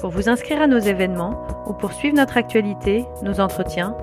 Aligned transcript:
Pour 0.00 0.10
vous 0.10 0.28
inscrire 0.28 0.62
à 0.62 0.68
nos 0.68 0.78
événements 0.78 1.42
ou 1.66 1.72
pour 1.72 1.92
suivre 1.92 2.14
notre 2.14 2.36
actualité, 2.36 3.04
nos 3.24 3.40
entretiens, 3.40 3.96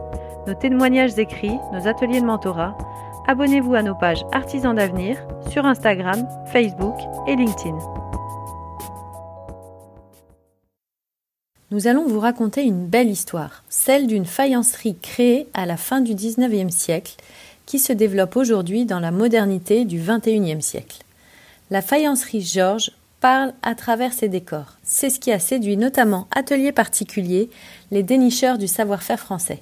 nos 0.45 0.53
témoignages 0.53 1.17
écrits, 1.17 1.57
nos 1.71 1.87
ateliers 1.87 2.19
de 2.19 2.25
mentorat, 2.25 2.77
abonnez-vous 3.27 3.75
à 3.75 3.81
nos 3.81 3.95
pages 3.95 4.25
Artisans 4.33 4.75
d'avenir 4.75 5.17
sur 5.49 5.65
Instagram, 5.65 6.27
Facebook 6.51 6.95
et 7.27 7.37
LinkedIn. 7.37 7.77
Nous 11.71 11.87
allons 11.87 12.07
vous 12.07 12.19
raconter 12.19 12.63
une 12.63 12.87
belle 12.87 13.09
histoire, 13.09 13.63
celle 13.69 14.05
d'une 14.05 14.25
faïencerie 14.25 14.97
créée 15.01 15.47
à 15.53 15.65
la 15.65 15.77
fin 15.77 16.01
du 16.01 16.13
19e 16.13 16.71
siècle 16.71 17.15
qui 17.65 17.79
se 17.79 17.93
développe 17.93 18.35
aujourd'hui 18.35 18.85
dans 18.85 18.99
la 18.99 19.11
modernité 19.11 19.85
du 19.85 19.99
21e 19.99 20.61
siècle. 20.61 21.03
La 21.71 21.81
faïencerie 21.81 22.41
Georges 22.41 22.91
parle 23.25 23.53
à 23.63 23.73
travers 23.73 24.13
ses 24.13 24.29
décors. 24.29 24.77
C'est 24.83 25.09
ce 25.09 25.19
qui 25.19 25.31
a 25.31 25.39
séduit 25.39 25.77
notamment 25.77 26.27
Atelier 26.29 26.71
Particulier, 26.71 27.49
les 27.89 28.03
dénicheurs 28.03 28.59
du 28.59 28.67
savoir-faire 28.67 29.19
français. 29.19 29.61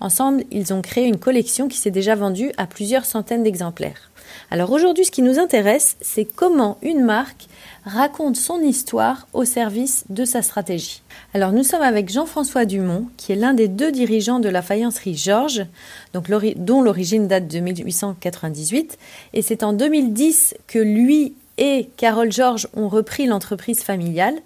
Ensemble, 0.00 0.42
ils 0.50 0.74
ont 0.74 0.82
créé 0.82 1.06
une 1.06 1.20
collection 1.20 1.68
qui 1.68 1.78
s'est 1.78 1.92
déjà 1.92 2.16
vendue 2.16 2.50
à 2.56 2.66
plusieurs 2.66 3.04
centaines 3.04 3.44
d'exemplaires. 3.44 4.10
Alors 4.50 4.72
aujourd'hui, 4.72 5.04
ce 5.04 5.12
qui 5.12 5.22
nous 5.22 5.38
intéresse, 5.38 5.96
c'est 6.00 6.24
comment 6.24 6.76
une 6.82 7.04
marque 7.04 7.46
raconte 7.84 8.34
son 8.34 8.60
histoire 8.60 9.28
au 9.32 9.44
service 9.44 10.06
de 10.08 10.24
sa 10.24 10.42
stratégie. 10.42 11.00
Alors 11.34 11.52
nous 11.52 11.62
sommes 11.62 11.82
avec 11.82 12.10
Jean-François 12.10 12.64
Dumont, 12.64 13.06
qui 13.16 13.30
est 13.30 13.36
l'un 13.36 13.54
des 13.54 13.68
deux 13.68 13.92
dirigeants 13.92 14.40
de 14.40 14.48
la 14.48 14.60
faïencerie 14.60 15.16
Georges, 15.16 15.66
dont 16.14 16.82
l'origine 16.82 17.28
date 17.28 17.46
de 17.46 17.60
1898, 17.60 18.98
et 19.34 19.42
c'est 19.42 19.62
en 19.62 19.72
2010 19.72 20.56
que 20.66 20.80
lui 20.80 21.34
et 21.58 21.88
Carole 21.96 22.32
Georges 22.32 22.68
ont 22.74 22.88
repris 22.88 23.26
l'entreprise 23.26 23.82
familiale, 23.82 24.36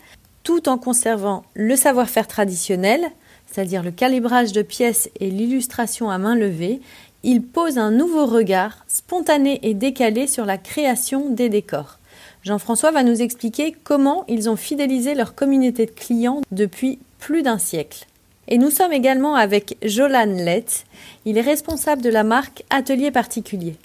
tout 0.43 0.69
en 0.69 0.79
conservant 0.79 1.45
le 1.55 1.77
savoir-faire 1.77 2.27
traditionnel, 2.27 3.03
c'est-à-dire 3.47 3.83
le 3.83 3.91
calibrage 3.91 4.53
de 4.53 4.63
pièces 4.63 5.11
et 5.21 5.31
l'illustration 5.31 6.11
à 6.11 6.19
main 6.19 6.37
levée, 6.37 6.81
ils 7.23 7.43
posent 7.43 7.79
un 7.79 7.91
nouveau 7.91 8.27
regard, 8.27 8.85
spontané 8.87 9.59
et 9.63 9.75
décalé, 9.75 10.27
sur 10.27 10.45
la 10.45 10.59
création 10.59 11.31
des 11.31 11.49
décors. 11.49 11.99
Jean-François 12.43 12.93
va 12.93 13.03
nous 13.03 13.21
expliquer 13.21 13.75
comment 13.85 14.25
ils 14.29 14.49
ont 14.49 14.57
fidélisé 14.57 15.15
leur 15.15 15.35
communauté 15.35 15.87
de 15.87 15.91
clients 15.91 16.43
depuis 16.53 16.99
plus 17.19 17.43
d'un 17.43 17.59
siècle. 17.59 18.07
Et 18.47 18.57
nous 18.57 18.71
sommes 18.71 18.93
également 18.93 19.35
avec 19.35 19.77
Jolan 19.83 20.25
Lett. 20.27 20.85
Il 21.27 21.37
est 21.37 21.43
responsable 21.43 22.01
de 22.01 22.09
la 22.09 22.25
marque 22.25 22.65
Atelier 22.71 23.11
Particulier. 23.11 23.77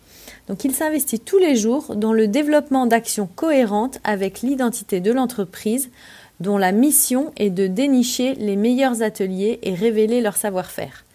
Donc 0.48 0.66
il 0.66 0.74
s'investit 0.74 1.20
tous 1.20 1.38
les 1.38 1.56
jours 1.56 1.96
dans 1.96 2.14
le 2.14 2.28
développement 2.28 2.86
d'actions 2.86 3.30
cohérentes 3.34 4.00
avec 4.04 4.42
l'identité 4.42 5.00
de 5.00 5.12
l'entreprise, 5.12 5.90
dont 6.40 6.58
la 6.58 6.72
mission 6.72 7.32
est 7.38 7.50
de 7.50 7.68
dénicher 7.68 8.36
les 8.36 8.56
meilleurs 8.56 9.02
ateliers 9.02 9.60
et 9.64 9.74
révéler 9.74 10.20
leur 10.20 10.36
savoir-faire. 10.36 11.06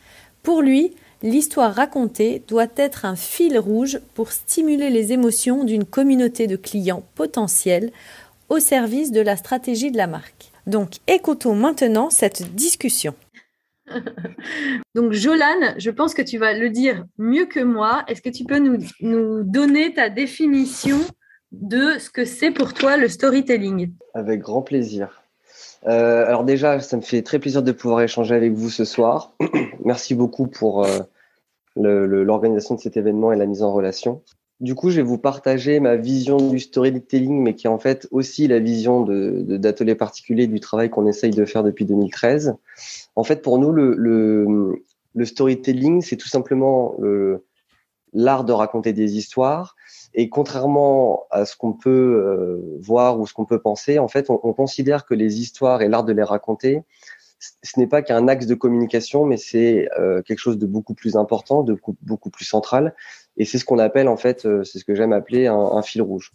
Pour 0.42 0.62
lui, 0.62 0.92
l'histoire 1.22 1.74
racontée 1.74 2.42
doit 2.48 2.68
être 2.76 3.04
un 3.04 3.16
fil 3.16 3.58
rouge 3.58 4.00
pour 4.14 4.32
stimuler 4.32 4.88
les 4.88 5.12
émotions 5.12 5.64
d'une 5.64 5.84
communauté 5.84 6.46
de 6.46 6.56
clients 6.56 7.02
potentiels 7.14 7.90
au 8.48 8.60
service 8.60 9.12
de 9.12 9.20
la 9.20 9.36
stratégie 9.36 9.90
de 9.90 9.98
la 9.98 10.06
marque. 10.06 10.50
Donc 10.66 10.96
écoutons 11.06 11.54
maintenant 11.54 12.10
cette 12.10 12.54
discussion. 12.54 13.14
Donc, 14.94 15.12
Jolan, 15.12 15.75
je 15.76 15.91
pense 15.91 16.15
que 16.15 16.22
tu 16.22 16.38
vas 16.38 16.53
le 16.53 16.71
dire 16.71 17.04
mieux 17.19 17.47
que 17.47 17.60
moi. 17.60 18.04
Est-ce 18.09 18.22
que 18.22 18.28
tu 18.28 18.44
peux 18.44 18.59
nous, 18.59 18.78
nous, 19.00 19.43
donner 19.43 19.94
ta 19.94 20.09
définition 20.09 20.99
de 21.53 21.99
ce 21.99 22.10
que 22.10 22.25
c'est 22.25 22.50
pour 22.50 22.75
toi 22.75 22.97
le 22.97 23.09
storytelling? 23.09 23.93
Avec 24.15 24.41
grand 24.41 24.62
plaisir. 24.62 25.22
Euh, 25.87 26.26
alors 26.26 26.44
déjà, 26.44 26.81
ça 26.81 26.97
me 26.97 27.03
fait 27.03 27.22
très 27.22 27.38
plaisir 27.38 27.62
de 27.62 27.72
pouvoir 27.72 28.00
échanger 28.00 28.34
avec 28.34 28.53
vous 28.53 28.71
ce 28.71 28.84
soir. 28.84 29.32
Merci 29.84 30.15
beaucoup 30.15 30.47
pour 30.47 30.84
euh, 30.84 30.99
l'organisation 31.76 32.75
de 32.75 32.81
cet 32.81 32.97
événement 32.97 33.32
et 33.32 33.37
la 33.37 33.47
mise 33.47 33.62
en 33.62 33.72
relation. 33.72 34.22
Du 34.60 34.74
coup, 34.74 34.91
je 34.91 34.96
vais 34.96 35.02
vous 35.02 35.19
partager 35.19 35.78
ma 35.78 35.96
vision 35.96 36.36
du 36.36 36.58
storytelling, 36.58 37.42
mais 37.42 37.54
qui 37.54 37.66
est 37.66 37.70
en 37.70 37.78
fait 37.78 38.08
aussi 38.10 38.48
la 38.48 38.58
vision 38.58 39.02
d'atelier 39.02 39.94
de, 39.94 39.98
particulier 39.98 40.46
du 40.48 40.58
travail 40.58 40.91
qu'on 40.91 41.06
essaye 41.06 41.30
de 41.30 41.44
faire 41.44 41.62
depuis 41.62 41.84
2013. 41.84 42.56
En 43.14 43.22
fait, 43.22 43.41
pour 43.41 43.58
nous, 43.58 43.70
le, 43.70 43.94
le, 43.94 44.82
le 45.14 45.24
storytelling, 45.24 46.02
c'est 46.02 46.16
tout 46.16 46.28
simplement 46.28 46.96
l'art 48.12 48.44
de 48.44 48.52
raconter 48.52 48.92
des 48.92 49.16
histoires. 49.16 49.76
Et 50.14 50.28
contrairement 50.28 51.25
à 51.30 51.44
ce 51.44 51.56
qu'on 51.56 51.72
peut 51.72 51.90
euh, 51.90 52.78
voir 52.80 53.20
ou 53.20 53.26
ce 53.26 53.34
qu'on 53.34 53.44
peut 53.44 53.60
penser, 53.60 53.98
en 53.98 54.08
fait, 54.08 54.30
on, 54.30 54.40
on, 54.42 54.52
considère 54.52 55.04
que 55.04 55.14
les 55.14 55.40
histoires 55.40 55.82
et 55.82 55.88
l'art 55.88 56.04
de 56.04 56.12
les 56.12 56.22
raconter, 56.22 56.82
ce 57.38 57.78
n'est 57.78 57.87
pas 57.87 58.03
qu'un 58.03 58.28
axe 58.28 58.47
de 58.47 58.54
communication, 58.54 59.25
mais 59.25 59.37
c'est 59.37 59.88
euh, 59.99 60.22
quelque 60.22 60.38
chose 60.38 60.59
de 60.59 60.66
beaucoup 60.66 60.94
plus 60.94 61.16
important, 61.16 61.62
de 61.62 61.76
beaucoup, 62.03 62.31
plus 62.31 62.44
central. 62.44 62.94
Et 63.37 63.44
c'est 63.44 63.59
ce 63.59 63.65
qu'on 63.65 63.78
appelle, 63.78 64.09
en 64.09 64.16
fait, 64.16 64.44
euh, 64.47 64.65
c'est 64.65 64.78
ce 64.78 64.84
que 64.84 64.94
j'aime 64.94 65.12
appeler 65.12 65.47
un, 65.47 65.56
un, 65.56 65.82
fil 65.82 66.03
rouge. 66.03 66.32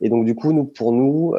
Et 0.00 0.08
donc, 0.08 0.24
du 0.24 0.34
coup, 0.34 0.52
nous, 0.52 0.64
pour 0.64 0.92
nous, 0.92 1.34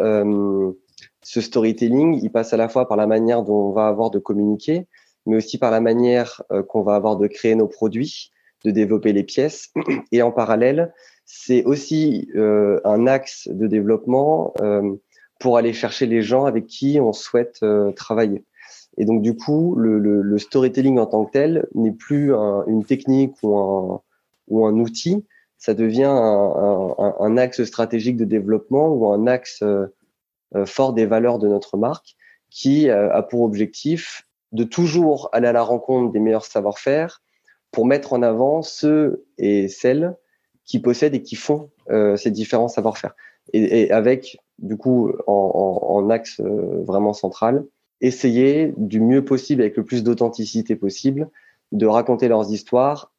ce 1.27 1.41
storytelling, 1.41 2.19
il 2.23 2.31
passe 2.31 2.53
à 2.53 2.57
la 2.57 2.69
fois 2.69 2.87
par 2.87 2.95
la 2.95 3.05
manière 3.05 3.43
dont 3.43 3.69
on 3.69 3.71
va 3.71 3.87
avoir 3.87 4.09
de 4.11 4.17
communiquer, 4.17 4.87
mais 5.25 5.35
aussi 5.35 5.57
par 5.57 5.71
la 5.71 5.81
manière 5.81 6.41
euh, 6.51 6.63
qu'on 6.63 6.83
va 6.83 6.95
avoir 6.95 7.17
de 7.17 7.27
créer 7.27 7.53
nos 7.53 7.67
produits, 7.67 8.31
de 8.63 8.71
développer 8.71 9.11
les 9.11 9.23
pièces. 9.23 9.73
Et 10.13 10.21
en 10.21 10.31
parallèle, 10.31 10.93
c'est 11.25 11.65
aussi 11.65 12.29
euh, 12.35 12.79
un 12.85 13.07
axe 13.07 13.49
de 13.51 13.67
développement 13.67 14.53
euh, 14.61 14.95
pour 15.39 15.57
aller 15.57 15.73
chercher 15.73 16.05
les 16.05 16.21
gens 16.21 16.45
avec 16.45 16.65
qui 16.65 16.99
on 17.01 17.11
souhaite 17.11 17.59
euh, 17.61 17.91
travailler. 17.91 18.45
Et 18.97 19.05
donc 19.05 19.21
du 19.21 19.35
coup, 19.35 19.75
le, 19.75 19.99
le, 19.99 20.21
le, 20.21 20.37
storytelling 20.37 20.97
en 20.97 21.05
tant 21.05 21.25
que 21.25 21.31
tel 21.31 21.67
n'est 21.75 21.91
plus 21.91 22.33
un, 22.33 22.63
une 22.67 22.83
technique 22.83 23.35
ou 23.43 23.57
un, 23.57 24.01
ou 24.47 24.65
un 24.65 24.73
outil, 24.79 25.25
ça 25.57 25.73
devient 25.73 26.03
un, 26.03 26.95
un, 26.97 27.15
un, 27.19 27.37
axe 27.37 27.63
stratégique 27.63 28.17
de 28.17 28.25
développement 28.25 28.89
ou 28.89 29.07
un 29.11 29.27
axe 29.27 29.61
euh, 29.61 29.85
euh, 30.55 30.65
fort 30.65 30.93
des 30.93 31.05
valeurs 31.05 31.39
de 31.39 31.47
notre 31.47 31.77
marque 31.77 32.15
qui 32.49 32.89
euh, 32.89 33.11
a 33.13 33.21
pour 33.21 33.41
objectif 33.41 34.23
de 34.51 34.63
toujours 34.63 35.29
aller 35.33 35.47
à 35.47 35.51
la 35.51 35.63
rencontre 35.63 36.11
des 36.11 36.19
meilleurs 36.19 36.45
savoir-faire 36.45 37.21
pour 37.71 37.85
mettre 37.85 38.13
en 38.13 38.21
avant 38.21 38.61
ceux 38.61 39.25
et 39.37 39.67
celles 39.67 40.15
qui 40.65 40.79
possèdent 40.79 41.15
et 41.15 41.21
qui 41.21 41.35
font 41.35 41.69
euh, 41.89 42.15
ces 42.15 42.31
différents 42.31 42.67
savoir-faire. 42.67 43.13
Et, 43.53 43.83
et, 43.83 43.91
avec, 43.91 44.37
du 44.59 44.77
coup, 44.77 45.11
en, 45.27 45.33
en, 45.33 45.95
en 45.95 46.09
axe 46.09 46.39
euh, 46.39 46.83
vraiment 46.83 47.13
central, 47.13 47.65
essayer 48.01 48.73
du 48.77 48.99
mieux 48.99 49.23
possible, 49.23 49.61
avec 49.61 49.77
le 49.77 49.83
plus 49.83 50.03
d'authenticité 50.03 50.75
possible, 50.75 51.29
de 51.71 51.85
raconter 51.85 52.27
leurs 52.27 52.51
histoires 52.51 53.11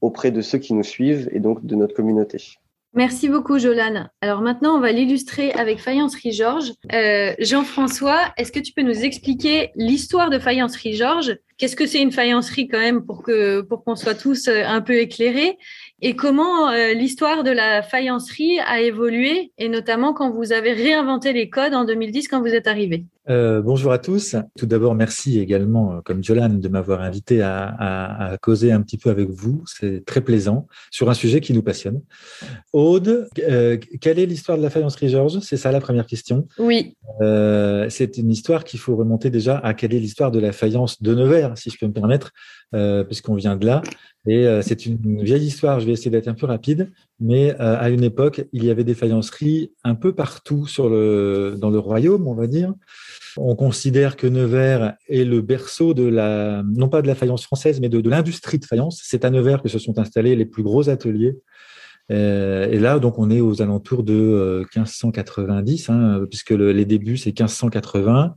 auprès 0.00 0.30
de 0.30 0.40
ceux 0.40 0.58
qui 0.58 0.74
nous 0.74 0.82
suivent 0.82 1.28
et 1.32 1.40
donc 1.40 1.64
de 1.64 1.74
notre 1.74 1.94
communauté. 1.94 2.58
Merci 2.92 3.28
beaucoup, 3.28 3.56
Jolan. 3.60 4.08
Alors 4.20 4.40
maintenant, 4.40 4.76
on 4.76 4.80
va 4.80 4.90
l'illustrer 4.90 5.52
avec 5.52 5.78
Faïencerie 5.78 6.32
Georges. 6.32 6.72
Euh, 6.92 7.34
Jean-François, 7.38 8.18
est-ce 8.36 8.50
que 8.50 8.58
tu 8.58 8.72
peux 8.72 8.82
nous 8.82 9.04
expliquer 9.04 9.70
l'histoire 9.76 10.28
de 10.28 10.40
Faïencerie 10.40 10.94
Georges 10.94 11.38
Qu'est-ce 11.56 11.76
que 11.76 11.86
c'est 11.86 12.02
une 12.02 12.10
faïencerie 12.10 12.66
quand 12.66 12.80
même 12.80 13.04
pour 13.06 13.22
pour 13.68 13.84
qu'on 13.84 13.94
soit 13.94 14.16
tous 14.16 14.48
euh, 14.48 14.64
un 14.66 14.80
peu 14.80 14.94
éclairés? 14.94 15.56
Et 16.02 16.16
comment 16.16 16.70
euh, 16.70 16.92
l'histoire 16.92 17.44
de 17.44 17.50
la 17.50 17.82
faïencerie 17.82 18.58
a 18.60 18.80
évolué 18.80 19.52
et 19.58 19.68
notamment 19.68 20.12
quand 20.12 20.30
vous 20.30 20.52
avez 20.52 20.72
réinventé 20.72 21.32
les 21.32 21.50
codes 21.50 21.74
en 21.74 21.84
2010 21.84 22.28
quand 22.28 22.40
vous 22.40 22.54
êtes 22.54 22.66
arrivé? 22.66 23.04
Euh, 23.28 23.62
bonjour 23.62 23.92
à 23.92 23.98
tous. 23.98 24.34
Tout 24.58 24.66
d'abord, 24.66 24.94
merci 24.94 25.38
également, 25.38 25.92
euh, 25.92 26.00
comme 26.00 26.24
Jolan, 26.24 26.48
de 26.48 26.68
m'avoir 26.68 27.02
invité 27.02 27.42
à, 27.42 27.64
à, 27.64 28.32
à, 28.32 28.38
causer 28.38 28.72
un 28.72 28.82
petit 28.82 28.98
peu 28.98 29.10
avec 29.10 29.28
vous. 29.28 29.62
C'est 29.66 30.04
très 30.04 30.20
plaisant 30.20 30.66
sur 30.90 31.08
un 31.10 31.14
sujet 31.14 31.40
qui 31.40 31.52
nous 31.52 31.62
passionne. 31.62 32.00
Aude, 32.72 33.28
euh, 33.38 33.76
quelle 34.00 34.18
est 34.18 34.26
l'histoire 34.26 34.58
de 34.58 34.62
la 34.62 34.70
faïencerie 34.70 35.10
Georges? 35.10 35.38
C'est 35.40 35.56
ça 35.56 35.70
la 35.70 35.80
première 35.80 36.06
question. 36.06 36.48
Oui. 36.58 36.96
Euh, 37.20 37.86
c'est 37.88 38.16
une 38.16 38.30
histoire 38.30 38.64
qu'il 38.64 38.80
faut 38.80 38.96
remonter 38.96 39.30
déjà 39.30 39.58
à 39.58 39.74
quelle 39.74 39.94
est 39.94 40.00
l'histoire 40.00 40.32
de 40.32 40.40
la 40.40 40.52
faïence 40.52 41.00
de 41.00 41.14
Nevers, 41.14 41.56
si 41.56 41.70
je 41.70 41.78
peux 41.78 41.86
me 41.86 41.92
permettre, 41.92 42.32
puisqu'on 42.72 43.34
vient 43.34 43.56
de 43.56 43.66
là. 43.66 43.82
Et 44.26 44.46
euh, 44.46 44.60
c'est 44.60 44.84
une 44.84 45.22
vieille 45.22 45.46
histoire, 45.46 45.80
je 45.80 45.86
vais 45.86 45.92
essayer 45.92 46.10
d'être 46.10 46.28
un 46.28 46.34
peu 46.34 46.44
rapide, 46.44 46.90
mais 47.20 47.54
euh, 47.58 47.78
à 47.78 47.88
une 47.88 48.04
époque, 48.04 48.44
il 48.52 48.64
y 48.64 48.70
avait 48.70 48.84
des 48.84 48.94
faïenceries 48.94 49.72
un 49.82 49.94
peu 49.94 50.14
partout 50.14 50.66
sur 50.66 50.90
le, 50.90 51.56
dans 51.58 51.70
le 51.70 51.78
royaume, 51.78 52.26
on 52.26 52.34
va 52.34 52.46
dire. 52.46 52.74
On 53.38 53.56
considère 53.56 54.16
que 54.16 54.26
Nevers 54.26 54.94
est 55.08 55.24
le 55.24 55.40
berceau 55.40 55.94
de 55.94 56.06
la, 56.06 56.62
non 56.64 56.88
pas 56.88 57.00
de 57.00 57.06
la 57.06 57.14
faïence 57.14 57.44
française, 57.44 57.80
mais 57.80 57.88
de, 57.88 58.00
de 58.00 58.10
l'industrie 58.10 58.58
de 58.58 58.66
faïence. 58.66 59.00
C'est 59.02 59.24
à 59.24 59.30
Nevers 59.30 59.62
que 59.62 59.68
se 59.70 59.78
sont 59.78 59.98
installés 59.98 60.36
les 60.36 60.46
plus 60.46 60.62
gros 60.62 60.90
ateliers. 60.90 61.38
Euh, 62.12 62.68
et 62.68 62.78
là, 62.78 62.98
donc, 62.98 63.18
on 63.18 63.30
est 63.30 63.40
aux 63.40 63.62
alentours 63.62 64.02
de 64.02 64.66
1590, 64.76 65.88
hein, 65.88 66.26
puisque 66.28 66.50
le, 66.50 66.72
les 66.72 66.84
débuts, 66.84 67.16
c'est 67.16 67.30
1580. 67.30 68.36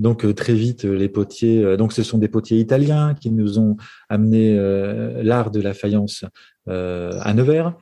Donc 0.00 0.24
euh, 0.24 0.32
très 0.32 0.54
vite, 0.54 0.86
euh, 0.86 0.96
les 0.96 1.08
potiers, 1.08 1.62
euh, 1.62 1.76
donc 1.76 1.92
ce 1.92 2.02
sont 2.02 2.18
des 2.18 2.28
potiers 2.28 2.58
italiens 2.58 3.14
qui 3.14 3.30
nous 3.30 3.58
ont 3.58 3.76
amené 4.08 4.56
l'art 5.22 5.50
de 5.50 5.60
la 5.60 5.74
faïence 5.74 6.24
à 6.66 7.34
Nevers. 7.34 7.74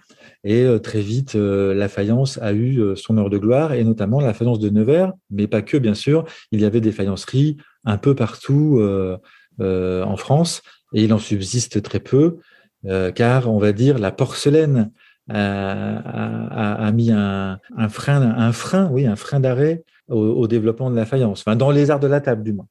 Et 0.44 0.66
très 0.82 1.00
vite, 1.00 1.34
la 1.34 1.88
faïence 1.88 2.38
a 2.38 2.52
eu 2.52 2.96
son 2.96 3.18
heure 3.18 3.30
de 3.30 3.38
gloire, 3.38 3.72
et 3.72 3.84
notamment 3.84 4.20
la 4.20 4.34
faïence 4.34 4.60
de 4.60 4.70
Nevers, 4.70 5.12
mais 5.30 5.46
pas 5.46 5.62
que, 5.62 5.76
bien 5.76 5.94
sûr. 5.94 6.24
Il 6.52 6.60
y 6.60 6.64
avait 6.64 6.80
des 6.80 6.92
faïenceries 6.92 7.56
un 7.84 7.98
peu 7.98 8.14
partout 8.14 8.80
en 9.60 10.16
France, 10.16 10.62
et 10.94 11.04
il 11.04 11.12
en 11.12 11.18
subsiste 11.18 11.82
très 11.82 12.00
peu, 12.00 12.38
car 13.14 13.52
on 13.52 13.58
va 13.58 13.72
dire 13.72 13.98
la 13.98 14.12
porcelaine 14.12 14.90
a, 15.28 16.86
a, 16.86 16.92
mis 16.92 17.10
un, 17.10 17.58
un, 17.76 17.88
frein, 17.88 18.22
un 18.22 18.52
frein, 18.52 18.88
oui, 18.90 19.06
un 19.06 19.16
frein 19.16 19.40
d'arrêt 19.40 19.84
au, 20.08 20.46
développement 20.46 20.90
de 20.90 20.96
la 20.96 21.06
faïence, 21.06 21.40
enfin 21.40 21.56
dans 21.56 21.70
les 21.70 21.90
arts 21.90 22.00
de 22.00 22.06
la 22.06 22.20
table 22.20 22.42
du 22.42 22.52
moins. 22.52 22.66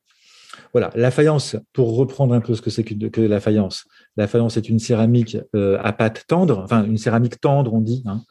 Voilà, 0.74 0.92
la 0.96 1.12
faïence, 1.12 1.56
pour 1.74 1.96
reprendre 1.96 2.34
un 2.34 2.42
peu 2.42 2.54
ce 2.54 2.62
que 2.62 2.70
c'est 2.70 2.84
que, 2.84 3.22
la 3.22 3.40
faïence, 3.40 3.86
la 4.16 4.28
faïence 4.28 4.58
est 4.58 4.70
une 4.70 4.80
céramique 4.80 5.38
euh, 5.56 5.78
à 5.82 5.94
pâte 5.94 6.26
tendre, 6.28 6.60
enfin 6.60 6.84
une 6.84 6.98
céramique 6.98 7.40
tendre, 7.40 7.74
on 7.74 7.82
dit. 7.82 8.04
Hein. 8.06 8.22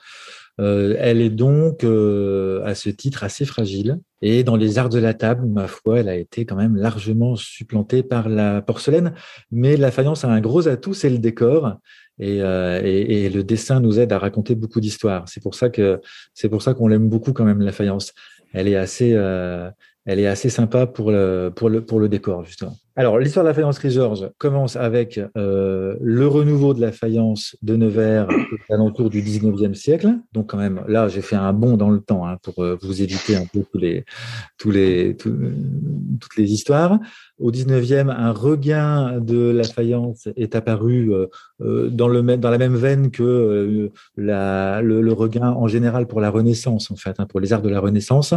Euh, 0.59 0.97
elle 0.99 1.21
est 1.21 1.31
donc 1.31 1.85
euh, 1.85 2.65
à 2.65 2.75
ce 2.75 2.89
titre 2.89 3.25
assez 3.25 3.45
fragile. 3.45 3.99
Et 4.23 4.43
dans 4.43 4.57
les 4.57 4.79
arts 4.79 4.89
de 4.89 4.99
la 4.99 5.13
table, 5.13 5.47
ma 5.47 5.67
foi, 5.67 6.01
elle 6.01 6.09
a 6.09 6.17
été 6.17 6.47
quand 6.47 6.57
même 6.57 6.77
largement 6.77 7.37
supplantée 7.37 8.03
par 8.03 8.29
la 8.29 8.63
porcelaine. 8.63 9.13
Mais 9.51 9.77
la 9.77 9.91
faïence 9.91 10.25
a 10.25 10.29
un 10.29 10.41
gros 10.41 10.67
atout, 10.69 10.95
c'est 10.95 11.11
le 11.11 11.19
décor. 11.19 11.77
Et, 12.19 12.39
et, 12.39 13.27
et, 13.27 13.29
le 13.29 13.45
dessin 13.45 13.81
nous 13.81 13.99
aide 13.99 14.11
à 14.11 14.19
raconter 14.19 14.55
beaucoup 14.55 14.81
d'histoires. 14.81 15.29
C'est 15.29 15.43
pour 15.43 15.55
ça 15.55 15.69
que 15.69 16.01
c'est 16.33 16.49
pour 16.49 16.63
ça 16.63 16.73
qu'on 16.73 16.89
l'aime 16.89 17.11
beaucoup 17.11 17.35
quand 17.35 17.45
même 17.45 17.61
la 17.61 17.73
faïence 17.73 18.15
elle 18.53 18.69
est 18.69 18.77
assez, 18.77 19.13
euh, 19.15 19.71
elle 20.05 20.21
est 20.21 20.27
assez 20.27 20.51
sympa 20.51 20.87
pour 20.87 21.11
le, 21.11 21.53
pour 21.55 21.69
le, 21.69 21.85
pour 21.85 22.01
le 22.01 22.09
décor, 22.09 22.45
justement. 22.45 22.77
Alors, 22.99 23.19
l'histoire 23.19 23.45
de 23.45 23.51
la 23.51 23.55
faïencerie 23.55 23.91
Georges 23.91 24.31
commence 24.39 24.75
avec 24.75 25.21
euh, 25.37 25.97
le 26.01 26.27
renouveau 26.27 26.73
de 26.73 26.81
la 26.81 26.93
faïence 26.93 27.55
de 27.61 27.77
Nevers 27.77 28.27
à 28.71 28.77
l'entour 28.77 29.11
du 29.11 29.21
19e 29.21 29.75
siècle. 29.75 30.15
Donc, 30.33 30.49
quand 30.49 30.57
même, 30.57 30.83
là, 30.89 31.07
j'ai 31.07 31.21
fait 31.21 31.37
un 31.37 31.53
bond 31.53 31.77
dans 31.77 31.91
le 31.91 32.01
temps 32.01 32.27
hein, 32.27 32.39
pour 32.43 32.65
euh, 32.65 32.79
vous 32.81 33.03
éviter 33.03 33.37
un 33.37 33.45
peu 33.45 33.63
tous 33.71 34.71
les, 34.71 35.15
toutes 35.15 36.37
les 36.39 36.51
histoires. 36.51 36.99
Au 37.39 37.53
19e, 37.53 38.09
un 38.09 38.33
regain 38.33 39.21
de 39.21 39.51
la 39.51 39.65
faïence 39.65 40.27
est 40.35 40.55
apparu 40.55 41.13
euh, 41.13 41.91
dans, 41.91 42.09
le, 42.09 42.23
dans 42.39 42.51
la 42.51 42.59
même 42.59 42.77
veine 42.77 43.11
que 43.11 43.91
le, 44.17 45.13
regain 45.13 45.51
en 45.51 45.69
général 45.69 46.07
pour 46.07 46.23
la 46.23 46.31
Renaissance, 46.31 46.91
en 46.91 46.97
fait, 46.97 47.17
hein, 47.19 47.27
pour 47.27 47.41
les 47.41 47.53
arts 47.53 47.61
de 47.61 47.69
la 47.69 47.81
Renaissance. 47.81 48.33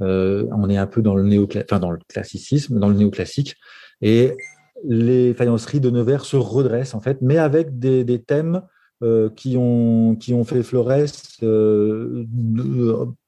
on 0.00 0.68
est 0.68 0.76
un 0.76 0.86
peu 0.86 1.00
dans 1.00 1.14
le, 1.14 1.22
néo, 1.22 1.48
enfin, 1.56 1.78
dans 1.78 1.90
le 1.90 1.98
classicisme, 2.08 2.78
dans 2.78 2.88
le 2.88 2.96
néoclassique. 2.96 3.56
Et 4.02 4.34
les 4.84 5.32
faïenceries 5.34 5.80
de 5.80 5.90
Nevers 5.90 6.24
se 6.24 6.36
redressent 6.36 6.94
en 6.94 7.00
fait, 7.00 7.18
mais 7.22 7.38
avec 7.38 7.78
des, 7.78 8.18
thèmes 8.18 8.62
euh, 9.02 9.30
qui, 9.30 9.56
ont, 9.56 10.16
qui 10.16 10.34
ont 10.34 10.44
fait 10.44 10.62
florès 10.62 11.38
euh, 11.42 12.24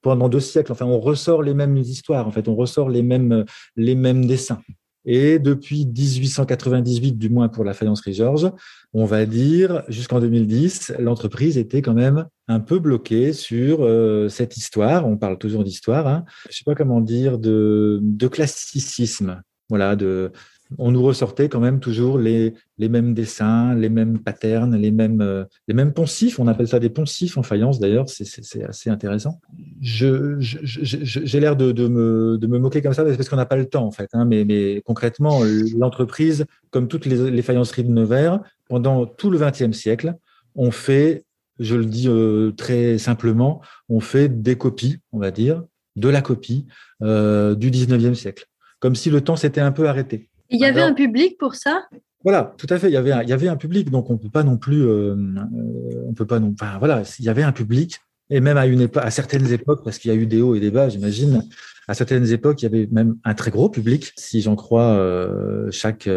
pendant 0.02 0.28
deux 0.28 0.40
siècles. 0.40 0.72
Enfin, 0.72 0.86
on 0.86 1.00
ressort 1.00 1.42
les 1.42 1.54
mêmes 1.54 1.76
histoires, 1.76 2.26
en 2.26 2.30
fait, 2.30 2.48
on 2.48 2.54
ressort 2.54 2.90
les 2.90 3.02
mêmes, 3.02 3.44
les 3.76 3.94
mêmes 3.94 4.26
dessins. 4.26 4.60
Et 5.06 5.38
depuis 5.38 5.84
1898, 5.84 7.18
du 7.18 7.28
moins 7.28 7.48
pour 7.48 7.64
la 7.64 7.74
faïencerie 7.74 8.14
Georges, 8.14 8.50
on 8.94 9.04
va 9.04 9.26
dire 9.26 9.82
jusqu'en 9.88 10.18
2010, 10.18 10.94
l'entreprise 10.98 11.58
était 11.58 11.82
quand 11.82 11.92
même 11.92 12.26
un 12.48 12.60
peu 12.60 12.78
bloquée 12.78 13.34
sur 13.34 13.82
euh, 13.82 14.28
cette 14.30 14.56
histoire. 14.56 15.06
On 15.06 15.18
parle 15.18 15.38
toujours 15.38 15.62
d'histoire. 15.62 16.06
Hein. 16.06 16.24
Je 16.48 16.56
sais 16.56 16.64
pas 16.64 16.74
comment 16.74 17.02
dire 17.02 17.38
de, 17.38 18.00
de 18.02 18.28
classicisme. 18.28 19.42
Voilà, 19.68 19.96
de, 19.96 20.30
on 20.78 20.90
nous 20.90 21.02
ressortait 21.02 21.48
quand 21.48 21.60
même 21.60 21.80
toujours 21.80 22.18
les, 22.18 22.54
les 22.78 22.88
mêmes 22.88 23.14
dessins, 23.14 23.74
les 23.74 23.88
mêmes 23.88 24.18
patterns, 24.18 24.76
les 24.76 24.90
mêmes, 24.90 25.20
euh, 25.20 25.44
les 25.68 25.74
mêmes 25.74 25.92
poncifs. 25.92 26.38
On 26.38 26.46
appelle 26.46 26.68
ça 26.68 26.78
des 26.78 26.90
poncifs 26.90 27.36
en 27.36 27.42
faïence 27.42 27.78
d'ailleurs, 27.78 28.08
c'est 28.08 28.64
assez 28.64 28.90
intéressant. 28.90 29.40
J'ai 29.80 31.40
l'air 31.40 31.56
de, 31.56 31.72
de, 31.72 31.88
me, 31.88 32.38
de 32.38 32.46
me 32.46 32.58
moquer 32.58 32.82
comme 32.82 32.94
ça 32.94 33.04
parce 33.04 33.28
qu'on 33.28 33.36
n'a 33.36 33.46
pas 33.46 33.56
le 33.56 33.66
temps 33.66 33.86
en 33.86 33.92
fait. 33.92 34.08
Hein, 34.12 34.24
mais, 34.24 34.44
mais 34.44 34.82
concrètement, 34.84 35.40
l'entreprise, 35.76 36.44
comme 36.70 36.88
toutes 36.88 37.06
les, 37.06 37.30
les, 37.30 37.42
faïenceries 37.42 37.84
de 37.84 37.90
Nevers, 37.90 38.40
pendant 38.68 39.06
tout 39.06 39.30
le 39.30 39.38
XXe 39.38 39.76
siècle, 39.76 40.14
on 40.54 40.70
fait, 40.70 41.24
je 41.58 41.76
le 41.76 41.84
dis 41.84 42.08
euh, 42.08 42.52
très 42.52 42.98
simplement, 42.98 43.60
on 43.88 44.00
fait 44.00 44.28
des 44.28 44.56
copies, 44.56 44.98
on 45.12 45.18
va 45.18 45.30
dire, 45.30 45.62
de 45.96 46.08
la 46.08 46.22
copie 46.22 46.66
euh, 47.02 47.54
du 47.54 47.70
XIXe 47.70 48.18
siècle, 48.18 48.46
comme 48.80 48.94
si 48.94 49.10
le 49.10 49.20
temps 49.20 49.36
s'était 49.36 49.60
un 49.60 49.72
peu 49.72 49.88
arrêté. 49.88 50.28
Il 50.54 50.60
y 50.60 50.64
avait 50.64 50.82
un 50.82 50.94
public 50.94 51.36
pour 51.38 51.54
ça? 51.56 51.84
Voilà, 52.22 52.54
tout 52.56 52.66
à 52.70 52.78
fait. 52.78 52.88
Il 52.88 52.92
y 52.92 52.96
avait 52.96 53.12
un, 53.12 53.22
il 53.22 53.28
y 53.28 53.32
avait 53.32 53.48
un 53.48 53.56
public, 53.56 53.90
donc 53.90 54.08
on 54.08 54.16
peut 54.16 54.30
pas 54.30 54.44
non 54.44 54.56
plus, 54.56 54.82
euh, 54.82 55.14
euh, 55.14 56.04
on 56.06 56.14
peut 56.14 56.26
pas 56.26 56.38
non. 56.38 56.54
Enfin 56.58 56.78
voilà, 56.78 57.02
il 57.18 57.24
y 57.24 57.28
avait 57.28 57.42
un 57.42 57.52
public, 57.52 58.00
et 58.30 58.40
même 58.40 58.56
à 58.56 58.66
une 58.66 58.80
époque, 58.80 59.02
à 59.04 59.10
certaines 59.10 59.52
époques, 59.52 59.84
parce 59.84 59.98
qu'il 59.98 60.10
y 60.10 60.14
a 60.14 60.16
eu 60.16 60.26
des 60.26 60.40
hauts 60.40 60.54
et 60.54 60.60
des 60.60 60.70
bas, 60.70 60.88
j'imagine. 60.88 61.42
À 61.86 61.92
certaines 61.92 62.32
époques, 62.32 62.62
il 62.62 62.64
y 62.64 62.68
avait 62.68 62.88
même 62.90 63.16
un 63.24 63.34
très 63.34 63.50
gros 63.50 63.68
public, 63.68 64.12
si 64.16 64.40
j'en 64.40 64.56
crois 64.56 64.92
euh, 64.92 65.70
chaque 65.70 66.08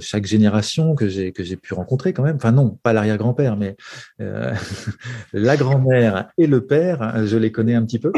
chaque 0.00 0.24
génération 0.24 0.94
que 0.94 1.08
j'ai 1.08 1.32
que 1.32 1.44
j'ai 1.44 1.56
pu 1.56 1.74
rencontrer 1.74 2.14
quand 2.14 2.22
même. 2.22 2.36
Enfin 2.36 2.52
non, 2.52 2.78
pas 2.82 2.94
l'arrière-grand-père, 2.94 3.58
mais 3.58 3.76
la 5.34 5.56
grand-mère 5.58 6.30
et 6.38 6.46
le 6.46 6.64
père, 6.64 7.26
je 7.26 7.36
les 7.36 7.52
connais 7.52 7.74
un 7.74 7.84
petit 7.84 7.98
peu. 7.98 8.12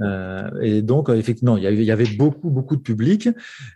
Euh, 0.00 0.50
et 0.60 0.82
donc, 0.82 1.08
euh, 1.08 1.14
effectivement, 1.14 1.56
il 1.56 1.62
y, 1.62 1.90
avait, 1.90 2.06
beaucoup, 2.16 2.50
beaucoup 2.50 2.76
de 2.76 2.82
public. 2.82 3.28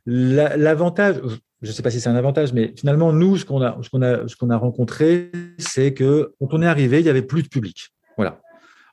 L'avantage, 0.07 1.17
je 1.63 1.69
ne 1.69 1.73
sais 1.73 1.83
pas 1.83 1.91
si 1.91 2.01
c'est 2.01 2.09
un 2.09 2.17
avantage, 2.17 2.53
mais 2.53 2.73
finalement, 2.77 3.13
nous, 3.13 3.37
ce 3.37 3.45
qu'on 3.45 3.61
a, 3.63 3.79
ce 3.83 3.91
qu'on 3.91 4.03
a, 4.03 4.27
ce 4.29 4.37
qu'on 4.37 4.51
a 4.51 4.57
rencontré, 4.57 5.31
c'est 5.59 5.95
que 5.95 6.33
quand 6.41 6.49
on 6.53 6.63
est 6.63 6.67
arrivé, 6.67 7.01
il 7.01 7.07
y 7.07 7.11
avait 7.11 7.23
plus 7.23 7.43
de 7.43 7.49
public. 7.49 7.91
Voilà. 8.17 8.41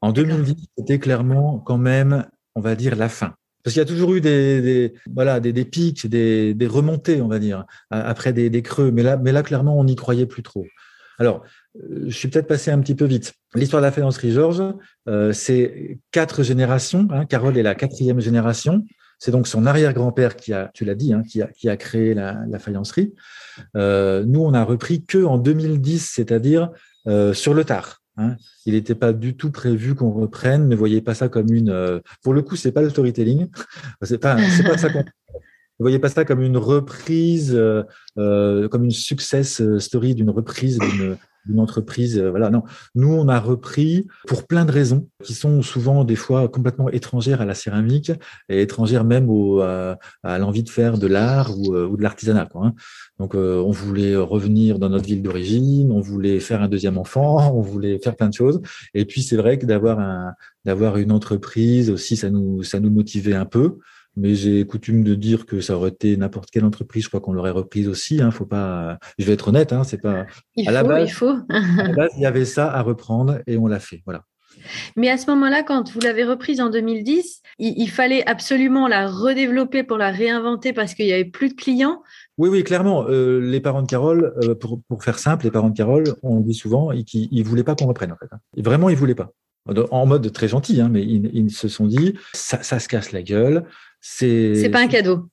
En 0.02 0.12
2010, 0.12 0.56
c'était 0.78 1.00
clairement 1.00 1.60
quand 1.60 1.78
même, 1.78 2.26
on 2.56 2.62
va 2.62 2.76
dire, 2.76 2.96
la 2.96 3.10
fin. 3.10 3.36
Parce 3.64 3.76
qu'il 3.76 3.82
y 3.82 3.84
a 3.84 3.88
toujours 3.88 4.16
eu 4.16 4.22
des, 4.22 4.62
des 4.62 4.94
voilà, 5.14 5.40
des, 5.40 5.54
des 5.54 5.66
pics, 5.66 6.08
des, 6.08 6.56
des, 6.56 6.68
remontées, 6.68 7.22
on 7.22 7.28
va 7.28 7.38
dire, 7.38 7.66
après 7.92 8.34
des, 8.34 8.50
des 8.50 8.64
creux. 8.64 8.92
Mais 8.92 9.04
là, 9.04 9.18
mais 9.18 9.32
là, 9.32 9.44
clairement, 9.44 9.78
on 9.78 9.84
n'y 9.84 9.96
croyait 9.96 10.26
plus 10.26 10.42
trop. 10.42 10.66
Alors, 11.22 11.44
euh, 11.75 12.06
je 12.08 12.18
suis 12.18 12.30
peut-être 12.30 12.48
passé 12.48 12.72
un 12.72 12.80
petit 12.80 12.96
peu 12.96 13.06
vite. 13.06 13.34
L'histoire 13.54 13.80
de 13.80 13.86
la 13.86 13.92
faïencerie 13.92 14.32
Georges, 14.32 14.63
euh, 15.08 15.32
c'est 15.34 16.00
quatre 16.10 16.42
générations. 16.42 17.08
Hein. 17.12 17.28
Carole 17.28 17.60
est 17.60 17.63
la 17.63 17.75
quatrième 17.75 18.20
génération. 18.20 18.84
C'est 19.20 19.30
donc 19.30 19.48
son 19.48 19.68
arrière-grand-père 19.68 20.36
qui 20.36 20.51
a, 20.51 20.72
tu 20.74 20.84
l'as 20.84 20.96
dit, 20.96 21.13
hein, 21.13 21.22
qui, 21.22 21.70
a, 21.70 21.78
créé 21.78 22.16
la, 22.16 22.58
faïencerie. 22.58 23.13
Euh, 23.78 24.24
nous, 24.25 24.42
on 24.42 24.56
a 24.56 24.63
repris 24.63 25.06
que 25.06 25.24
en 25.24 25.38
2010, 25.38 26.10
c'est-à-dire 26.12 26.72
sur 27.34 27.54
le 27.54 27.63
tard. 27.66 28.01
Hein. 28.18 28.36
Il 28.66 28.74
n'était 28.74 28.96
pas 28.96 29.13
du 29.13 29.38
tout 29.38 29.51
prévu 29.51 29.94
qu'on 29.94 30.10
reprenne. 30.10 30.68
Ne 30.70 30.75
voyez 30.75 31.01
pas 31.01 31.13
ça 31.13 31.30
comme 31.30 31.54
une. 31.54 32.01
Pour 32.24 32.34
le 32.34 32.42
coup, 32.42 32.56
c'est 32.56 32.72
pas 32.72 32.82
le 32.82 32.90
storytelling. 32.90 33.48
c'est 34.01 34.18
pas, 34.18 34.38
pas 34.66 34.78
ça 34.80 34.90
qu'on 34.90 35.04
ne 35.82 35.84
voyez 35.84 36.00
pas 36.00 36.10
ça 36.10 36.26
comme 36.26 36.42
une 36.42 36.58
reprise, 36.58 37.54
euh, 37.56 37.84
euh, 38.18 38.68
comme 38.70 38.84
une 38.84 38.92
success 38.92 39.62
story 39.80 40.14
d'une 40.14 40.30
reprise 40.30 40.78
d'une 41.46 41.60
entreprise. 41.60 42.18
Euh, 42.18 42.30
voilà, 42.30 42.50
non. 42.50 42.64
Nous, 42.96 43.12
on 43.12 43.28
a 43.28 43.40
repris 43.40 44.08
pour 44.28 44.46
plein 44.46 44.66
de 44.66 44.72
raisons 44.72 45.08
qui 45.24 45.34
sont 45.34 45.62
souvent 45.62 46.04
des 46.04 46.16
fois 46.16 46.48
complètement 46.48 46.90
étrangères 46.90 47.42
à 47.42 47.46
la 47.46 47.56
céramique 47.56 48.12
et 48.50 48.62
étrangères 48.62 49.04
même 49.04 49.30
au, 49.30 49.62
à, 49.62 49.98
l'envie 50.24 50.64
de 50.64 50.70
faire 50.70 50.98
de 50.98 51.08
l'art 51.08 51.58
ou, 51.58 51.76
euh, 51.76 51.88
ou 51.88 51.98
de 51.98 52.04
l'artisanat. 52.04 52.48
Hein. 52.56 52.74
Donc, 53.20 53.36
euh, 53.36 53.62
on 53.62 53.72
voulait 53.72 54.16
revenir 54.16 54.80
dans 54.80 54.90
notre 54.90 55.06
ville 55.06 55.22
d'origine, 55.22 55.92
on 55.92 56.02
voulait 56.02 56.40
faire 56.40 56.62
un 56.62 56.68
deuxième 56.68 56.98
enfant, 56.98 57.54
on 57.56 57.62
voulait 57.62 58.00
faire 58.00 58.16
plein 58.16 58.30
de 58.30 58.34
choses. 58.34 58.62
Et 58.94 59.06
puis, 59.06 59.24
c'est 59.24 59.38
vrai 59.38 59.58
que 59.58 59.66
d'avoir 59.66 60.00
un, 60.00 60.34
d'avoir 60.66 60.98
une 60.98 61.12
entreprise 61.12 61.90
aussi, 61.90 62.16
ça 62.16 62.30
nous, 62.30 62.64
ça 62.64 62.80
nous 62.80 62.92
motivait 62.92 63.36
un 63.36 63.46
peu 63.46 63.78
mais 64.15 64.36
j'ai 64.36 64.65
coutume 64.65 65.03
de 65.03 65.15
dire 65.15 65.46
que 65.46 65.62
ça 65.62 65.75
aurait 65.75 65.89
été 65.89 66.18
n'importe 66.18 66.50
quelle 66.51 66.65
entreprise, 66.65 67.03
je 67.03 67.08
crois 67.10 67.22
qu'on 67.22 67.34
l'aurait 67.34 67.51
reprise 67.51 67.88
aussi. 67.88 68.22
Hein, 68.22 68.32
faut 68.32 68.46
pas, 68.46 68.98
je 69.18 69.25
vais 69.25 69.34
être 69.34 69.48
honnête, 69.48 69.74
hein, 69.74 69.84
c'est 69.84 70.01
pas. 70.01 70.25
Il 70.56 70.68
à 70.68 70.72
faut, 70.72 70.75
la 70.75 70.84
base, 70.84 71.10
il 71.10 71.13
faut. 71.13 71.36
à 71.50 71.88
la 71.88 71.94
base, 71.94 72.12
il 72.18 72.24
y 72.24 72.25
avait 72.25 72.46
ça 72.46 72.72
à 72.72 72.82
reprendre 72.82 73.39
et 73.48 73.58
on 73.58 73.68
l'a 73.68 73.80
fait, 73.80 74.01
voilà. 74.06 74.24
Mais 74.96 75.10
à 75.10 75.18
ce 75.18 75.30
moment-là, 75.32 75.63
quand 75.63 75.91
vous 75.91 76.00
l'avez 76.01 76.24
reprise 76.24 76.62
en 76.62 76.70
2010, 76.70 77.41
il, 77.60 77.89
fallait 77.89 78.25
absolument 78.27 78.88
la 78.88 79.08
redévelopper 79.08 79.84
pour 79.84 79.98
la 79.98 80.12
réinventer 80.12 80.74
parce 80.74 80.94
qu'il 80.94 81.06
n'y 81.06 81.13
avait 81.13 81.25
plus 81.25 81.50
de 81.50 81.53
clients. 81.53 82.01
Oui, 82.38 82.50
oui, 82.50 82.63
clairement. 82.63 83.06
Euh, 83.08 83.39
les 83.39 83.60
parents 83.60 83.82
de 83.82 83.88
Carole, 83.88 84.34
euh, 84.44 84.56
pour, 84.56 84.82
pour, 84.88 85.03
faire 85.03 85.20
simple, 85.20 85.46
les 85.46 85.51
parents 85.51 85.70
de 85.70 85.77
Carole, 85.77 86.15
on 86.22 86.39
dit 86.39 86.53
souvent, 86.53 86.91
ils 86.91 87.30
ne 87.32 87.44
voulaient 87.44 87.63
pas 87.63 87.75
qu'on 87.75 87.88
reprenne. 87.88 88.12
En 88.12 88.18
fait, 88.18 88.27
hein. 88.32 88.39
Vraiment, 88.58 88.89
ils 88.89 88.94
ne 88.96 89.00
voulaient 89.00 89.15
pas 89.15 89.32
en 89.91 90.06
mode 90.06 90.32
très 90.32 90.48
gentil, 90.48 90.82
hein, 90.82 90.89
mais 90.91 91.03
ils, 91.03 91.30
ils, 91.34 91.51
se 91.51 91.68
sont 91.68 91.86
dit 91.86 92.15
ça, 92.34 92.63
ça, 92.63 92.80
se 92.80 92.88
casse 92.88 93.12
la 93.12 93.22
gueule, 93.22 93.65
c'est 94.01 94.70
pas 94.72 94.81
un 94.81 94.88
cadeau. 94.88 95.29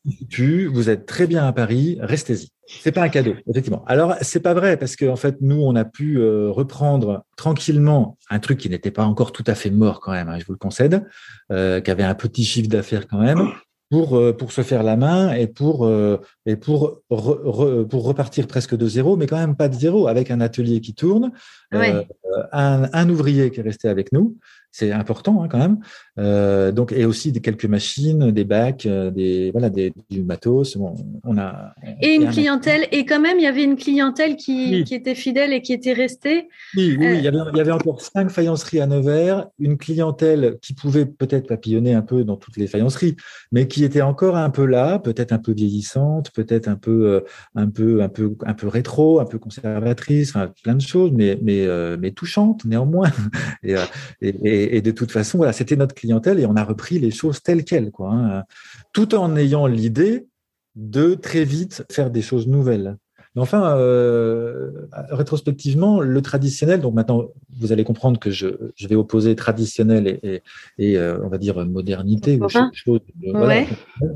vous 0.70 0.90
êtes 0.90 1.06
très 1.06 1.26
bien 1.26 1.46
à 1.46 1.52
Paris, 1.52 1.98
restez-y. 2.00 2.50
C'est 2.66 2.92
pas 2.92 3.02
un 3.02 3.08
cadeau, 3.08 3.34
effectivement. 3.48 3.82
Alors 3.86 4.14
c'est 4.20 4.40
pas 4.40 4.52
vrai 4.52 4.76
parce 4.76 4.94
qu'en 4.94 5.08
en 5.08 5.16
fait 5.16 5.36
nous 5.40 5.60
on 5.62 5.74
a 5.74 5.86
pu 5.86 6.18
euh, 6.18 6.50
reprendre 6.50 7.24
tranquillement 7.38 8.18
un 8.28 8.38
truc 8.40 8.58
qui 8.58 8.68
n'était 8.68 8.90
pas 8.90 9.04
encore 9.04 9.32
tout 9.32 9.44
à 9.46 9.54
fait 9.54 9.70
mort 9.70 10.00
quand 10.00 10.12
même, 10.12 10.28
hein, 10.28 10.38
je 10.38 10.44
vous 10.44 10.52
le 10.52 10.58
concède, 10.58 11.06
euh, 11.50 11.80
qui 11.80 11.90
avait 11.90 12.02
un 12.02 12.14
petit 12.14 12.44
chiffre 12.44 12.68
d'affaires 12.68 13.08
quand 13.08 13.20
même, 13.20 13.52
pour 13.90 14.18
euh, 14.18 14.36
pour 14.36 14.52
se 14.52 14.60
faire 14.60 14.82
la 14.82 14.96
main 14.96 15.32
et 15.32 15.46
pour 15.46 15.86
euh, 15.86 16.18
et 16.44 16.56
pour 16.56 17.00
pour 17.08 18.04
repartir 18.04 18.46
presque 18.46 18.76
de 18.76 18.86
zéro, 18.86 19.16
mais 19.16 19.26
quand 19.26 19.38
même 19.38 19.56
pas 19.56 19.68
de 19.68 19.74
zéro, 19.74 20.08
avec 20.08 20.30
un 20.30 20.42
atelier 20.42 20.82
qui 20.82 20.94
tourne, 20.94 21.32
un, 21.72 22.04
un, 22.52 23.08
ouvrier 23.08 23.50
qui 23.50 23.60
est 23.60 23.62
resté 23.62 23.88
avec 23.88 24.12
nous 24.12 24.36
c'est 24.78 24.92
important 24.92 25.42
hein, 25.42 25.48
quand 25.50 25.58
même. 25.58 25.78
Euh, 26.18 26.70
donc 26.70 26.92
et 26.92 27.04
aussi 27.04 27.32
des 27.32 27.40
quelques 27.40 27.64
machines, 27.64 28.30
des 28.30 28.44
bacs, 28.44 28.86
euh, 28.86 29.10
des 29.10 29.50
voilà, 29.50 29.70
des, 29.70 29.92
du 30.08 30.22
matos. 30.22 30.76
on 31.24 31.38
a 31.38 31.74
et 32.00 32.14
une 32.14 32.28
clientèle. 32.28 32.86
Et 32.92 33.04
quand 33.04 33.20
même, 33.20 33.38
il 33.38 33.42
y 33.42 33.46
avait 33.46 33.64
une 33.64 33.76
clientèle 33.76 34.36
qui, 34.36 34.84
qui 34.84 34.94
était 34.94 35.16
fidèle 35.16 35.52
et 35.52 35.62
qui 35.62 35.72
était 35.72 35.92
restée. 35.92 36.48
Oui, 36.76 36.96
oui, 36.98 37.06
il, 37.16 37.24
y 37.24 37.28
avait, 37.28 37.38
il 37.52 37.56
y 37.56 37.60
avait 37.60 37.72
encore 37.72 38.00
cinq 38.00 38.30
faïenceries 38.30 38.80
à 38.80 38.86
Nevers, 38.86 39.48
une 39.58 39.78
clientèle 39.78 40.58
qui 40.62 40.74
pouvait 40.74 41.06
peut-être 41.06 41.48
papillonner 41.48 41.94
un 41.94 42.02
peu 42.02 42.22
dans 42.22 42.36
toutes 42.36 42.56
les 42.56 42.68
faïenceries, 42.68 43.16
mais 43.50 43.66
qui 43.66 43.84
était 43.84 44.02
encore 44.02 44.36
un 44.36 44.50
peu 44.50 44.64
là, 44.64 45.00
peut-être 45.00 45.32
un 45.32 45.38
peu 45.38 45.52
vieillissante, 45.52 46.30
peut-être 46.32 46.68
un 46.68 46.76
peu 46.76 47.06
euh, 47.06 47.20
un 47.56 47.68
peu 47.68 48.02
un 48.02 48.08
peu 48.08 48.36
un 48.44 48.54
peu 48.54 48.68
rétro, 48.68 49.18
un 49.18 49.24
peu 49.24 49.38
conservatrice, 49.38 50.30
enfin, 50.30 50.52
plein 50.62 50.74
de 50.74 50.80
choses, 50.80 51.10
mais 51.12 51.38
mais 51.42 51.66
mais 51.98 52.12
touchante 52.12 52.64
néanmoins. 52.64 53.10
et, 53.62 53.74
et 54.20 54.67
et, 54.67 54.67
de 54.68 54.90
toute 54.90 55.10
façon, 55.10 55.38
voilà, 55.38 55.52
c'était 55.52 55.76
notre 55.76 55.94
clientèle 55.94 56.38
et 56.40 56.46
on 56.46 56.56
a 56.56 56.64
repris 56.64 56.98
les 56.98 57.10
choses 57.10 57.42
telles 57.42 57.64
quelles, 57.64 57.90
quoi, 57.90 58.10
hein, 58.12 58.44
tout 58.92 59.14
en 59.14 59.36
ayant 59.36 59.66
l'idée 59.66 60.26
de 60.76 61.14
très 61.14 61.44
vite 61.44 61.84
faire 61.90 62.10
des 62.10 62.22
choses 62.22 62.46
nouvelles. 62.46 62.96
Mais 63.34 63.42
enfin, 63.42 63.76
euh, 63.76 64.70
rétrospectivement, 65.10 66.00
le 66.00 66.22
traditionnel, 66.22 66.80
donc 66.80 66.94
maintenant 66.94 67.26
vous 67.58 67.72
allez 67.72 67.84
comprendre 67.84 68.18
que 68.18 68.30
je, 68.30 68.48
vais 68.80 68.94
opposer 68.94 69.36
traditionnel 69.36 70.18
et, 70.78 70.96
euh, 70.96 71.18
on 71.22 71.28
va 71.28 71.38
dire 71.38 71.64
modernité 71.66 72.38
ou 72.40 72.48
chose 72.48 73.00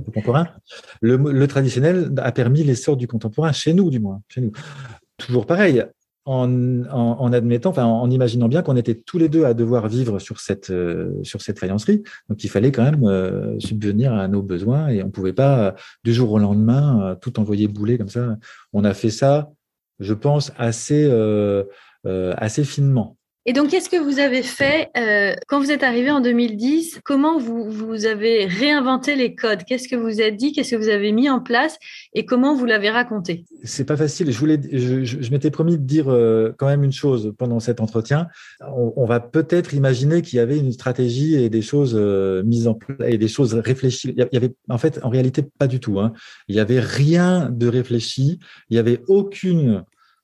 contemporain. 0.06 0.48
Le, 1.00 1.16
le, 1.16 1.46
traditionnel 1.46 2.12
a 2.16 2.32
permis 2.32 2.64
l'essor 2.64 2.96
du 2.96 3.06
contemporain 3.06 3.52
chez 3.52 3.74
nous, 3.74 3.90
du 3.90 4.00
moins, 4.00 4.22
chez 4.28 4.40
nous. 4.40 4.52
Toujours 5.18 5.46
pareil, 5.46 5.84
en, 6.24 7.32
admettant, 7.32 7.72
en 7.76 8.10
imaginant 8.10 8.48
bien 8.48 8.62
qu'on 8.62 8.76
était 8.76 8.94
tous 8.94 9.18
les 9.18 9.28
deux 9.28 9.44
à 9.44 9.54
devoir 9.54 9.88
vivre 9.88 10.18
sur 10.18 10.40
cette 10.40 10.70
euh, 10.70 11.12
sur 11.22 11.42
cette 11.42 11.58
faïencerie. 11.58 12.02
Donc, 12.28 12.44
il 12.44 12.48
fallait 12.48 12.70
quand 12.70 12.84
même 12.84 13.04
euh, 13.04 13.58
subvenir 13.58 14.12
à 14.12 14.28
nos 14.28 14.42
besoins 14.42 14.88
et 14.88 15.02
on 15.02 15.10
pouvait 15.10 15.32
pas 15.32 15.58
euh, 15.58 15.72
du 16.04 16.14
jour 16.14 16.30
au 16.32 16.38
lendemain 16.38 17.16
tout 17.20 17.40
envoyer 17.40 17.66
bouler 17.68 17.98
comme 17.98 18.08
ça. 18.08 18.36
On 18.72 18.84
a 18.84 18.94
fait 18.94 19.10
ça, 19.10 19.50
je 19.98 20.14
pense, 20.14 20.52
assez 20.56 21.10
assez 22.04 22.64
finement. 22.64 23.16
Et 23.44 23.52
donc, 23.52 23.70
qu'est-ce 23.70 23.88
que 23.88 23.96
vous 23.96 24.20
avez 24.20 24.44
fait 24.44 24.90
euh, 24.96 25.34
quand 25.48 25.58
vous 25.58 25.72
êtes 25.72 25.82
arrivé 25.82 26.12
en 26.12 26.20
2010 26.20 27.00
Comment 27.04 27.38
vous, 27.38 27.68
vous 27.68 28.06
avez 28.06 28.46
réinventé 28.46 29.16
les 29.16 29.34
codes? 29.34 29.64
Qu'est-ce 29.64 29.88
que 29.88 29.96
vous 29.96 30.20
êtes 30.20 30.36
dit? 30.36 30.52
Qu'est-ce 30.52 30.70
que 30.70 30.76
vous 30.76 30.88
avez 30.88 31.10
mis 31.10 31.28
en 31.28 31.40
place? 31.40 31.76
Et 32.14 32.24
comment 32.24 32.54
vous 32.54 32.66
l'avez 32.66 32.90
raconté? 32.90 33.44
C'est 33.64 33.84
pas 33.84 33.96
facile. 33.96 34.30
Je 34.30 34.38
voulais, 34.38 34.60
je, 34.70 35.02
je, 35.02 35.30
m'étais 35.32 35.50
promis 35.50 35.76
de 35.76 35.82
dire 35.82 36.08
euh, 36.08 36.54
quand 36.56 36.66
même 36.66 36.84
une 36.84 36.92
chose 36.92 37.34
pendant 37.36 37.58
cet 37.58 37.80
entretien. 37.80 38.28
On, 38.60 38.92
on 38.94 39.06
va 39.06 39.18
peut-être 39.18 39.74
imaginer 39.74 40.22
qu'il 40.22 40.36
y 40.36 40.40
avait 40.40 40.58
une 40.58 40.70
stratégie 40.70 41.34
et 41.34 41.50
des 41.50 41.62
choses 41.62 41.96
euh, 41.98 42.44
mises 42.44 42.68
en 42.68 42.74
place 42.74 42.98
et 43.08 43.18
des 43.18 43.28
choses 43.28 43.54
réfléchies. 43.54 44.14
Il 44.16 44.28
y 44.32 44.36
avait, 44.36 44.54
en 44.68 44.78
fait, 44.78 45.00
en 45.02 45.08
réalité, 45.08 45.42
pas 45.42 45.66
du 45.66 45.80
tout. 45.80 45.98
Hein. 45.98 46.12
Il 46.46 46.54
y 46.54 46.60
avait 46.60 46.80
rien 46.80 47.50
de 47.50 47.66
réfléchi. 47.66 48.38
Il 48.70 48.76
y 48.76 48.78
avait 48.78 49.00
aucune 49.08 49.82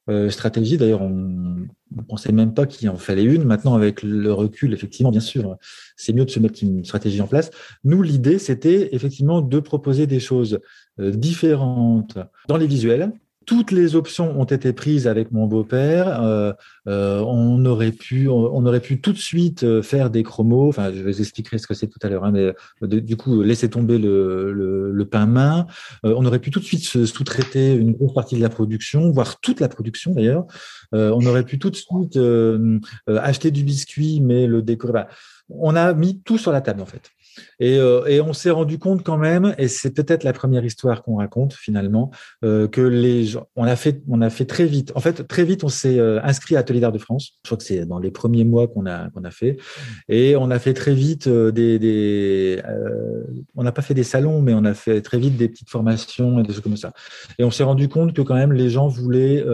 euh, 0.09 0.31
stratégie. 0.31 0.79
D'ailleurs, 0.79 1.03
on 1.03 1.67
ne 1.95 2.03
pensait 2.03 2.33
même 2.33 2.55
pas 2.55 2.67
qu'il 2.67 2.89
en 2.89 2.97
fallait 2.97 3.25
une. 3.25 3.45
Maintenant, 3.45 3.75
avec 3.75 4.03
le 4.03 4.33
recul, 4.33 4.73
effectivement, 4.73 5.11
bien 5.11 5.21
sûr, 5.21 5.57
c'est 5.97 6.13
mieux 6.13 6.25
de 6.25 6.31
se 6.31 6.41
mettre 6.41 6.63
une 6.63 6.85
stratégie 6.85 7.21
en 7.21 7.27
place. 7.27 7.51
Nous, 7.85 8.03
l'idée, 8.03 8.39
c'était 8.39 8.95
effectivement 8.95 9.41
de 9.41 9.61
proposer 9.61 10.07
des 10.07 10.21
choses 10.21 10.61
euh, 11.01 11.11
différentes 11.11 12.19
dans 12.49 12.57
les 12.57 12.67
visuels, 12.67 13.13
toutes 13.49 13.71
les 13.71 13.97
options 13.97 14.39
ont 14.39 14.45
été 14.45 14.75
prises 14.75 15.09
avec 15.09 15.33
mon 15.33 15.47
beau-père. 15.47 16.23
Euh, 16.23 16.53
euh, 16.87 17.21
on 17.21 17.65
aurait 17.65 17.93
pu, 17.93 18.29
on, 18.29 18.67
aurait 18.67 18.81
pu 18.81 19.01
tout 19.01 19.15
de 19.15 19.19
suite 19.19 19.65
euh, 19.65 19.81
faire 19.81 20.11
des 20.11 20.23
chromos. 20.23 20.69
Enfin, 20.69 20.93
je 20.93 21.03
vous 21.03 21.19
expliquerai 21.19 21.57
ce 21.57 21.67
que 21.67 21.73
c'est 21.73 21.87
tout 21.87 21.99
à 22.03 22.11
l'heure. 22.11 22.25
Hein, 22.25 22.33
mais 22.33 22.53
du 23.01 23.17
coup, 23.17 23.41
laisser 23.41 23.71
tomber 23.71 23.97
le, 23.97 24.53
le, 24.53 25.05
pain 25.07 25.25
main. 25.25 25.67
on 26.03 26.27
aurait 26.27 26.41
pu 26.41 26.51
tout 26.51 26.61
de 26.61 26.65
suite 26.67 27.07
sous-traiter 27.07 27.73
une 27.73 27.93
grosse 27.93 28.13
partie 28.13 28.37
de 28.37 28.43
la 28.43 28.51
production, 28.51 29.11
voire 29.11 29.41
toute 29.41 29.61
la 29.61 29.69
production 29.71 30.13
d'ailleurs. 30.13 30.45
on 30.93 31.25
aurait 31.25 31.45
pu 31.45 31.59
tout 31.59 31.71
de 31.71 31.77
suite 31.77 32.19
acheter 33.07 33.51
du 33.51 33.65
biscuit, 33.65 34.21
mais 34.21 34.47
le 34.47 34.61
décorer. 34.61 35.05
on 35.49 35.75
a 35.75 35.95
mis 35.95 36.21
tout 36.21 36.37
sur 36.37 36.53
la 36.53 36.61
table 36.61 36.83
en 36.83 36.87
fait. 36.87 37.11
Et, 37.61 37.79
euh, 37.79 38.05
et 38.07 38.21
on 38.21 38.33
s'est 38.33 38.51
rendu 38.51 38.79
compte 38.79 39.03
quand 39.03 39.19
même, 39.19 39.55
et 39.59 39.69
c'est 39.69 39.93
peut-être 39.95 40.25
la 40.25 40.33
première 40.33 40.65
histoire 40.65 41.03
qu'on 41.03 41.17
raconte 41.17 41.55
finalement, 41.55 42.11
euh, 42.45 42.69
que 42.69 42.81
les 42.81 43.25
gens, 43.25 43.47
on 43.57 43.65
a 43.65 43.77
fait, 43.77 44.03
on 44.09 44.21
a 44.21 44.31
fait 44.31 44.45
très 44.45 44.67
vite. 44.67 44.93
En 44.95 45.01
fait, 45.01 45.27
très 45.27 45.45
vite, 45.45 45.65
on 45.65 45.69
s'est 45.69 45.99
euh, 45.99 46.21
inscrit 46.23 46.57
à 46.57 46.61
Atelier 46.61 46.81
d'art 46.81 46.93
de 46.93 46.99
France. 46.99 47.39
Je 47.45 47.49
crois 47.49 47.59
que 47.59 47.65
c'est 47.65 47.85
dans 47.87 47.99
les 47.99 48.11
premiers 48.11 48.45
mois 48.45 48.69
qu'on 48.69 48.87
a 48.87 49.11
qu'on 49.11 49.25
a 49.25 49.31
fait, 49.31 49.57
et 50.09 50.37
on 50.37 50.51
a 50.51 50.59
fait 50.59 50.75
très 50.75 50.95
vite 50.95 51.29
des, 51.29 52.63
on 53.57 53.63
n'a 53.63 53.73
pas 53.73 53.83
fait 53.83 53.95
des 53.95 54.05
salons, 54.05 54.41
mais 54.43 54.55
on 54.55 54.65
a 54.65 54.75
fait 54.75 55.01
très 55.03 55.19
vite 55.19 55.37
des 55.37 55.49
petites 55.49 55.71
formations 55.71 56.41
et 56.41 56.43
des 56.43 56.53
choses 56.53 56.63
comme 56.63 56.77
ça. 56.77 56.93
Et 57.39 57.45
on 57.45 57.51
s'est 57.51 57.65
rendu 57.65 57.89
compte 57.89 58.15
que 58.15 58.23
quand 58.23 58.35
même 58.35 58.53
les 58.53 58.71
gens 58.71 58.89
voulaient, 58.89 59.45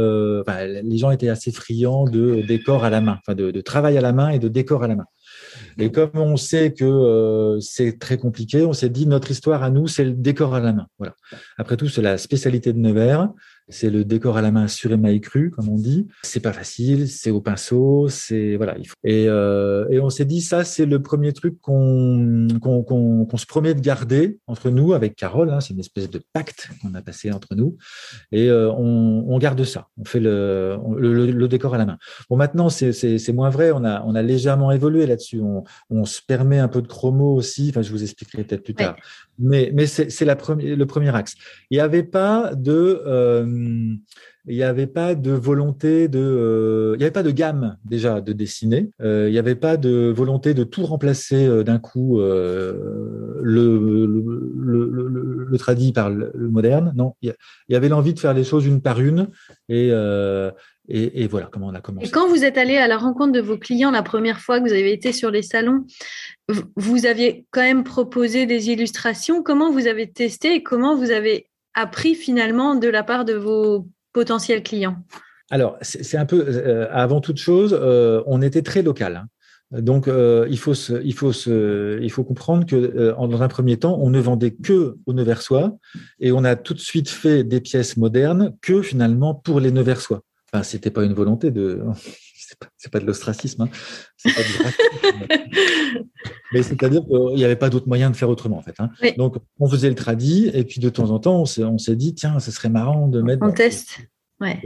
les 0.83 0.99
gens 0.99 1.11
étaient 1.11 1.29
assez 1.29 1.53
friands 1.53 2.05
de 2.05 2.43
décor 2.47 2.85
à 2.85 2.91
la 2.91 3.01
main, 3.01 3.19
enfin 3.21 3.35
de, 3.35 3.51
de 3.51 3.61
travail 3.61 3.97
à 3.99 4.01
la 4.01 4.13
main 4.13 4.29
et 4.31 4.39
de 4.39 4.49
décor 4.49 4.83
à 4.83 4.89
la 4.89 4.97
main. 4.97 5.07
Et 5.79 5.91
comme 5.91 6.11
on 6.15 6.37
sait 6.37 6.73
que 6.73 6.85
euh, 6.85 7.61
c'est 7.61 7.99
très 7.99 8.17
compliqué, 8.17 8.65
on 8.65 8.73
s'est 8.73 8.89
dit 8.89 9.07
notre 9.07 9.31
histoire 9.31 9.63
à 9.63 9.71
nous, 9.71 9.87
c'est 9.87 10.05
le 10.05 10.13
décor 10.13 10.55
à 10.55 10.61
la 10.61 10.73
main. 10.73 10.87
Voilà. 10.99 11.15
Après 11.59 11.77
tout, 11.77 11.89
c'est 11.89 12.03
la 12.03 12.19
spécialité 12.19 12.73
de 12.73 12.79
Nevers. 12.79 13.29
C'est 13.69 13.89
le 13.89 14.05
décor 14.05 14.37
à 14.37 14.43
la 14.43 14.51
main 14.51 14.69
sur 14.69 14.93
émail 14.93 15.23
cru, 15.23 15.51
comme 15.51 15.71
on 15.71 15.77
dit. 15.77 16.07
C'est 16.23 16.41
pas 16.41 16.53
facile, 16.53 17.09
c'est 17.09 17.31
au 17.31 17.41
pinceau, 17.41 18.09
c'est 18.09 18.57
voilà. 18.57 18.77
Il 18.79 18.87
faut... 18.87 18.95
et, 19.05 19.27
euh, 19.27 19.87
et 19.91 20.01
on 20.01 20.11
s'est 20.11 20.27
dit 20.27 20.43
ça, 20.43 20.65
c'est 20.65 20.85
le 20.85 21.01
premier 21.01 21.33
truc 21.33 21.59
qu'on 21.63 22.47
qu'on 22.61 23.37
se 23.37 23.47
promet 23.47 23.75
de 23.75 23.81
garder 23.81 24.39
entre 24.47 24.69
nous 24.69 24.93
avec 24.93 25.17
Carole. 25.17 25.51
Hein, 25.51 25.61
c'est 25.61 25.73
une 25.73 25.81
espèce 25.81 26.11
de 26.11 26.21
pacte 26.35 26.69
qu'on 26.83 26.95
a 26.95 27.01
passé 27.01 27.33
entre 27.33 27.55
nous, 27.55 27.79
et 28.33 28.51
euh, 28.51 28.71
on, 28.71 29.25
on, 29.29 29.39
garde 29.39 29.65
ça. 29.65 29.89
On 29.97 30.05
fait 30.05 30.21
le, 30.21 30.79
le, 30.99 31.31
le, 31.31 31.49
décor 31.49 31.75
à 31.75 31.79
la 31.79 31.87
main. 31.87 31.99
Bon, 32.29 32.37
maintenant 32.37 32.69
c'est 32.69 33.33
moins 33.33 33.51
vrai. 33.51 33.73
On 33.73 33.85
a 33.85 34.03
on 34.05 34.15
a 34.15 34.23
légèrement 34.23 34.73
évolué 34.73 35.07
là-dessus. 35.07 35.41
On, 35.41 35.65
on 35.89 36.05
se 36.05 36.21
permet 36.27 36.59
un 36.59 36.69
peu 36.69 36.83
de 36.83 36.89
chromo 36.89 37.35
aussi. 37.35 37.69
Enfin, 37.71 37.81
je 37.81 37.91
vous 37.91 38.03
expliquerai 38.03 38.45
peut-être 38.45 38.65
plus 38.65 38.75
tard. 38.75 38.97
Mais 39.39 39.71
mais 39.75 39.87
c'est 39.87 40.25
la 40.25 40.37
première 40.37 40.77
le 40.77 40.87
premier 40.87 41.15
axe. 41.15 41.35
Il 41.71 41.79
n'y 41.79 41.81
avait 41.81 42.03
pas 42.03 42.53
de 42.55 43.03
euh, 43.07 43.45
il 44.47 44.57
n'y 44.57 44.63
avait 44.63 44.87
pas 44.87 45.15
de 45.15 45.33
volonté 45.33 46.09
de, 46.09 46.19
euh, 46.19 46.93
il 46.95 46.99
n'y 46.99 47.05
avait 47.05 47.13
pas 47.13 47.23
de 47.23 47.31
gamme 47.31 47.79
déjà 47.85 48.21
de 48.21 48.33
dessiner. 48.33 48.91
Euh, 49.01 49.29
il 49.29 49.33
n'y 49.33 49.39
avait 49.39 49.55
pas 49.55 49.79
de 49.79 50.13
volonté 50.15 50.53
de 50.53 50.65
tout 50.65 50.85
remplacer 50.85 51.47
euh, 51.47 51.63
d'un 51.63 51.79
coup 51.79 52.19
le, 52.19 53.41
le, 53.43 54.07
le, 54.57 55.47
le, 55.49 55.59
tradit 55.59 55.93
par 55.93 56.11
le, 56.11 56.31
moderne. 56.35 56.93
Non, 56.95 57.15
il 57.23 57.35
y 57.71 57.77
avait 57.77 57.89
l'envie 57.89 58.13
de 58.13 58.21
faire 58.21 58.35
les 58.35 58.45
choses 58.45 58.67
une 58.67 58.83
par 58.83 59.01
une 59.01 59.29
et, 59.71 59.91
et, 60.89 61.27
voilà 61.27 61.49
comment 61.51 61.69
on 61.69 61.75
a 61.75 61.81
commencé. 61.81 62.07
Et 62.07 62.11
quand 62.11 62.29
vous 62.29 62.45
êtes 62.45 62.59
allé 62.59 62.77
à 62.77 62.87
la 62.87 62.99
rencontre 62.99 63.33
de 63.33 63.41
vos 63.41 63.57
clients 63.57 63.91
la 63.91 64.03
première 64.03 64.41
fois 64.41 64.61
que 64.61 64.65
vous 64.65 64.73
avez 64.73 64.93
été 64.93 65.13
sur 65.13 65.31
les 65.31 65.41
salons, 65.43 65.87
vous 66.77 67.07
aviez 67.07 67.47
quand 67.51 67.63
même 67.63 67.85
proposé 67.85 68.45
des 68.45 68.69
illustrations. 68.69 69.43
Comment 69.43 69.71
vous 69.71 69.87
avez 69.87 70.11
testé 70.11 70.57
et 70.57 70.63
comment 70.63 70.95
vous 70.95 71.11
avez 71.11 71.47
appris 71.75 72.15
finalement 72.15 72.75
de 72.75 72.89
la 72.89 73.03
part 73.03 73.25
de 73.25 73.35
vos 73.35 73.89
potentiels 74.13 74.63
clients 74.63 74.97
Alors, 75.51 75.77
c'est 75.83 76.17
un 76.17 76.27
peu, 76.27 76.45
euh, 76.47 76.87
avant 76.91 77.21
toute 77.21 77.39
chose, 77.39 77.77
euh, 77.79 78.23
on 78.27 78.43
était 78.43 78.63
très 78.63 78.83
local. 78.83 79.17
Hein. 79.17 79.81
Donc, 79.81 80.07
euh, 80.07 80.47
il, 80.51 80.59
faut 80.59 80.75
il, 80.75 81.15
faut 81.15 81.33
se, 81.33 82.01
il 82.01 82.11
faut 82.11 82.23
comprendre 82.23 82.65
que 82.65 83.13
dans 83.17 83.43
un 83.43 83.49
premier 83.49 83.77
temps, 83.77 83.99
on 84.01 84.11
ne 84.11 84.21
vendait 84.21 84.53
que 84.53 84.97
aux 85.07 85.13
Neversois 85.13 85.77
et 86.21 86.31
on 86.31 86.45
a 86.45 86.55
tout 86.55 86.75
de 86.75 86.81
suite 86.81 87.09
fait 87.09 87.43
des 87.43 87.61
pièces 87.61 87.97
modernes 87.97 88.55
que 88.61 88.83
finalement 88.83 89.35
pour 89.35 89.59
les 89.59 89.73
Neversois. 89.73 90.21
Enfin, 90.53 90.63
c'était 90.63 90.91
pas 90.91 91.05
une 91.05 91.15
volonté 91.15 91.51
de, 91.51 91.83
c'est 92.77 92.91
pas, 92.91 92.99
pas 92.99 93.03
de 93.03 93.07
l'ostracisme, 93.07 93.63
hein. 93.63 93.69
mais 96.53 96.63
c'est-à-dire 96.63 97.05
qu'il 97.05 97.35
n'y 97.37 97.45
avait 97.45 97.57
pas 97.57 97.71
d'autre 97.71 97.89
moyen 97.89 98.11
de 98.11 98.17
faire 98.17 98.29
autrement 98.29 98.59
en 98.59 98.63
fait. 98.63 98.75
Hein. 98.79 98.91
Donc, 99.17 99.37
on 99.59 99.69
faisait 99.69 99.89
le 99.89 99.95
tradit 99.95 100.51
et 100.55 100.65
puis 100.65 100.81
de 100.81 100.89
temps 100.89 101.11
en 101.11 101.19
temps, 101.19 101.45
on 101.59 101.79
s'est 101.79 101.97
dit 101.97 102.15
tiens, 102.15 102.39
ce 102.41 102.51
serait 102.51 102.69
marrant 102.71 103.09
de 103.09 103.23
mettre. 103.23 103.43
On 103.43 103.53
teste. 103.53 103.99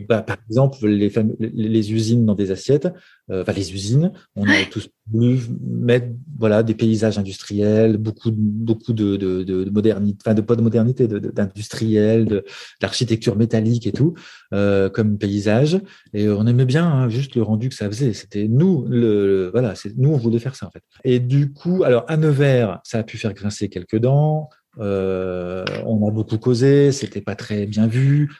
Bah, 0.08 0.22
par 0.22 0.38
exemple, 0.48 0.86
les, 0.86 1.12
les, 1.38 1.92
usines 1.92 2.24
dans 2.24 2.34
des 2.34 2.50
assiettes, 2.50 2.88
euh, 3.30 3.42
enfin 3.42 3.52
les 3.52 3.72
usines, 3.72 4.12
on 4.34 4.48
a 4.48 4.64
tous 4.70 4.88
voulu 5.10 5.40
mettre 5.60 6.08
voilà 6.38 6.62
des 6.62 6.74
paysages 6.74 7.18
industriels, 7.18 7.98
beaucoup 7.98 8.30
beaucoup 8.32 8.92
de 8.92 9.16
de, 9.16 9.42
de, 9.42 9.70
modernité, 9.70 10.18
enfin 10.24 10.34
de 10.34 10.40
pas 10.40 10.56
de 10.56 10.62
modernité, 10.62 11.06
d'industriel, 11.06 12.24
de, 12.24 12.44
d'architecture 12.80 13.36
métallique 13.36 13.86
et 13.86 13.92
tout 13.92 14.14
euh, 14.54 14.88
comme 14.88 15.18
paysage. 15.18 15.80
Et 16.14 16.28
on 16.28 16.46
aimait 16.46 16.64
bien 16.64 16.86
hein, 16.86 17.08
juste 17.08 17.36
le 17.36 17.42
rendu 17.42 17.68
que 17.68 17.74
ça 17.74 17.86
faisait. 17.88 18.14
C'était 18.14 18.48
nous 18.48 18.86
le, 18.88 19.50
voilà, 19.52 19.74
c'est 19.74 19.96
nous 19.96 20.10
on 20.10 20.16
voulait 20.18 20.38
faire 20.38 20.54
ça 20.54 20.66
en 20.66 20.70
fait. 20.70 20.82
Et 21.04 21.20
du 21.20 21.52
coup, 21.52 21.84
alors 21.84 22.04
à 22.08 22.16
Nevers, 22.16 22.80
ça 22.84 22.98
a 22.98 23.02
pu 23.02 23.18
faire 23.18 23.34
grincer 23.34 23.68
quelques 23.68 23.98
dents. 23.98 24.48
Euh, 24.80 25.64
on 25.84 26.06
a 26.06 26.10
beaucoup 26.10 26.38
causé, 26.38 26.92
c'était 26.92 27.20
pas 27.20 27.34
très 27.34 27.66
bien 27.66 27.86
vu 27.86 28.30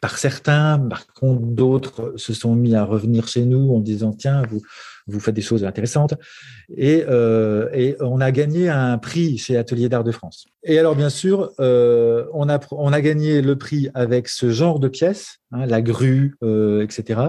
par 0.00 0.18
certains. 0.18 0.78
Par 0.78 1.06
contre, 1.08 1.42
d'autres 1.42 2.14
se 2.16 2.32
sont 2.32 2.54
mis 2.54 2.74
à 2.74 2.84
revenir 2.84 3.28
chez 3.28 3.44
nous 3.44 3.74
en 3.74 3.80
disant 3.80 4.12
tiens, 4.12 4.42
vous 4.50 4.62
vous 5.06 5.20
faites 5.20 5.34
des 5.34 5.42
choses 5.42 5.64
intéressantes. 5.64 6.14
Et, 6.76 7.02
euh, 7.08 7.94
on 8.00 8.20
a 8.20 8.30
gagné 8.30 8.68
un 8.68 8.98
prix 8.98 9.38
chez 9.38 9.56
Atelier 9.56 9.88
d'Art 9.88 10.04
de 10.04 10.12
France. 10.12 10.44
Et 10.64 10.78
alors, 10.78 10.94
bien 10.94 11.08
sûr, 11.08 11.50
euh, 11.60 12.26
on, 12.34 12.50
a, 12.50 12.60
on 12.72 12.92
a 12.92 13.00
gagné 13.00 13.40
le 13.40 13.56
prix 13.56 13.88
avec 13.94 14.28
ce 14.28 14.50
genre 14.50 14.78
de 14.78 14.88
pièces, 14.88 15.38
hein, 15.52 15.64
la 15.64 15.80
grue, 15.80 16.36
etc. 16.82 17.20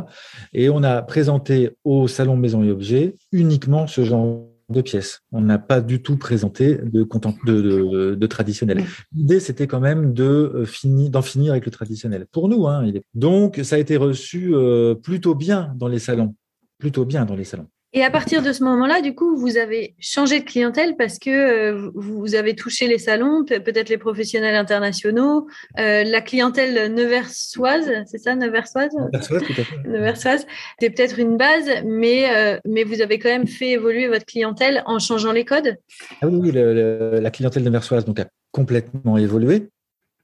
Et 0.52 0.70
on 0.70 0.84
a 0.84 1.02
présenté 1.02 1.72
au 1.86 2.10
Salon 2.10 2.36
Maison 2.36 2.64
et 2.64 2.72
Objets 2.72 3.16
uniquement 3.32 3.88
ce 3.88 4.04
genre 4.04 4.49
de 4.70 4.82
pièces. 4.82 5.22
On 5.32 5.42
n'a 5.42 5.58
pas 5.58 5.82
du 5.82 6.02
tout 6.02 6.18
présenté 6.18 6.78
de, 6.84 8.26
traditionnel. 8.28 8.84
L'idée, 9.16 9.40
c'était 9.40 9.68
quand 9.68 9.80
même 9.80 10.14
euh, 10.20 10.66
d'en 11.10 11.22
finir 11.22 11.52
avec 11.52 11.66
le 11.66 11.72
traditionnel. 11.72 12.28
Pour 12.32 12.50
nous, 12.50 12.68
hein, 12.68 12.86
donc 13.14 13.60
ça 13.64 13.76
a 13.76 13.80
été 13.80 13.98
reçu 13.98 14.54
euh, 14.54 14.96
plutôt 14.96 15.36
bien 15.36 15.74
dans 15.76 15.88
les 15.88 16.00
salons, 16.00 16.36
plutôt 16.78 17.06
bien 17.06 17.26
dans 17.26 17.36
les 17.36 17.44
salons. 17.44 17.68
Et 17.92 18.04
à 18.04 18.12
partir 18.12 18.44
de 18.44 18.54
ce 18.54 18.64
moment-là, 18.66 19.02
du 19.02 19.16
coup, 19.16 19.36
vous 19.36 19.58
avez 19.58 19.96
changé 20.00 20.40
de 20.40 20.46
clientèle 20.46 20.96
parce 20.96 21.18
que 21.18 21.30
euh, 21.32 21.90
vous 21.96 22.36
avez 22.36 22.54
touché 22.54 22.88
les 22.88 23.00
salons, 23.00 23.44
peut-être 23.46 23.90
les 23.90 23.98
professionnels 23.98 24.56
internationaux, 24.56 25.48
euh, 25.80 26.04
la 26.04 26.22
clientèle 26.22 26.94
neversoise, 26.94 27.92
c'est 28.06 28.20
ça, 28.20 28.36
neversoise 28.36 28.92
Neversoise, 29.12 29.42
tout 29.42 29.54
à 29.60 29.64
fait. 29.64 29.88
Neversoise, 29.88 30.46
c'est 30.80 30.92
peut-être 30.92 31.18
une 31.18 31.36
base, 31.38 31.68
mais, 31.84 32.30
euh, 32.32 32.60
mais 32.64 32.84
vous 32.84 33.02
avez 33.02 33.18
quand 33.18 33.30
même 33.30 33.48
fait 33.48 33.72
évoluer 33.72 34.08
votre 34.08 34.26
clientèle 34.26 34.84
en 34.86 35.00
changeant 35.00 35.32
les 35.32 35.46
codes? 35.46 35.76
Ah 36.22 36.28
oui, 36.28 36.52
la 36.52 37.32
clientèle 37.32 37.64
neversoise 37.64 38.06
donc, 38.06 38.20
a 38.20 38.28
complètement 38.52 39.18
évolué 39.18 39.70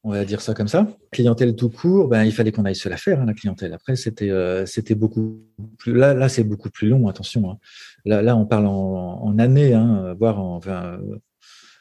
on 0.05 0.11
va 0.11 0.23
dire 0.23 0.39
ça 0.39 0.53
comme 0.53 0.67
ça. 0.67 0.87
Clientèle 1.11 1.55
tout 1.55 1.69
court, 1.69 2.07
ben 2.07 2.23
il 2.23 2.31
fallait 2.31 2.51
qu'on 2.51 2.63
aille 2.63 2.75
se 2.75 2.87
la 2.87 2.95
faire 2.95 3.19
hein, 3.19 3.25
la 3.25 3.33
clientèle. 3.33 3.73
Après 3.73 3.95
c'était 3.95 4.29
euh, 4.29 4.65
c'était 4.67 4.93
beaucoup 4.93 5.43
plus 5.79 5.93
là 5.93 6.13
là 6.13 6.29
c'est 6.29 6.43
beaucoup 6.43 6.69
plus 6.69 6.87
long. 6.87 7.07
Attention, 7.07 7.49
hein. 7.49 7.57
là 8.05 8.21
là 8.21 8.37
on 8.37 8.45
parle 8.45 8.67
en, 8.67 9.37
années, 9.39 9.73
hein, 9.73 10.15
voire 10.19 10.39
en, 10.39 10.61
euh, 10.67 10.97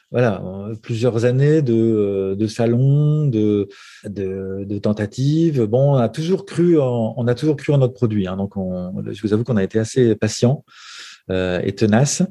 voilà 0.09 0.43
plusieurs 0.81 1.25
années 1.25 1.61
de, 1.61 1.73
euh, 1.73 2.35
de 2.35 2.47
salons, 2.47 3.27
de, 3.27 3.69
de, 4.05 4.77
tentatives. 4.79 5.61
Bon, 5.63 5.93
on 5.93 5.97
a 5.97 6.09
toujours 6.09 6.45
cru 6.45 6.79
en, 6.79 7.13
on 7.17 7.27
a 7.27 7.35
toujours 7.35 7.55
cru 7.55 7.73
en 7.73 7.77
notre 7.77 7.93
produit. 7.93 8.25
Donc 8.25 8.57
on, 8.57 9.03
je 9.11 9.21
vous 9.21 9.33
avoue 9.33 9.43
qu'on 9.43 9.57
a 9.57 9.63
été 9.63 9.77
assez 9.77 10.15
patient 10.15 10.65
et 11.29 11.73
tenace. 11.75 12.23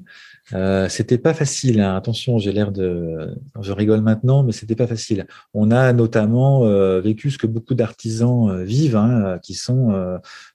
Euh, 0.52 0.88
c'était 0.88 1.18
pas 1.18 1.34
facile. 1.34 1.80
Hein. 1.80 1.96
Attention, 1.96 2.38
j'ai 2.38 2.52
l'air 2.52 2.70
de, 2.70 3.34
je 3.60 3.72
rigole 3.72 4.00
maintenant, 4.00 4.42
mais 4.42 4.52
c'était 4.52 4.76
pas 4.76 4.86
facile. 4.86 5.26
On 5.54 5.70
a 5.70 5.92
notamment 5.92 6.66
euh, 6.66 7.00
vécu 7.00 7.30
ce 7.30 7.38
que 7.38 7.46
beaucoup 7.46 7.74
d'artisans 7.74 8.50
euh, 8.50 8.64
vivent, 8.64 8.96
hein, 8.96 9.38
qui 9.42 9.54
sont 9.54 9.94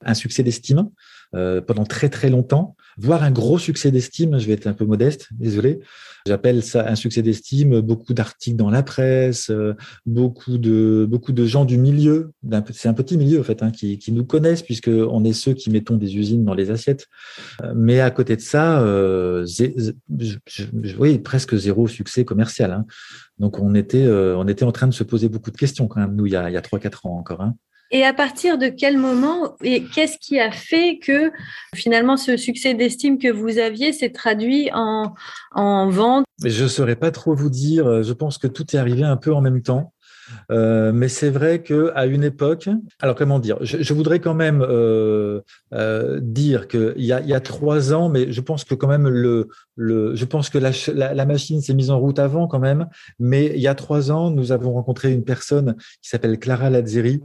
un 0.01 0.13
succès 0.13 0.43
d'estime 0.43 0.89
pendant 1.31 1.85
très 1.85 2.09
très 2.09 2.29
longtemps, 2.29 2.75
voire 2.97 3.23
un 3.23 3.31
gros 3.31 3.59
succès 3.59 3.91
d'estime. 3.91 4.39
Je 4.39 4.47
vais 4.47 4.53
être 4.53 4.67
un 4.67 4.73
peu 4.73 4.85
modeste, 4.85 5.27
désolé. 5.31 5.79
J'appelle 6.25 6.63
ça 6.63 6.87
un 6.87 6.95
succès 6.95 7.21
d'estime. 7.21 7.79
Beaucoup 7.81 8.13
d'articles 8.13 8.57
dans 8.57 8.69
la 8.69 8.83
presse, 8.83 9.49
euh, 9.49 9.73
beaucoup 10.05 10.57
de 10.57 11.07
beaucoup 11.09 11.31
de 11.31 11.45
gens 11.45 11.65
du 11.65 11.77
milieu. 11.77 12.31
C'est 12.71 12.89
un 12.89 12.93
petit 12.93 13.17
milieu 13.17 13.39
en 13.39 13.43
fait 13.43 13.63
hein, 13.63 13.71
qui, 13.71 13.97
qui 13.97 14.11
nous 14.11 14.25
connaissent 14.25 14.61
puisque 14.61 14.89
on 14.89 15.23
est 15.23 15.33
ceux 15.33 15.53
qui 15.53 15.69
mettons 15.69 15.95
des 15.95 16.17
usines 16.17 16.43
dans 16.43 16.53
les 16.53 16.71
assiettes. 16.71 17.07
Euh, 17.63 17.73
mais 17.75 17.99
à 17.99 18.11
côté 18.11 18.35
de 18.35 18.41
ça, 18.41 18.81
euh, 18.81 19.45
oui, 20.99 21.19
presque 21.19 21.55
zéro 21.55 21.87
succès 21.87 22.25
commercial. 22.25 22.71
Hein. 22.71 22.85
Donc 23.37 23.59
on 23.59 23.73
était 23.73 24.07
on 24.07 24.47
était 24.47 24.65
en 24.65 24.71
train 24.71 24.87
de 24.87 24.93
se 24.93 25.03
poser 25.03 25.29
beaucoup 25.29 25.51
de 25.51 25.57
questions 25.57 25.87
quand 25.87 26.01
même 26.01 26.15
nous 26.15 26.25
il 26.25 26.33
y 26.33 26.35
a 26.35 26.61
trois 26.61 26.79
quatre 26.79 27.05
ans 27.05 27.17
encore. 27.17 27.41
Hein. 27.41 27.55
Et 27.91 28.03
à 28.03 28.13
partir 28.13 28.57
de 28.57 28.67
quel 28.67 28.97
moment 28.97 29.55
et 29.63 29.83
qu'est-ce 29.83 30.17
qui 30.19 30.39
a 30.39 30.51
fait 30.51 30.99
que 30.99 31.31
finalement 31.75 32.17
ce 32.17 32.37
succès 32.37 32.73
d'estime 32.73 33.17
que 33.17 33.31
vous 33.31 33.57
aviez 33.57 33.93
s'est 33.93 34.11
traduit 34.11 34.69
en, 34.73 35.13
en 35.51 35.89
vente? 35.89 36.25
Je 36.43 36.63
ne 36.63 36.69
saurais 36.69 36.95
pas 36.95 37.11
trop 37.11 37.33
vous 37.33 37.49
dire. 37.49 38.03
Je 38.03 38.13
pense 38.13 38.37
que 38.37 38.47
tout 38.47 38.65
est 38.73 38.79
arrivé 38.79 39.03
un 39.03 39.17
peu 39.17 39.33
en 39.33 39.41
même 39.41 39.61
temps. 39.61 39.93
Euh, 40.51 40.91
mais 40.93 41.07
c'est 41.07 41.29
vrai 41.29 41.61
que 41.61 41.91
à 41.95 42.05
une 42.05 42.23
époque, 42.23 42.69
alors 42.99 43.15
comment 43.15 43.39
dire, 43.39 43.57
je, 43.61 43.93
voudrais 43.93 44.19
quand 44.19 44.33
même 44.33 44.61
euh, 44.61 45.41
euh, 45.73 46.19
dire 46.21 46.67
qu'il 46.67 46.93
y 46.97 47.11
a, 47.11 47.21
il 47.21 47.27
y 47.27 47.33
a 47.33 47.39
trois 47.39 47.93
ans, 47.93 48.09
mais 48.09 48.31
je 48.31 48.41
pense 48.41 48.63
que 48.63 48.75
quand 48.75 48.87
même 48.87 49.07
le, 49.07 49.47
le 49.75 50.15
je 50.15 50.25
pense 50.25 50.49
que 50.49 50.57
la, 50.57 50.71
la, 50.93 51.13
la 51.13 51.25
machine 51.25 51.61
s'est 51.61 51.73
mise 51.73 51.89
en 51.89 51.99
route 51.99 52.19
avant 52.19 52.47
quand 52.47 52.59
même. 52.59 52.87
Mais 53.19 53.47
il 53.47 53.61
y 53.61 53.67
a 53.67 53.75
trois 53.75 54.11
ans, 54.11 54.29
nous 54.31 54.51
avons 54.51 54.73
rencontré 54.73 55.11
une 55.11 55.23
personne 55.23 55.75
qui 56.01 56.09
s'appelle 56.09 56.39
Clara 56.39 56.69
Lazzeri, 56.69 57.21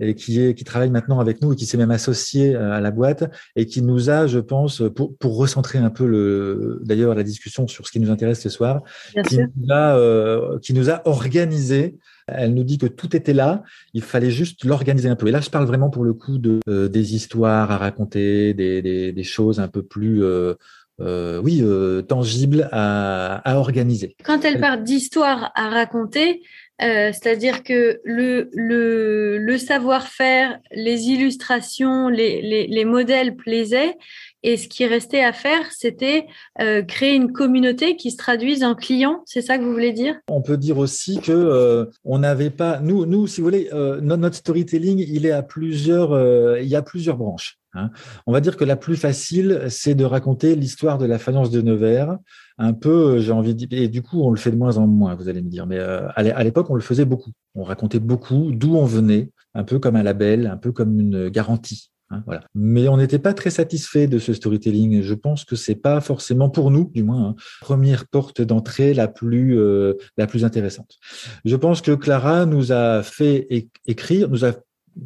et 0.00 0.14
qui, 0.14 0.40
est, 0.40 0.54
qui 0.54 0.64
travaille 0.64 0.90
maintenant 0.90 1.20
avec 1.20 1.42
nous 1.42 1.52
et 1.52 1.56
qui 1.56 1.66
s'est 1.66 1.76
même 1.76 1.90
associé 1.90 2.54
euh, 2.54 2.72
à 2.72 2.80
la 2.80 2.90
boîte 2.90 3.24
et 3.56 3.66
qui 3.66 3.82
nous 3.82 4.10
a, 4.10 4.26
je 4.26 4.38
pense, 4.38 4.82
pour, 4.94 5.16
pour 5.16 5.36
recentrer 5.36 5.78
un 5.78 5.90
peu 5.90 6.06
le, 6.06 6.80
d'ailleurs 6.84 7.14
la 7.14 7.22
discussion 7.22 7.66
sur 7.66 7.86
ce 7.86 7.92
qui 7.92 8.00
nous 8.00 8.10
intéresse 8.10 8.40
ce 8.40 8.48
soir, 8.48 8.82
qui 9.28 9.38
nous, 9.38 9.72
a, 9.72 9.96
euh, 9.96 10.58
qui 10.60 10.74
nous 10.74 10.90
a 10.90 11.06
organisé. 11.06 11.96
Elle 12.28 12.54
nous 12.54 12.64
dit 12.64 12.78
que 12.78 12.86
tout 12.86 13.16
était 13.16 13.32
là, 13.32 13.62
il 13.94 14.02
fallait 14.02 14.30
juste 14.30 14.64
l'organiser 14.64 15.08
un 15.08 15.16
peu. 15.16 15.26
Et 15.26 15.32
là, 15.32 15.40
je 15.40 15.50
parle 15.50 15.66
vraiment 15.66 15.90
pour 15.90 16.04
le 16.04 16.14
coup 16.14 16.38
de 16.38 16.60
euh, 16.68 16.88
des 16.88 17.14
histoires 17.14 17.70
à 17.70 17.78
raconter, 17.78 18.54
des, 18.54 18.80
des, 18.80 19.12
des 19.12 19.24
choses 19.24 19.58
un 19.58 19.68
peu 19.68 19.82
plus 19.82 20.22
euh, 20.22 20.54
euh, 21.00 21.40
oui, 21.42 21.60
euh, 21.62 22.02
tangibles 22.02 22.68
à, 22.70 23.36
à, 23.50 23.56
organiser. 23.56 24.14
Quand 24.24 24.44
elle 24.44 24.60
parle 24.60 24.84
d'histoire 24.84 25.50
à 25.54 25.68
raconter, 25.70 26.42
euh, 26.82 27.12
c'est-à-dire 27.12 27.62
que 27.62 28.00
le, 28.04 29.56
savoir-faire, 29.58 30.58
les 30.72 31.08
illustrations, 31.08 32.08
les, 32.08 32.42
les, 32.42 32.66
les, 32.66 32.84
modèles 32.84 33.36
plaisaient. 33.36 33.96
Et 34.42 34.56
ce 34.56 34.66
qui 34.66 34.84
restait 34.86 35.22
à 35.22 35.32
faire, 35.32 35.70
c'était 35.70 36.26
euh, 36.60 36.82
créer 36.82 37.14
une 37.14 37.32
communauté 37.32 37.96
qui 37.96 38.10
se 38.10 38.16
traduise 38.16 38.64
en 38.64 38.74
clients. 38.74 39.22
C'est 39.24 39.42
ça 39.42 39.56
que 39.56 39.62
vous 39.62 39.72
voulez 39.72 39.92
dire? 39.92 40.16
On 40.28 40.42
peut 40.42 40.56
dire 40.56 40.78
aussi 40.78 41.20
que 41.20 41.30
euh, 41.30 41.86
on 42.04 42.18
n'avait 42.18 42.50
pas, 42.50 42.80
nous, 42.80 43.06
nous, 43.06 43.28
si 43.28 43.40
vous 43.40 43.46
voulez, 43.46 43.68
notre 43.72 44.36
storytelling, 44.36 44.98
il 44.98 45.26
est 45.26 45.30
à 45.30 45.42
plusieurs, 45.42 46.58
il 46.58 46.66
y 46.66 46.74
a 46.74 46.82
plusieurs 46.82 47.16
branches. 47.16 47.58
Hein. 47.74 47.90
On 48.26 48.32
va 48.32 48.40
dire 48.40 48.56
que 48.56 48.64
la 48.64 48.76
plus 48.76 48.96
facile, 48.96 49.66
c'est 49.68 49.94
de 49.94 50.04
raconter 50.04 50.56
l'histoire 50.56 50.98
de 50.98 51.06
la 51.06 51.18
faïence 51.18 51.50
de 51.50 51.62
Nevers 51.62 52.18
un 52.58 52.72
peu, 52.72 53.16
euh, 53.16 53.20
j'ai 53.20 53.32
envie 53.32 53.54
de 53.54 53.66
dire, 53.66 53.80
et 53.80 53.88
du 53.88 54.02
coup, 54.02 54.22
on 54.22 54.30
le 54.30 54.36
fait 54.36 54.50
de 54.50 54.56
moins 54.56 54.76
en 54.76 54.86
moins, 54.86 55.14
vous 55.14 55.28
allez 55.28 55.42
me 55.42 55.48
dire, 55.48 55.66
mais 55.66 55.78
euh, 55.78 56.08
à 56.16 56.44
l'époque, 56.44 56.70
on 56.70 56.74
le 56.74 56.80
faisait 56.80 57.04
beaucoup. 57.04 57.30
On 57.54 57.64
racontait 57.64 58.00
beaucoup 58.00 58.50
d'où 58.52 58.76
on 58.76 58.84
venait, 58.84 59.30
un 59.54 59.64
peu 59.64 59.78
comme 59.78 59.96
un 59.96 60.02
label, 60.02 60.46
un 60.46 60.56
peu 60.56 60.72
comme 60.72 60.98
une 60.98 61.28
garantie. 61.28 61.92
Hein, 62.12 62.22
voilà. 62.26 62.42
Mais 62.54 62.88
on 62.88 62.96
n'était 62.96 63.18
pas 63.18 63.32
très 63.32 63.50
satisfait 63.50 64.06
de 64.06 64.18
ce 64.18 64.34
storytelling. 64.34 65.02
Je 65.02 65.14
pense 65.14 65.44
que 65.44 65.56
c'est 65.56 65.74
pas 65.74 66.00
forcément 66.00 66.50
pour 66.50 66.70
nous, 66.70 66.90
du 66.94 67.02
moins, 67.02 67.28
hein, 67.28 67.34
première 67.60 68.06
porte 68.06 68.42
d'entrée 68.42 68.94
la 68.94 69.08
plus 69.08 69.58
euh, 69.58 69.94
la 70.16 70.26
plus 70.26 70.44
intéressante. 70.44 70.98
Je 71.44 71.56
pense 71.56 71.80
que 71.80 71.92
Clara 71.92 72.44
nous 72.46 72.72
a 72.72 73.02
fait 73.02 73.48
écrire, 73.86 74.28
nous 74.28 74.44
a 74.44 74.52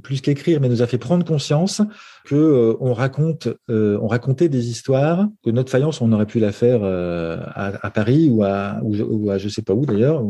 plus 0.03 0.20
qu'écrire, 0.20 0.61
mais 0.61 0.68
nous 0.68 0.83
a 0.83 0.87
fait 0.87 0.99
prendre 0.99 1.25
conscience 1.25 1.83
que 2.25 2.35
euh, 2.35 2.77
on 2.81 2.92
raconte, 2.92 3.49
euh, 3.70 3.99
on 4.03 4.07
racontait 4.07 4.49
des 4.49 4.68
histoires 4.68 5.29
que 5.44 5.51
notre 5.51 5.70
faïence, 5.70 6.01
on 6.01 6.12
aurait 6.12 6.27
pu 6.27 6.40
la 6.40 6.53
faire 6.53 6.81
euh, 6.83 7.38
à, 7.55 7.90
Paris 7.90 8.29
ou 8.31 8.42
à, 8.42 8.81
ou, 8.83 9.31
à 9.31 9.38
je 9.38 9.49
sais 9.49 9.62
pas 9.62 9.75
où 9.75 9.87
d'ailleurs. 9.87 10.25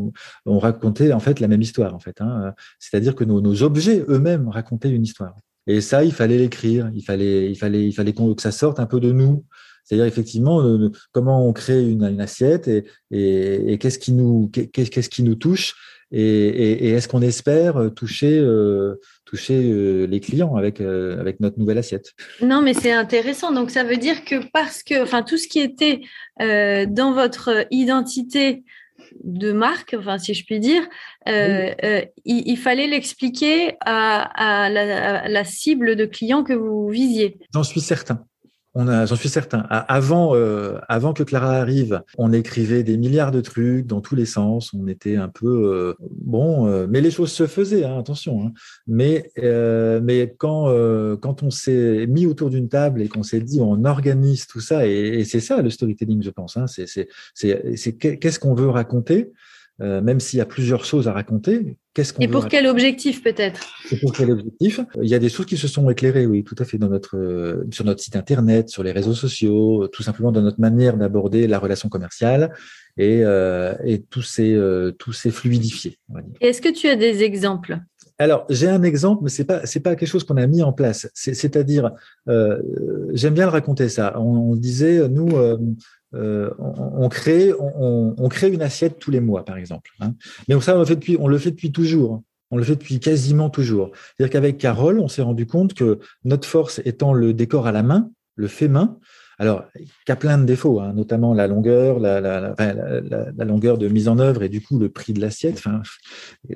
On 0.44 0.58
racontait 0.58 1.12
en 1.12 1.20
fait 1.20 1.40
la 1.40 1.48
même 1.48 1.62
histoire 1.62 1.94
en 1.94 1.98
fait. 1.98 2.20
Hein. 2.20 2.52
C'est-à-dire 2.78 3.14
que 3.14 3.24
nos, 3.24 3.40
nos 3.40 3.62
objets 3.62 4.04
eux-mêmes 4.08 4.48
racontaient 4.48 4.90
une 4.90 5.04
histoire. 5.04 5.34
Et 5.66 5.80
ça, 5.80 6.04
il 6.04 6.12
fallait 6.12 6.38
l'écrire. 6.38 6.90
Il 6.94 7.02
fallait, 7.02 7.50
il 7.50 7.56
fallait, 7.56 7.86
il 7.86 7.92
fallait 7.92 8.12
que 8.12 8.22
ça 8.38 8.52
sorte 8.52 8.78
un 8.78 8.86
peu 8.86 9.00
de 9.00 9.10
nous. 9.10 9.44
C'est-à-dire 9.86 10.06
effectivement 10.06 10.62
comment 11.12 11.48
on 11.48 11.52
crée 11.52 11.82
une, 11.82 12.04
une 12.04 12.20
assiette 12.20 12.68
et, 12.68 12.84
et, 13.10 13.72
et 13.72 13.78
qu'est-ce 13.78 13.98
qui 13.98 14.12
nous 14.12 14.50
qu'est-ce 14.50 15.08
qui 15.08 15.22
nous 15.22 15.36
touche 15.36 15.74
et, 16.12 16.90
est-ce 16.90 17.08
qu'on 17.08 17.22
espère 17.22 17.76
euh, 17.76 17.90
toucher, 17.90 18.38
euh, 18.38 19.00
toucher 19.24 19.54
euh, 19.54 20.06
les 20.06 20.20
clients 20.20 20.54
avec, 20.54 20.80
avec 20.80 21.40
notre 21.40 21.58
nouvelle 21.58 21.78
assiette? 21.78 22.12
Non, 22.40 22.62
mais 22.62 22.74
c'est 22.74 22.92
intéressant. 22.92 23.52
Donc, 23.52 23.70
ça 23.70 23.82
veut 23.82 23.96
dire 23.96 24.24
que 24.24 24.36
parce 24.52 24.82
que, 24.82 25.02
enfin, 25.02 25.22
tout 25.22 25.36
ce 25.36 25.48
qui 25.48 25.60
était 25.60 26.02
dans 26.38 27.12
votre 27.12 27.66
identité 27.70 28.62
de 29.24 29.52
marque, 29.52 29.96
enfin, 29.98 30.18
si 30.18 30.34
je 30.34 30.44
puis 30.44 30.60
dire, 30.60 30.86
il, 31.26 32.56
fallait 32.56 32.86
l'expliquer 32.86 33.74
à, 33.80 34.68
la, 34.70 35.44
cible 35.44 35.96
de 35.96 36.04
clients 36.04 36.44
que 36.44 36.52
vous 36.52 36.88
visiez. 36.88 37.38
J'en 37.52 37.64
suis 37.64 37.80
certain 37.80 38.24
j'en 38.76 39.16
suis 39.16 39.28
certain. 39.28 39.66
Avant, 39.70 40.34
euh, 40.34 40.78
avant 40.88 41.12
que 41.12 41.22
Clara 41.22 41.52
arrive, 41.52 42.02
on 42.18 42.32
écrivait 42.32 42.82
des 42.82 42.96
milliards 42.96 43.30
de 43.30 43.40
trucs 43.40 43.86
dans 43.86 44.00
tous 44.00 44.14
les 44.14 44.26
sens. 44.26 44.72
On 44.74 44.86
était 44.86 45.16
un 45.16 45.28
peu 45.28 45.46
euh, 45.46 45.94
bon, 46.00 46.66
euh, 46.66 46.86
mais 46.88 47.00
les 47.00 47.10
choses 47.10 47.32
se 47.32 47.46
faisaient. 47.46 47.84
Hein, 47.84 47.98
attention. 47.98 48.46
Hein. 48.46 48.52
Mais 48.86 49.30
mais 50.02 50.34
quand 50.38 50.66
quand 51.20 51.42
on 51.42 51.50
s'est 51.50 52.06
mis 52.06 52.26
autour 52.26 52.50
d'une 52.50 52.68
table 52.68 53.02
et 53.02 53.08
qu'on 53.08 53.22
s'est 53.22 53.40
dit 53.40 53.60
on 53.60 53.84
organise 53.84 54.46
tout 54.46 54.60
ça 54.60 54.86
et, 54.86 55.24
c'est 55.24 55.40
ça 55.40 55.62
le 55.62 55.70
storytelling, 55.70 56.22
je 56.22 56.30
pense. 56.30 56.56
Hein, 56.56 56.66
c'est 56.66 56.86
c'est 56.86 57.08
c'est 57.34 57.92
qu'est-ce 57.96 58.38
qu'on 58.38 58.54
veut 58.54 58.68
raconter? 58.68 59.32
Euh, 59.80 60.00
même 60.00 60.20
s'il 60.20 60.38
y 60.38 60.42
a 60.42 60.46
plusieurs 60.46 60.84
choses 60.84 61.08
à 61.08 61.12
raconter. 61.12 61.76
Qu'est-ce 61.94 62.12
qu'on 62.12 62.22
Et 62.22 62.28
pour 62.28 62.48
quel 62.48 62.66
objectif 62.66 63.22
peut-être? 63.22 63.60
Et 63.90 63.96
pour 63.96 64.12
quel 64.12 64.30
objectif? 64.30 64.80
Il 65.02 65.08
y 65.08 65.14
a 65.14 65.18
des 65.18 65.28
choses 65.28 65.46
qui 65.46 65.56
se 65.56 65.68
sont 65.68 65.88
éclairées, 65.90 66.26
oui, 66.26 66.44
tout 66.44 66.54
à 66.58 66.64
fait, 66.64 66.78
dans 66.78 66.88
notre, 66.88 67.16
euh, 67.16 67.66
sur 67.70 67.84
notre 67.84 68.00
site 68.00 68.16
internet, 68.16 68.68
sur 68.68 68.82
les 68.82 68.92
réseaux 68.92 69.14
sociaux, 69.14 69.88
tout 69.88 70.02
simplement 70.02 70.32
dans 70.32 70.42
notre 70.42 70.60
manière 70.60 70.96
d'aborder 70.96 71.46
la 71.46 71.58
relation 71.58 71.88
commerciale 71.88 72.52
et, 72.96 73.20
euh, 73.24 73.74
et 73.84 74.02
tout 74.02 74.22
s'est 74.22 74.52
euh, 74.52 74.92
tout 74.92 75.12
s'est 75.12 75.30
fluidifié. 75.30 75.98
Est-ce 76.40 76.60
que 76.60 76.72
tu 76.72 76.88
as 76.88 76.96
des 76.96 77.22
exemples? 77.22 77.78
Alors, 78.18 78.46
j'ai 78.48 78.68
un 78.68 78.82
exemple, 78.82 79.24
mais 79.24 79.28
c'est 79.28 79.44
pas 79.44 79.66
c'est 79.66 79.80
pas 79.80 79.94
quelque 79.94 80.08
chose 80.08 80.24
qu'on 80.24 80.38
a 80.38 80.46
mis 80.46 80.62
en 80.62 80.72
place. 80.72 81.08
C'est-à-dire, 81.12 81.92
euh, 82.28 82.62
j'aime 83.12 83.34
bien 83.34 83.44
le 83.44 83.50
raconter 83.50 83.90
ça. 83.90 84.18
On, 84.18 84.52
on 84.52 84.56
disait, 84.56 85.06
nous, 85.08 85.36
euh, 85.36 85.58
euh, 86.16 86.50
on, 86.58 87.08
crée, 87.08 87.52
on, 87.58 88.28
crée 88.28 88.48
une 88.48 88.62
assiette 88.62 88.98
tous 88.98 89.10
les 89.10 89.20
mois, 89.20 89.44
par 89.44 89.56
exemple. 89.56 89.90
Hein. 90.00 90.14
Mais 90.48 90.60
ça, 90.60 90.76
on 90.76 90.80
le 90.80 90.84
fait 90.84 90.96
depuis, 90.96 91.16
on 91.20 91.28
le 91.28 91.38
fait 91.38 91.50
depuis 91.50 91.72
toujours. 91.72 92.22
On 92.50 92.56
le 92.56 92.64
fait 92.64 92.76
depuis 92.76 93.00
quasiment 93.00 93.50
toujours. 93.50 93.90
C'est-à-dire 93.94 94.32
qu'avec 94.32 94.58
Carole, 94.58 95.00
on 95.00 95.08
s'est 95.08 95.22
rendu 95.22 95.46
compte 95.46 95.74
que 95.74 95.98
notre 96.24 96.48
force 96.48 96.80
étant 96.84 97.12
le 97.12 97.34
décor 97.34 97.66
à 97.66 97.72
la 97.72 97.82
main, 97.82 98.10
le 98.36 98.46
fait 98.48 98.68
main, 98.68 98.98
alors, 99.38 99.64
qui 100.06 100.12
a 100.12 100.16
plein 100.16 100.38
de 100.38 100.44
défauts, 100.44 100.80
hein, 100.80 100.94
notamment 100.94 101.34
la 101.34 101.46
longueur, 101.46 102.00
la, 102.00 103.44
longueur 103.44 103.76
de 103.76 103.88
mise 103.88 104.08
en 104.08 104.18
œuvre 104.18 104.42
et 104.42 104.48
du 104.48 104.62
coup 104.62 104.78
le 104.78 104.88
prix 104.88 105.12
de 105.12 105.20
l'assiette. 105.20 105.62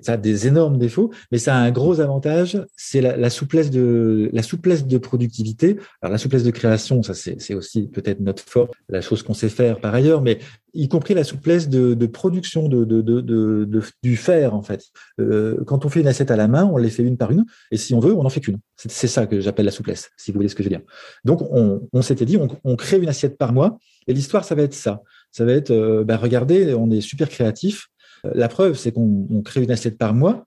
Ça 0.01 0.13
a 0.15 0.17
des 0.17 0.47
énormes 0.47 0.79
défauts, 0.79 1.11
mais 1.31 1.39
ça 1.39 1.57
a 1.57 1.59
un 1.59 1.71
gros 1.71 2.01
avantage, 2.01 2.59
c'est 2.77 3.03
la, 3.03 3.31
souplesse 3.31 3.71
de 3.71 4.31
la 4.33 4.43
souplesse 4.43 4.87
de 4.87 4.99
productivité. 4.99 5.77
Alors 6.01 6.13
la 6.13 6.19
souplesse 6.19 6.45
de 6.45 6.51
création, 6.51 7.03
ça 7.03 7.13
c'est 7.13 7.55
aussi 7.55 7.89
peut-être 7.89 8.21
notre 8.21 8.43
force, 8.43 8.71
la 8.89 9.03
chose 9.03 9.23
qu'on 9.23 9.35
sait 9.35 9.51
faire 9.51 9.81
par 9.81 9.95
ailleurs, 9.95 10.23
mais 10.23 10.39
y 10.75 10.89
compris 10.89 11.15
la 11.15 11.25
souplesse 11.25 11.69
de, 11.69 12.07
production 12.07 12.69
de, 12.69 13.83
du 14.03 14.17
fer 14.17 14.55
en 14.55 14.63
fait. 14.63 14.85
Euh, 15.21 15.63
quand 15.67 15.85
on 15.85 15.89
fait 15.89 16.01
une 16.01 16.07
assiette 16.07 16.31
à 16.31 16.37
la 16.37 16.49
main, 16.49 16.65
on 16.65 16.77
les 16.77 16.91
fait 16.91 17.03
une 17.03 17.17
par 17.17 17.31
une, 17.31 17.45
et 17.71 17.77
si 17.77 17.95
on 17.95 18.01
veut, 18.01 18.13
on 18.13 18.25
en 18.25 18.29
fait 18.29 18.41
qu'une. 18.41 18.59
C'est 18.77 19.09
ça 19.09 19.27
que 19.27 19.41
j'appelle 19.41 19.67
la 19.67 19.73
souplesse, 19.73 20.11
si 20.17 20.31
vous 20.31 20.37
voulez 20.39 20.49
ce 20.49 20.55
que 20.55 20.63
je 20.63 20.69
veux 20.69 20.75
dire. 20.75 20.85
Donc 21.25 21.43
on, 21.51 22.03
s'était 22.03 22.25
dit, 22.25 22.39
on, 22.65 22.77
crée 22.77 22.99
une 22.99 23.09
assiette 23.09 23.37
par 23.37 23.53
mois, 23.53 23.79
et 24.07 24.15
l'histoire 24.15 24.45
ça 24.45 24.55
va 24.55 24.63
être 24.63 24.75
ça. 24.75 25.03
Ça 25.33 25.45
va 25.45 25.53
être, 25.53 25.71
euh, 25.71 26.05
ben 26.05 26.17
regardez, 26.17 26.75
on 26.75 26.91
est 26.91 27.01
super 27.01 27.29
créatif. 27.29 27.89
La 28.35 28.49
preuve, 28.49 28.77
c'est 28.77 28.93
qu'on 28.93 29.43
crée 29.45 29.63
une 29.63 29.71
assiette 29.71 29.97
par 29.97 30.15
mois. 30.15 30.45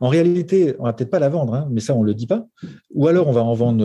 En 0.00 0.08
réalité, 0.08 0.74
on 0.78 0.84
va 0.84 0.92
peut-être 0.92 1.10
pas 1.10 1.18
la 1.18 1.28
vendre, 1.28 1.54
hein, 1.54 1.68
mais 1.70 1.80
ça 1.80 1.94
on 1.94 2.02
le 2.02 2.14
dit 2.14 2.26
pas. 2.26 2.46
Ou 2.94 3.08
alors 3.08 3.28
on 3.28 3.32
va 3.32 3.42
en 3.42 3.54
vendre 3.54 3.84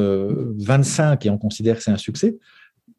25 0.58 1.26
euh, 1.26 1.28
et 1.28 1.32
on 1.32 1.38
considère 1.38 1.78
que 1.78 1.84
c'est 1.84 1.92
un 1.92 1.98
succès 1.98 2.38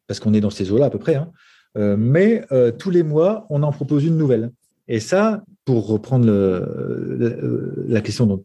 parce 0.07 0.19
qu'on 0.19 0.33
est 0.33 0.41
dans 0.41 0.49
ces 0.49 0.71
eaux-là 0.71 0.85
à 0.85 0.89
peu 0.89 0.99
près. 0.99 1.15
Hein. 1.15 1.31
Euh, 1.77 1.95
mais 1.97 2.45
euh, 2.51 2.71
tous 2.71 2.89
les 2.89 3.03
mois, 3.03 3.45
on 3.49 3.63
en 3.63 3.71
propose 3.71 4.05
une 4.05 4.17
nouvelle. 4.17 4.51
Et 4.87 4.99
ça, 4.99 5.43
pour 5.65 5.87
reprendre 5.87 6.25
le, 6.25 7.85
la 7.87 8.01
question, 8.01 8.25
dont, 8.25 8.43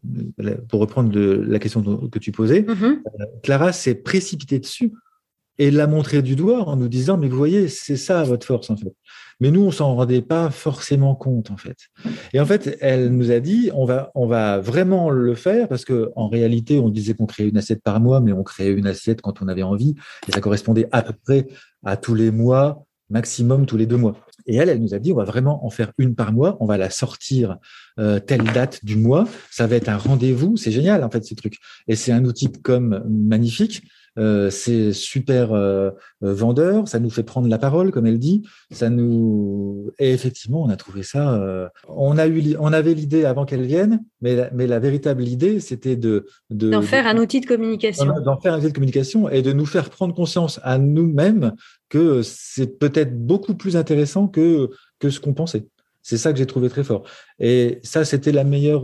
pour 0.69 0.79
reprendre 0.79 1.17
la 1.17 1.59
question 1.59 1.83
que 1.83 2.19
tu 2.19 2.31
posais, 2.31 2.61
mm-hmm. 2.61 2.83
euh, 2.83 3.25
Clara 3.43 3.73
s'est 3.73 3.95
précipitée 3.95 4.59
dessus 4.59 4.93
et 5.59 5.71
l'a 5.71 5.87
montré 5.87 6.21
du 6.21 6.35
doigt 6.35 6.67
en 6.67 6.77
nous 6.77 6.87
disant 6.87 7.17
mais 7.17 7.27
vous 7.27 7.37
voyez 7.37 7.67
c'est 7.67 7.97
ça 7.97 8.23
votre 8.23 8.47
force 8.47 8.69
en 8.69 8.77
fait 8.77 8.93
mais 9.41 9.51
nous 9.51 9.61
on 9.61 9.71
s'en 9.71 9.93
rendait 9.93 10.21
pas 10.21 10.49
forcément 10.51 11.15
compte 11.15 11.51
en 11.51 11.57
fait 11.57 11.89
et 12.33 12.39
en 12.39 12.45
fait 12.45 12.77
elle 12.79 13.09
nous 13.09 13.29
a 13.29 13.41
dit 13.41 13.69
on 13.73 13.83
va 13.83 14.09
on 14.15 14.25
va 14.25 14.59
vraiment 14.59 15.09
le 15.09 15.35
faire 15.35 15.67
parce 15.67 15.83
que 15.83 16.11
en 16.15 16.29
réalité 16.29 16.79
on 16.79 16.87
disait 16.87 17.13
qu'on 17.13 17.25
créait 17.25 17.49
une 17.49 17.57
assiette 17.57 17.83
par 17.83 17.99
mois 17.99 18.21
mais 18.21 18.31
on 18.31 18.43
créait 18.43 18.71
une 18.71 18.87
assiette 18.87 19.21
quand 19.21 19.41
on 19.41 19.49
avait 19.49 19.63
envie 19.63 19.95
et 20.29 20.31
ça 20.31 20.39
correspondait 20.39 20.87
à 20.93 21.01
peu 21.01 21.13
près 21.25 21.47
à 21.83 21.97
tous 21.97 22.15
les 22.15 22.31
mois 22.31 22.85
maximum 23.09 23.65
tous 23.65 23.77
les 23.77 23.85
deux 23.85 23.97
mois. 23.97 24.15
Et 24.45 24.55
elle, 24.55 24.69
elle 24.69 24.81
nous 24.81 24.93
a 24.93 24.99
dit, 24.99 25.11
on 25.11 25.15
va 25.15 25.25
vraiment 25.25 25.65
en 25.65 25.69
faire 25.69 25.91
une 25.97 26.15
par 26.15 26.31
mois, 26.33 26.57
on 26.59 26.65
va 26.65 26.77
la 26.77 26.89
sortir 26.89 27.57
euh, 27.99 28.19
telle 28.19 28.43
date 28.43 28.83
du 28.83 28.95
mois, 28.95 29.27
ça 29.51 29.67
va 29.67 29.75
être 29.75 29.89
un 29.89 29.97
rendez-vous, 29.97 30.57
c'est 30.57 30.71
génial 30.71 31.03
en 31.03 31.09
fait 31.09 31.23
ces 31.23 31.35
trucs. 31.35 31.57
Et 31.87 31.95
c'est 31.95 32.11
un 32.11 32.25
outil 32.25 32.51
comme 32.51 33.03
magnifique 33.07 33.83
euh, 34.19 34.49
c'est 34.49 34.91
super 34.91 35.53
euh, 35.53 35.91
euh, 36.23 36.33
vendeur, 36.33 36.87
ça 36.87 36.99
nous 36.99 37.09
fait 37.09 37.23
prendre 37.23 37.47
la 37.47 37.57
parole, 37.57 37.91
comme 37.91 38.05
elle 38.05 38.19
dit. 38.19 38.43
Ça 38.69 38.89
nous 38.89 39.91
et 39.97 40.11
effectivement, 40.11 40.63
on 40.63 40.69
a 40.69 40.75
trouvé 40.75 41.03
ça. 41.03 41.69
on 41.87 42.17
a 42.17 42.27
eu, 42.27 42.55
on 42.59 42.73
avait 42.73 42.93
l'idée 42.93 43.25
avant 43.25 43.45
qu'elle 43.45 43.65
vienne, 43.65 44.03
mais 44.21 44.35
la, 44.35 44.49
mais 44.51 44.67
la 44.67 44.79
véritable 44.79 45.27
idée, 45.27 45.59
c'était 45.59 45.95
de 45.95 46.25
d'en 46.49 46.81
faire 46.81 47.07
un 47.07 47.17
outil 47.17 47.39
de 47.39 47.45
communication, 47.45 48.05
d'en 48.05 48.39
faire 48.39 48.53
un 48.53 48.57
outil 48.57 48.69
de 48.69 48.73
communication 48.73 49.29
et 49.29 49.41
de 49.41 49.53
nous 49.53 49.65
faire 49.65 49.89
prendre 49.89 50.13
conscience 50.13 50.59
à 50.63 50.77
nous-mêmes 50.77 51.53
que 51.87 52.21
c'est 52.23 52.77
peut-être 52.77 53.17
beaucoup 53.17 53.55
plus 53.55 53.77
intéressant 53.77 54.27
que 54.27 54.69
que 54.99 55.09
ce 55.09 55.19
qu'on 55.19 55.33
pensait. 55.33 55.65
C'est 56.01 56.17
ça 56.17 56.31
que 56.33 56.39
j'ai 56.39 56.47
trouvé 56.47 56.69
très 56.69 56.83
fort. 56.83 57.03
Et 57.39 57.79
ça, 57.83 58.03
c'était 58.03 58.31
la 58.31 58.43
meilleure, 58.43 58.83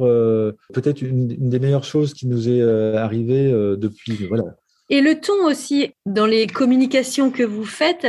peut-être 0.73 1.01
une, 1.01 1.27
des 1.27 1.59
meilleures 1.59 1.83
choses 1.83 2.13
qui 2.13 2.27
nous 2.27 2.49
est 2.49 2.61
arrivée 2.97 3.51
depuis. 3.77 4.27
Voilà. 4.27 4.55
Et 4.89 5.01
le 5.01 5.19
ton 5.19 5.45
aussi, 5.45 5.93
dans 6.05 6.25
les 6.25 6.47
communications 6.47 7.31
que 7.31 7.43
vous 7.43 7.65
faites, 7.65 8.07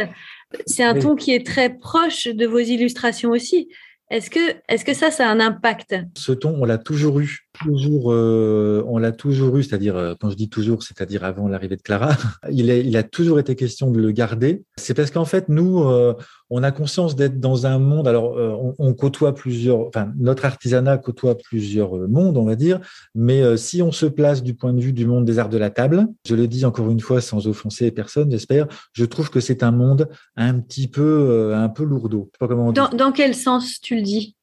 c'est 0.67 0.85
un 0.85 0.99
ton 0.99 1.17
qui 1.17 1.33
est 1.33 1.45
très 1.45 1.71
proche 1.71 2.29
de 2.29 2.47
vos 2.47 2.59
illustrations 2.59 3.31
aussi. 3.31 3.69
Est-ce 4.11 4.31
que, 4.31 4.55
est-ce 4.69 4.85
que 4.85 4.95
ça, 4.95 5.11
ça 5.11 5.29
a 5.29 5.33
un 5.33 5.41
impact? 5.41 5.97
Ce 6.17 6.33
ton, 6.33 6.55
on 6.61 6.65
l'a 6.65 6.79
toujours 6.79 7.19
eu 7.19 7.46
euh, 7.69 8.83
on 8.87 8.99
l'a 8.99 9.13
toujours 9.13 9.57
eu, 9.57 9.63
c'est-à-dire 9.63 9.97
euh, 9.97 10.15
quand 10.19 10.31
je 10.31 10.37
dis 10.37 10.49
toujours, 10.49 10.83
c'est-à-dire 10.83 11.25
avant 11.25 11.49
l'arrivée 11.49 11.77
de 11.77 11.83
Clara, 11.83 12.11
il, 12.51 12.97
a 12.97 13.03
toujours 13.03 13.39
été 13.39 13.55
question 13.55 13.91
de 13.91 14.01
le 14.01 14.11
garder. 14.11 14.65
C'est 14.77 14.95
parce 14.95 15.11
qu'en 15.11 15.25
fait, 15.25 15.49
nous, 15.49 15.83
euh, 15.85 16.15
on 16.51 16.63
a 16.63 16.71
conscience 16.73 17.17
d'être 17.17 17.41
dans 17.41 17.67
un 17.67 17.79
monde. 17.79 18.07
Alors, 18.09 18.37
on, 18.37 18.75
on, 18.79 18.95
côtoie 18.95 19.35
plusieurs, 19.35 19.81
enfin, 19.81 20.13
notre 20.19 20.45
artisanat 20.45 20.99
côtoie 20.99 21.37
plusieurs 21.37 21.95
mondes, 22.09 22.37
on 22.37 22.45
va 22.45 22.55
dire. 22.55 22.81
Mais 23.15 23.57
si 23.57 23.83
on 23.83 23.91
se 23.91 24.07
place 24.07 24.43
du 24.43 24.55
point 24.55 24.73
de 24.73 24.81
vue 24.81 24.93
du 24.93 25.07
monde 25.07 25.25
des 25.25 25.39
arts 25.39 25.49
de 25.49 25.59
la 25.59 25.71
table, 25.71 26.07
je 26.27 26.35
le 26.35 26.47
dis 26.47 26.65
encore 26.65 26.91
une 26.91 27.01
fois 27.01 27.21
sans 27.21 27.49
offenser 27.49 27.91
personne, 27.91 28.31
j'espère, 28.31 28.67
je 28.93 29.05
trouve 29.05 29.31
que 29.31 29.41
c'est 29.41 29.63
un 29.63 29.73
monde 29.73 30.09
un 30.37 30.61
petit 30.61 30.87
peu, 30.87 31.53
un 31.55 31.69
peu 31.69 31.83
lourdeau. 31.83 32.31
Pas 32.39 32.47
comment 32.47 32.73
dans, 32.73 32.91
dans 32.91 33.11
quel 33.11 33.35
sens 33.35 33.81
tu 33.81 33.97
le 33.97 34.03
dis? 34.03 34.37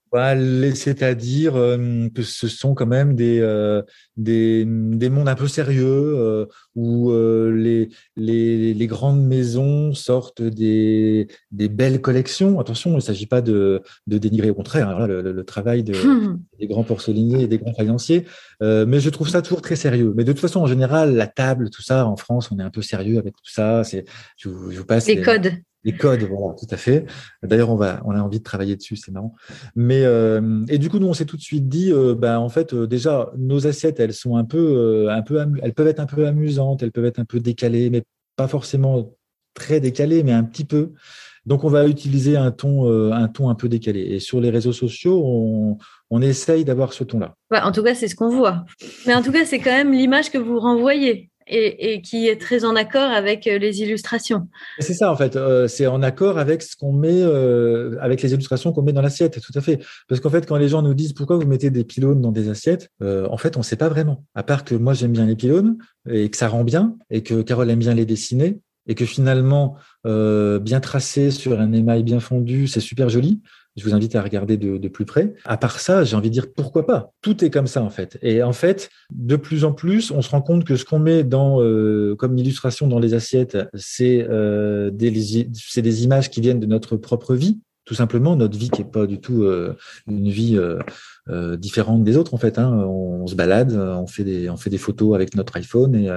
C'est-à-dire 0.76 1.56
euh, 1.56 2.08
que 2.14 2.22
ce 2.22 2.48
sont 2.48 2.76
quand 2.76 2.86
même 2.86 3.16
des, 3.16 3.40
euh, 3.40 3.82
des, 4.16 4.64
des, 4.66 5.10
mondes 5.10 5.28
un 5.28 5.36
peu 5.36 5.48
sérieux 5.48 5.86
euh, 5.86 6.46
où 6.76 7.12
les, 7.12 7.90
les, 8.16 8.74
les, 8.74 8.88
grandes 8.88 9.26
maisons 9.26 9.94
sortent 9.94 10.42
des, 10.42 11.28
des 11.52 11.68
belles 11.68 12.02
collections. 12.02 12.60
Attention, 12.60 12.92
il 12.92 12.96
ne 12.96 13.00
s'agit 13.00 13.26
pas 13.26 13.42
de, 13.42 13.82
de 14.08 14.18
dénigrer, 14.18 14.52
au 14.52 14.56
contraire, 14.56 14.90
hein, 14.90 15.08
le, 15.08 15.22
le, 15.22 15.44
travail 15.44 15.84
de, 15.84 15.94
des 16.60 16.68
grands 16.68 16.84
porcelainiers 16.84 17.44
et 17.44 17.48
des 17.48 17.58
grands 17.58 17.74
faïenciers. 17.74 18.26
mais 18.62 19.00
je 19.00 19.10
trouve 19.10 19.30
ça 19.30 19.42
toujours 19.42 19.62
très 19.62 19.76
sérieux. 19.76 20.14
Mais 20.16 20.24
de 20.24 20.32
toute 20.32 20.42
façon, 20.42 20.62
en 20.62 20.68
général, 20.68 21.16
la 21.16 21.28
table, 21.28 21.70
tout 21.72 21.82
ça, 21.82 22.06
en 22.06 22.18
France, 22.18 22.52
on 22.52 22.60
est 22.60 22.64
un 22.64 22.72
peu 22.72 22.82
sérieux 22.82 23.18
avec 23.18 23.36
tout 23.36 23.52
ça. 23.52 23.84
C'est, 23.84 24.06
je, 24.38 24.50
je 24.70 24.78
vous 24.78 24.86
passe 24.86 25.08
les, 25.08 25.22
codes 25.22 25.54
Les 25.84 25.94
codes, 25.94 26.24
voilà, 26.24 26.56
tout 26.56 26.68
à 26.70 26.78
fait. 26.78 27.06
D'ailleurs, 27.42 27.70
on 27.70 27.76
va, 27.76 28.02
on 28.06 28.12
a 28.12 28.22
envie 28.22 28.40
de 28.40 28.44
travailler 28.44 28.76
dessus, 28.76 28.96
c'est 28.96 29.12
marrant. 29.12 29.36
Mais 29.76 30.04
euh, 30.04 30.64
et 30.70 30.78
du 30.78 30.90
coup, 30.90 31.00
nous, 31.00 31.08
on 31.08 31.14
s'est 31.14 31.26
tout 31.26 31.36
de 31.36 31.42
suite 31.42 31.68
dit, 31.68 31.92
euh, 31.92 32.16
ben, 32.16 32.40
en 32.40 32.50
fait, 32.50 32.74
euh, 32.74 32.88
déjà, 32.88 33.32
nos 33.38 33.68
assiettes, 33.68 34.00
elles 34.00 34.14
sont 34.14 34.38
un 34.38 34.46
peu, 34.46 35.10
un 35.10 35.22
peu, 35.22 35.46
elles 35.62 35.74
peuvent 35.74 35.88
être 35.88 36.00
un 36.00 36.06
peu 36.06 36.26
amusantes, 36.26 36.84
elles 36.84 36.92
peuvent 36.92 37.06
être 37.06 37.20
un 37.20 37.26
peu 37.26 37.40
décalées, 37.40 37.90
mais 37.90 38.04
pas 38.38 38.48
forcément 38.48 39.14
très 39.54 39.82
décalées, 39.82 40.24
mais 40.24 40.32
un 40.32 40.44
petit 40.44 40.66
peu. 40.66 40.94
Donc, 41.46 41.66
on 41.66 41.70
va 41.70 41.86
utiliser 41.88 42.38
un 42.38 42.52
ton, 42.52 43.12
un 43.12 43.28
ton 43.28 43.50
un 43.50 43.56
peu 43.56 43.68
décalé. 43.68 44.00
Et 44.00 44.20
sur 44.20 44.40
les 44.40 44.50
réseaux 44.50 44.72
sociaux, 44.72 45.22
on, 45.26 45.78
on 46.10 46.22
essaye 46.22 46.64
d'avoir 46.64 46.94
ce 46.94 47.04
ton-là. 47.04 47.36
en 47.52 47.74
tout 47.74 47.84
cas, 47.84 47.96
c'est 47.96 48.08
ce 48.08 48.16
qu'on 48.16 48.30
voit. 48.30 48.64
Mais 49.06 49.14
en 49.14 49.22
tout 49.22 49.34
cas, 49.34 49.44
c'est 49.44 49.60
quand 49.60 49.72
même 49.72 49.92
l'image 49.92 50.32
que 50.32 50.38
vous 50.38 50.58
renvoyez 50.58 51.32
et, 51.48 52.02
qui 52.02 52.28
est 52.28 52.40
très 52.40 52.66
en 52.66 52.76
accord 52.76 53.10
avec 53.12 53.48
euh, 53.48 53.58
les 53.58 53.82
illustrations. 53.82 54.48
C'est 54.80 54.94
ça 54.94 55.12
en 55.12 55.16
fait, 55.16 55.36
euh, 55.36 55.68
c'est 55.68 55.88
en 55.88 56.02
accord 56.02 56.38
avec 56.38 56.62
ce 56.62 56.76
qu'on 56.76 56.94
met, 56.94 57.22
euh, 57.22 57.98
avec 58.02 58.22
les 58.22 58.34
illustrations 58.34 58.72
qu'on 58.72 58.82
met 58.82 58.94
dans 58.94 59.02
l'assiette, 59.02 59.40
tout 59.42 59.58
à 59.58 59.62
fait. 59.62 59.80
Parce 60.08 60.22
qu'en 60.22 60.30
fait, 60.30 60.46
quand 60.48 60.58
les 60.58 60.70
gens 60.70 60.82
nous 60.82 60.94
disent 60.94 61.14
pourquoi 61.14 61.38
vous 61.38 61.48
mettez 61.48 61.70
des 61.70 61.84
pylônes 61.84 62.22
dans 62.22 62.32
des 62.32 62.50
assiettes, 62.50 62.90
en 63.02 63.38
fait, 63.38 63.58
on 63.58 63.62
ne 63.62 63.66
sait 63.66 63.76
pas 63.76 63.90
vraiment. 63.90 64.26
À 64.36 64.44
part 64.44 64.64
que 64.64 64.76
moi 64.76 64.94
j'aime 64.94 65.12
bien 65.12 65.26
les 65.26 65.36
pylônes 65.36 65.78
et 66.10 66.30
que 66.30 66.38
ça 66.38 66.48
rend 66.48 66.64
bien 66.64 66.96
et 67.10 67.24
que 67.24 67.42
Carole 67.42 67.70
aime 67.70 67.80
bien 67.80 67.94
les 67.94 68.06
dessiner 68.06 68.60
et 68.88 68.96
que 68.96 69.06
finalement, 69.06 69.76
bien 70.06 70.80
tracé 70.82 71.32
sur 71.32 71.60
un 71.60 71.72
émail 71.74 72.04
bien 72.04 72.20
fondu, 72.20 72.68
c'est 72.68 72.82
super 72.82 73.10
joli. 73.10 73.42
Je 73.76 73.84
vous 73.84 73.94
invite 73.94 74.16
à 74.16 74.22
regarder 74.22 74.58
de, 74.58 74.88
plus 74.88 75.06
près. 75.06 75.34
À 75.46 75.58
part 75.58 75.80
ça, 75.80 76.04
j'ai 76.04 76.16
envie 76.16 76.30
de 76.30 76.34
dire 76.34 76.54
pourquoi 76.54 76.86
pas? 76.86 77.12
Tout 77.22 77.44
est 77.44 77.50
comme 77.50 77.68
ça 77.68 77.82
en 77.82 77.90
fait. 77.90 78.20
Et 78.22 78.44
en 78.44 78.54
fait, 78.54 78.90
de 79.12 79.36
plus 79.36 79.66
en 79.66 79.74
plus, 79.74 80.12
on 80.12 80.22
se 80.22 80.30
rend 80.30 80.42
compte 80.42 80.64
que 80.64 80.76
ce 80.76 80.86
qu'on 80.86 81.00
met 81.00 81.24
dans 81.24 81.62
euh, 81.62 82.16
comme 82.16 82.38
illustration 82.38 82.88
dans 82.88 83.00
les 83.00 83.16
assiettes, 83.16 83.58
c'est 83.74 84.28
euh, 84.30 84.92
des, 84.92 85.12
c'est 85.54 85.82
des 85.82 86.04
images 86.04 86.30
qui 86.30 86.42
viennent 86.42 86.60
de 86.60 86.68
notre 86.68 86.98
propre 86.98 87.36
vie 87.36 87.60
tout 87.86 87.96
simplement 87.96 88.38
notre 88.38 88.58
vie 88.58 88.70
qui 88.70 88.82
est 88.82 88.90
pas 88.90 89.06
du 89.06 89.20
tout 89.20 89.44
euh, 89.44 89.76
une 90.08 90.30
vie 90.30 90.58
euh, 91.30 91.56
différente 91.56 92.04
des 92.04 92.18
autres 92.18 92.34
en 92.34 92.38
fait. 92.38 92.60
Hein. 92.60 92.70
On, 92.70 93.26
se 93.28 93.36
balade, 93.36 93.72
on 93.74 94.08
fait 94.08 94.24
des 94.24 94.50
on 94.50 94.58
fait 94.58 94.70
des 94.70 94.78
photos 94.78 95.16
avec 95.16 95.36
notre 95.36 95.56
iPhone 95.56 95.96
et 95.96 96.10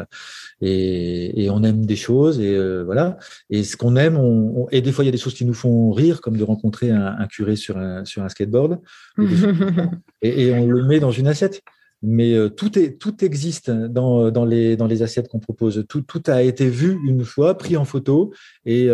et, 0.61 1.45
et 1.45 1.51
on 1.51 1.63
aime 1.63 1.87
des 1.87 1.95
choses 1.97 2.41
et 2.41 2.59
voilà. 2.83 3.19
Et 3.49 3.63
ce 3.63 3.77
qu'on 3.77 3.95
aime, 3.95 4.17
on, 4.17 4.67
et 4.73 4.81
des 4.81 4.91
fois 4.91 5.05
il 5.05 5.07
y 5.07 5.09
a 5.09 5.13
des 5.13 5.19
choses 5.19 5.35
qui 5.35 5.45
nous 5.45 5.55
font 5.55 5.93
rire 5.93 6.21
comme 6.21 6.37
de 6.37 6.43
rencontrer 6.43 6.91
un, 6.91 7.15
un 7.19 7.27
curé 7.29 7.55
sur 7.55 7.79
un 7.79 8.05
sur 8.05 8.23
un 8.23 8.29
skateboard 8.29 8.81
et, 9.19 9.27
et, 10.49 10.53
on 10.53 10.67
le 10.69 10.83
met 10.83 10.99
dans 10.99 11.13
une 11.13 11.29
assiette. 11.29 11.63
Mais 12.03 12.35
tout 12.57 12.79
est 12.79 12.99
tout 13.01 13.25
existe 13.25 13.71
dans 13.71 14.33
dans 14.33 14.45
les 14.45 14.77
dans 14.77 14.87
les 14.87 15.03
assiettes 15.03 15.29
qu'on 15.29 15.39
propose. 15.39 15.85
Tout 15.89 16.03
tout 16.03 16.23
a 16.27 16.43
été 16.43 16.69
vu 16.69 16.99
une 17.07 17.25
fois, 17.25 17.57
pris 17.57 17.77
en 17.77 17.85
photo 17.85 18.33
et 18.65 18.91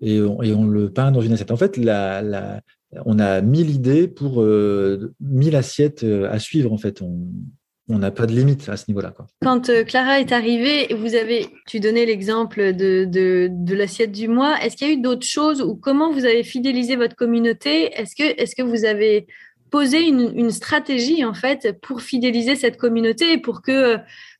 et 0.00 0.20
on, 0.20 0.42
et 0.42 0.52
on, 0.52 0.66
le 0.66 0.90
peint 0.90 1.10
dans 1.10 1.20
une 1.20 1.32
assiette. 1.32 1.50
En 1.50 1.56
fait, 1.56 1.76
la, 1.76 2.20
la, 2.22 2.60
on 3.04 3.18
a 3.18 3.40
mille 3.40 3.70
idées 3.70 4.08
pour 4.08 4.42
euh, 4.42 5.14
mille 5.20 5.56
assiettes 5.56 6.04
euh, 6.04 6.30
à 6.30 6.38
suivre. 6.38 6.72
En 6.72 6.78
fait, 6.78 7.02
on 7.02 7.98
n'a 7.98 8.10
pas 8.10 8.26
de 8.26 8.32
limite 8.32 8.68
à 8.68 8.76
ce 8.76 8.84
niveau-là. 8.88 9.12
Quand 9.42 9.68
euh, 9.68 9.84
Clara 9.84 10.20
est 10.20 10.32
arrivée, 10.32 10.92
vous 10.94 11.14
avez, 11.14 11.46
tu 11.66 11.80
donnais 11.80 12.06
l'exemple 12.06 12.72
de, 12.74 13.74
l'assiette 13.74 14.12
du 14.12 14.28
mois. 14.28 14.56
Est-ce 14.62 14.76
qu'il 14.76 14.88
y 14.88 14.90
a 14.90 14.94
eu 14.94 15.00
d'autres 15.00 15.26
choses 15.26 15.60
ou 15.60 15.74
comment 15.74 16.12
vous 16.12 16.24
avez 16.24 16.42
fidélisé 16.42 16.96
votre 16.96 17.16
communauté? 17.16 17.92
Est-ce 17.92 18.14
que, 18.14 18.62
vous 18.62 18.84
avez 18.84 19.26
posé 19.70 20.00
une, 20.06 20.50
stratégie 20.50 21.24
en 21.24 21.34
fait 21.34 21.76
pour 21.82 22.00
fidéliser 22.00 22.56
cette 22.56 22.76
communauté 22.76 23.38
pour 23.38 23.62
que 23.62 23.96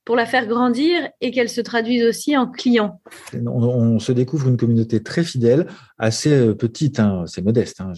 pour 0.07 0.15
la 0.15 0.25
faire 0.25 0.47
grandir 0.47 1.09
et 1.19 1.31
qu'elle 1.31 1.49
se 1.49 1.59
traduise 1.59 2.05
aussi 2.05 2.37
en 2.37 2.47
clients 2.47 3.01
on, 3.45 3.99
se 3.99 4.13
découvre 4.13 4.47
une 4.47 4.55
communauté 4.55 5.03
très 5.03 5.21
fidèle, 5.21 5.67
assez 5.97 6.31
euh, 6.31 6.53
petite, 6.55 7.01
hein, 7.01 7.25
c'est 7.27 7.41
modeste. 7.41 7.81
Hein, 7.81 7.91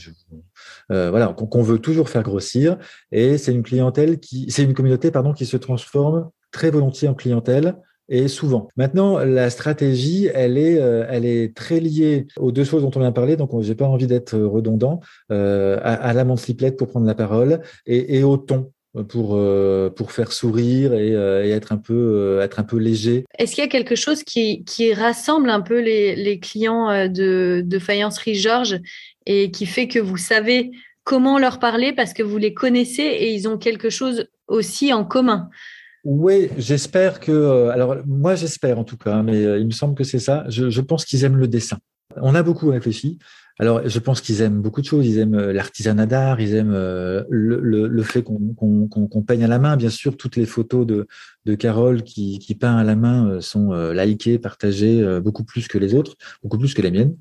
euh, 0.91 1.11
voilà, 1.11 1.27
qu'on 1.27 1.61
veut 1.61 1.77
toujours 1.77 2.09
faire 2.09 2.23
grossir, 2.23 2.79
et 3.11 3.37
c'est 3.37 3.53
une 3.53 3.61
clientèle 3.61 4.19
qui, 4.19 4.49
c'est 4.49 4.63
une 4.63 4.73
communauté 4.73 5.11
pardon 5.11 5.33
qui 5.33 5.45
se 5.45 5.55
transforme 5.55 6.31
très 6.49 6.71
volontiers 6.71 7.07
en 7.07 7.13
clientèle 7.13 7.75
et 8.07 8.27
souvent. 8.27 8.69
Maintenant, 8.75 9.19
la 9.19 9.51
stratégie, 9.51 10.31
elle 10.33 10.57
est, 10.57 10.81
euh, 10.81 11.05
elle 11.09 11.25
est 11.25 11.55
très 11.55 11.79
liée 11.79 12.25
aux 12.37 12.51
deux 12.51 12.63
choses 12.63 12.81
dont 12.81 12.91
on 12.95 13.01
vient 13.01 13.09
de 13.09 13.13
parler. 13.13 13.35
Donc, 13.35 13.51
j'ai 13.61 13.75
pas 13.75 13.85
envie 13.85 14.07
d'être 14.07 14.35
redondant 14.35 14.99
euh, 15.31 15.77
à, 15.83 15.93
à 15.93 16.13
la 16.13 16.25
pour 16.25 16.87
prendre 16.87 17.05
la 17.05 17.13
parole 17.13 17.61
et 17.85 18.23
au 18.23 18.37
ton 18.37 18.71
pour 19.07 19.35
euh, 19.35 19.89
pour 19.89 20.11
faire 20.11 20.31
sourire 20.31 20.93
et, 20.93 21.13
euh, 21.13 21.45
et, 21.45 21.49
être 21.49 21.71
un 21.71 21.77
peu 21.77 21.93
euh, 21.93 22.41
être 22.41 22.59
un 22.59 22.63
peu 22.63 22.77
léger. 22.77 23.25
Est-ce 23.37 23.53
qu'il 23.53 23.63
y 23.63 23.67
a 23.67 23.69
quelque 23.69 23.95
chose 23.95 24.23
qui, 24.23 24.63
qui 24.63 24.93
rassemble 24.93 25.49
un 25.49 25.61
peu 25.61 25.79
les, 25.79 26.15
les 26.15 26.39
clients 26.39 27.07
de, 27.07 27.61
de 27.63 27.79
faïencerie 27.79 28.35
Georges 28.35 28.79
et 29.25 29.51
qui 29.51 29.65
fait 29.65 29.87
que 29.87 29.99
vous 29.99 30.17
savez 30.17 30.71
comment 31.03 31.37
leur 31.37 31.59
parler 31.59 31.93
parce 31.93 32.13
que 32.13 32.23
vous 32.23 32.37
les 32.37 32.53
connaissez 32.53 33.03
et 33.03 33.33
ils 33.33 33.47
ont 33.47 33.57
quelque 33.57 33.89
chose 33.89 34.27
aussi 34.47 34.91
en 34.91 35.05
commun? 35.05 35.49
Oui, 36.03 36.49
j'espère 36.57 37.19
que. 37.19 37.67
Alors, 37.69 37.97
moi, 38.07 38.35
j'espère 38.35 38.79
en 38.79 38.85
tout 38.85 38.97
cas, 38.97 39.21
mais 39.21 39.41
il 39.59 39.65
me 39.65 39.71
semble 39.71 39.95
que 39.95 40.05
c'est 40.05 40.19
ça. 40.19 40.45
Je, 40.47 40.69
je 40.69 40.81
pense 40.81 41.05
qu'ils 41.05 41.25
aiment 41.25 41.37
le 41.37 41.47
dessin. 41.47 41.77
On 42.15 42.35
a 42.35 42.41
beaucoup 42.41 42.69
réfléchi. 42.69 43.19
Alors, 43.59 43.87
je 43.87 43.99
pense 43.99 44.21
qu'ils 44.21 44.41
aiment 44.41 44.61
beaucoup 44.61 44.79
de 44.79 44.85
choses. 44.85 45.05
Ils 45.05 45.19
aiment 45.19 45.35
euh, 45.35 45.51
l'artisanat 45.51 46.05
d'art, 46.05 46.39
ils 46.39 46.55
aiment 46.55 46.73
euh, 46.73 47.23
le, 47.29 47.59
le, 47.59 48.03
fait 48.03 48.23
qu'on 48.23 49.23
peigne 49.27 49.43
à 49.43 49.47
la 49.47 49.59
main. 49.59 49.75
Bien 49.75 49.89
sûr, 49.89 50.15
toutes 50.15 50.37
les 50.37 50.45
photos 50.45 50.87
de, 50.87 51.07
de 51.45 51.55
Carole 51.55 52.03
qui, 52.03 52.39
peint 52.59 52.77
à 52.77 52.85
la 52.85 52.95
main 52.95 53.27
euh, 53.27 53.41
sont 53.41 53.73
likées, 53.91 54.39
partagées 54.39 55.19
beaucoup 55.19 55.43
plus 55.43 55.67
que 55.67 55.77
les 55.77 55.93
autres, 55.93 56.15
beaucoup 56.41 56.57
plus 56.57 56.73
que 56.73 56.81
les 56.81 56.91
miennes. 56.91 57.15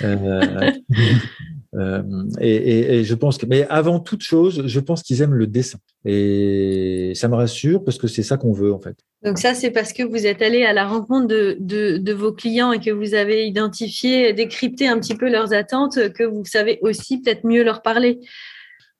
Euh, 1.76 2.02
et, 2.40 2.98
et, 2.98 3.04
je 3.04 3.14
pense 3.14 3.38
que, 3.38 3.46
mais 3.46 3.66
avant 3.68 4.00
toute 4.00 4.22
chose, 4.22 4.62
je 4.66 4.80
pense 4.80 5.02
qu'ils 5.02 5.20
aiment 5.22 5.34
le 5.34 5.46
dessin. 5.46 5.78
Et 6.04 7.12
ça 7.14 7.28
me 7.28 7.34
rassure 7.34 7.84
parce 7.84 7.98
que 7.98 8.06
c'est 8.06 8.22
ça 8.22 8.36
qu'on 8.36 8.52
veut 8.52 8.72
en 8.72 8.80
fait. 8.80 8.96
Donc 9.24 9.38
ça, 9.38 9.54
c'est 9.54 9.70
parce 9.70 9.92
que 9.92 10.02
vous 10.02 10.26
êtes 10.26 10.40
allé 10.42 10.64
à 10.64 10.72
la 10.72 10.86
rencontre 10.86 11.26
de, 11.26 11.56
de, 11.60 11.98
de, 11.98 12.12
vos 12.12 12.32
clients 12.32 12.72
et 12.72 12.80
que 12.80 12.90
vous 12.90 13.14
avez 13.14 13.46
identifié, 13.46 14.32
décrypté 14.32 14.88
un 14.88 14.98
petit 14.98 15.16
peu 15.16 15.30
leurs 15.30 15.52
attentes, 15.52 16.12
que 16.12 16.24
vous 16.24 16.44
savez 16.44 16.78
aussi 16.82 17.20
peut-être 17.20 17.44
mieux 17.44 17.64
leur 17.64 17.82
parler. 17.82 18.20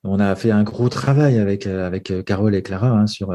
On 0.04 0.20
a 0.20 0.36
fait 0.36 0.50
un 0.50 0.62
gros 0.62 0.88
travail 0.88 1.38
avec 1.38 1.66
avec 1.66 2.12
Carole 2.24 2.54
et 2.54 2.62
Clara 2.62 2.90
hein, 2.90 3.06
sur 3.06 3.32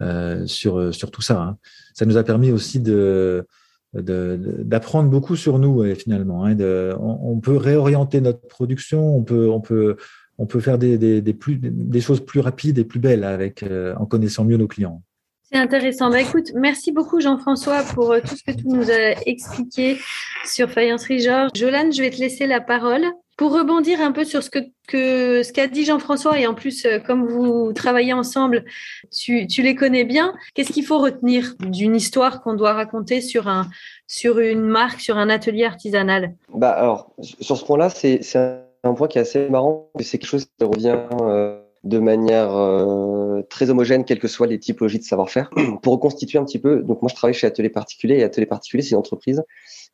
euh, 0.00 0.46
sur 0.46 0.94
sur 0.94 1.10
tout 1.10 1.22
ça. 1.22 1.40
Hein. 1.40 1.56
Ça 1.94 2.04
nous 2.04 2.16
a 2.16 2.24
permis 2.24 2.52
aussi 2.52 2.80
de 2.80 3.46
d'apprendre 3.94 5.08
beaucoup 5.08 5.36
sur 5.36 5.58
nous 5.58 5.94
finalement. 5.94 6.44
Hein, 6.44 6.54
de, 6.54 6.94
on, 7.00 7.38
peut 7.38 7.56
réorienter 7.56 8.20
notre 8.20 8.46
production, 8.46 9.16
on 9.16 9.22
peut, 9.22 9.48
on 9.48 9.60
peut, 9.60 9.96
on 10.38 10.46
peut 10.46 10.60
faire 10.60 10.78
des, 10.78 10.98
des, 10.98 11.20
des, 11.20 11.34
plus, 11.34 11.58
des 11.60 12.00
choses 12.00 12.24
plus 12.24 12.40
rapides 12.40 12.78
et 12.78 12.84
plus 12.84 12.98
belles 12.98 13.24
avec, 13.24 13.62
euh, 13.62 13.94
en 13.98 14.06
connaissant 14.06 14.44
mieux 14.44 14.56
nos 14.56 14.66
clients. 14.66 15.02
C'est 15.42 15.58
intéressant. 15.58 16.10
Bah, 16.10 16.20
écoute, 16.20 16.52
merci 16.54 16.90
beaucoup 16.90 17.20
Jean-François 17.20 17.82
pour 17.94 18.12
euh, 18.12 18.20
tout 18.20 18.34
ce 18.36 18.42
que 18.42 18.56
tu 18.56 18.66
nous 18.66 18.90
as 18.90 19.20
expliqué 19.26 19.98
sur 20.44 20.70
Faïencerie 20.70 21.20
Georges. 21.20 21.50
Jolane, 21.54 21.92
je 21.92 22.02
vais 22.02 22.10
te 22.10 22.18
laisser 22.18 22.46
la 22.46 22.60
parole. 22.60 23.04
Pour 23.36 23.52
rebondir 23.52 24.00
un 24.00 24.12
peu 24.12 24.24
sur 24.24 24.42
ce 24.42 24.50
que, 24.50 24.60
ce 24.88 25.52
qu'a 25.52 25.66
dit 25.66 25.84
Jean-François, 25.84 26.38
et 26.38 26.46
en 26.46 26.54
plus, 26.54 26.84
euh, 26.84 26.98
comme 26.98 27.26
vous 27.26 27.72
travaillez 27.72 28.12
ensemble, 28.12 28.64
tu, 29.10 29.46
tu 29.46 29.62
les 29.62 29.74
connais 29.74 30.04
bien, 30.04 30.34
qu'est-ce 30.54 30.72
qu'il 30.72 30.84
faut 30.84 30.98
retenir 30.98 31.54
d'une 31.60 31.96
histoire 31.96 32.42
qu'on 32.42 32.54
doit 32.54 32.74
raconter 32.74 33.20
sur, 33.20 33.48
un, 33.48 33.66
sur 34.06 34.38
une 34.38 34.62
marque, 34.62 35.00
sur 35.00 35.18
un 35.18 35.28
atelier 35.28 35.64
artisanal? 35.64 36.34
Bah 36.52 36.70
alors, 36.70 37.12
Sur 37.40 37.56
ce 37.56 37.64
point-là, 37.64 37.90
c'est 37.90 38.20
un 38.36 38.94
point 38.94 39.08
qui 39.08 39.18
est 39.18 39.22
assez 39.22 39.48
marrant, 39.48 39.90
c'est 40.00 40.18
quelque 40.18 40.28
chose 40.28 40.44
qui 40.44 40.64
revient 40.64 40.98
euh, 41.22 41.60
de 41.84 41.98
manière 41.98 42.56
euh, 42.56 43.42
très 43.48 43.70
homogène, 43.70 44.04
quelles 44.04 44.18
que 44.18 44.28
soient 44.28 44.46
les 44.46 44.58
typologies 44.58 44.98
de 44.98 45.04
savoir-faire. 45.04 45.50
Pour 45.82 45.92
reconstituer 45.94 46.38
un 46.38 46.44
petit 46.44 46.58
peu, 46.58 46.82
donc 46.82 47.02
moi 47.02 47.08
je 47.10 47.14
travaille 47.14 47.34
chez 47.34 47.46
Atelier 47.46 47.68
Particulier, 47.68 48.16
et 48.16 48.24
Atelier 48.24 48.46
Particulier, 48.46 48.82
c'est 48.82 48.92
une 48.92 48.98
entreprise 48.98 49.42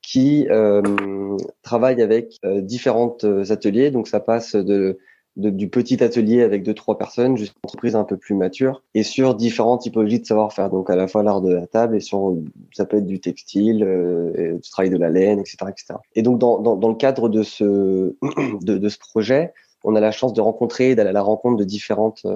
qui 0.02 0.46
euh, 0.50 1.36
travaille 1.62 2.00
avec 2.02 2.38
euh, 2.44 2.60
différentes 2.60 3.24
euh, 3.24 3.50
ateliers. 3.50 3.90
Donc 3.90 4.08
ça 4.08 4.20
passe 4.20 4.54
de, 4.54 4.98
du 5.36 5.68
petit 5.68 6.02
atelier 6.02 6.42
avec 6.42 6.62
deux 6.62 6.74
trois 6.74 6.98
personnes 6.98 7.36
jusqu'à 7.36 7.54
une 7.56 7.68
entreprise 7.68 7.96
un 7.96 8.04
peu 8.04 8.16
plus 8.16 8.34
mature 8.34 8.82
et 8.94 9.02
sur 9.02 9.34
différentes 9.34 9.82
typologies 9.82 10.20
de 10.20 10.26
savoir-faire. 10.26 10.70
Donc 10.70 10.90
à 10.90 10.96
la 10.96 11.06
fois 11.06 11.22
l'art 11.22 11.40
de 11.40 11.52
la 11.52 11.66
table 11.66 11.96
et 11.96 12.00
sur 12.00 12.36
ça 12.72 12.84
peut 12.84 12.98
être 12.98 13.06
du 13.06 13.20
textile, 13.20 13.84
euh, 13.84 14.54
du 14.54 14.70
travail 14.70 14.90
de 14.90 14.96
la 14.96 15.10
laine, 15.10 15.38
etc., 15.38 15.56
etc. 15.68 15.94
Et 16.14 16.22
donc 16.22 16.38
dans, 16.38 16.58
dans, 16.60 16.76
dans 16.76 16.88
le 16.88 16.96
cadre 16.96 17.28
de 17.28 17.42
ce 17.42 18.14
de, 18.62 18.78
de, 18.78 18.88
ce 18.88 18.98
projet, 18.98 19.52
on 19.84 19.94
a 19.94 20.00
la 20.00 20.12
chance 20.12 20.32
de 20.32 20.40
rencontrer 20.40 20.94
d'aller 20.94 21.10
à 21.10 21.12
la 21.12 21.22
rencontre 21.22 21.56
de 21.56 21.64
différentes 21.64 22.26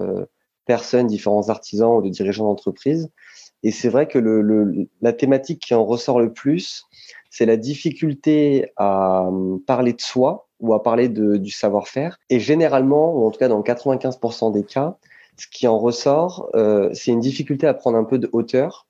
personnes, 0.65 1.07
différents 1.07 1.49
artisans 1.49 1.97
ou 1.97 2.03
de 2.03 2.09
dirigeants 2.09 2.45
d'entreprise. 2.45 3.11
Et 3.63 3.71
c'est 3.71 3.89
vrai 3.89 4.07
que 4.07 4.19
le, 4.19 4.43
le, 4.43 4.89
la 5.01 5.13
thématique 5.13 5.61
qui 5.61 5.75
en 5.75 5.85
ressort 5.85 6.21
le 6.21 6.33
plus, 6.33 6.85
c'est 7.31 7.47
la 7.47 7.57
difficulté 7.57 8.71
à 8.77 9.23
hum, 9.23 9.61
parler 9.67 9.95
de 9.95 10.01
soi 10.01 10.49
ou 10.61 10.75
à 10.75 10.83
parler 10.83 11.09
de, 11.09 11.37
du 11.37 11.51
savoir-faire. 11.51 12.19
Et 12.31 12.41
généralement, 12.41 13.15
ou 13.15 13.27
en 13.27 13.31
tout 13.31 13.39
cas 13.39 13.49
dans 13.49 13.63
95% 13.63 14.53
des 14.53 14.65
cas, 14.65 14.97
ce 15.37 15.47
qui 15.51 15.67
en 15.67 15.79
ressort, 15.79 16.51
euh, 16.55 16.91
c'est 16.93 17.11
une 17.11 17.21
difficulté 17.21 17.67
à 17.67 17.75
prendre 17.75 17.97
un 17.97 18.05
peu 18.05 18.19
de 18.19 18.29
hauteur 18.33 18.87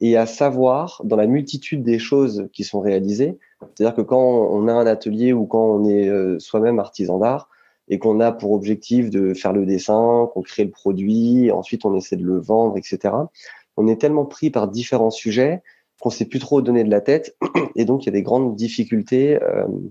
et 0.00 0.16
à 0.16 0.26
savoir, 0.26 1.00
dans 1.04 1.16
la 1.16 1.26
multitude 1.26 1.82
des 1.82 1.98
choses 1.98 2.48
qui 2.52 2.64
sont 2.64 2.80
réalisées, 2.80 3.38
C'est-à-dire 3.74 3.94
que 3.94 4.02
quand 4.02 4.22
on 4.22 4.68
a 4.68 4.72
un 4.72 4.86
atelier 4.86 5.32
ou 5.32 5.46
quand 5.46 5.64
on 5.64 5.84
est 5.84 6.40
soi-même 6.40 6.78
artisan 6.78 7.18
d'art 7.18 7.50
et 7.90 7.98
qu'on 7.98 8.20
a 8.20 8.32
pour 8.32 8.52
objectif 8.52 9.10
de 9.10 9.34
faire 9.34 9.52
le 9.52 9.66
dessin, 9.66 10.30
qu'on 10.32 10.42
crée 10.42 10.64
le 10.64 10.70
produit, 10.70 11.50
ensuite 11.50 11.84
on 11.84 11.94
essaie 11.94 12.16
de 12.16 12.24
le 12.24 12.38
vendre, 12.38 12.78
etc. 12.78 13.14
On 13.76 13.86
est 13.86 14.00
tellement 14.00 14.24
pris 14.24 14.48
par 14.50 14.68
différents 14.68 15.10
sujets 15.10 15.62
qu'on 16.00 16.10
sait 16.10 16.24
plus 16.24 16.38
trop 16.38 16.62
donner 16.62 16.82
de 16.84 16.90
la 16.90 17.02
tête 17.02 17.36
et 17.76 17.84
donc 17.84 18.04
il 18.04 18.06
y 18.06 18.08
a 18.08 18.12
des 18.12 18.22
grandes 18.22 18.56
difficultés 18.56 19.38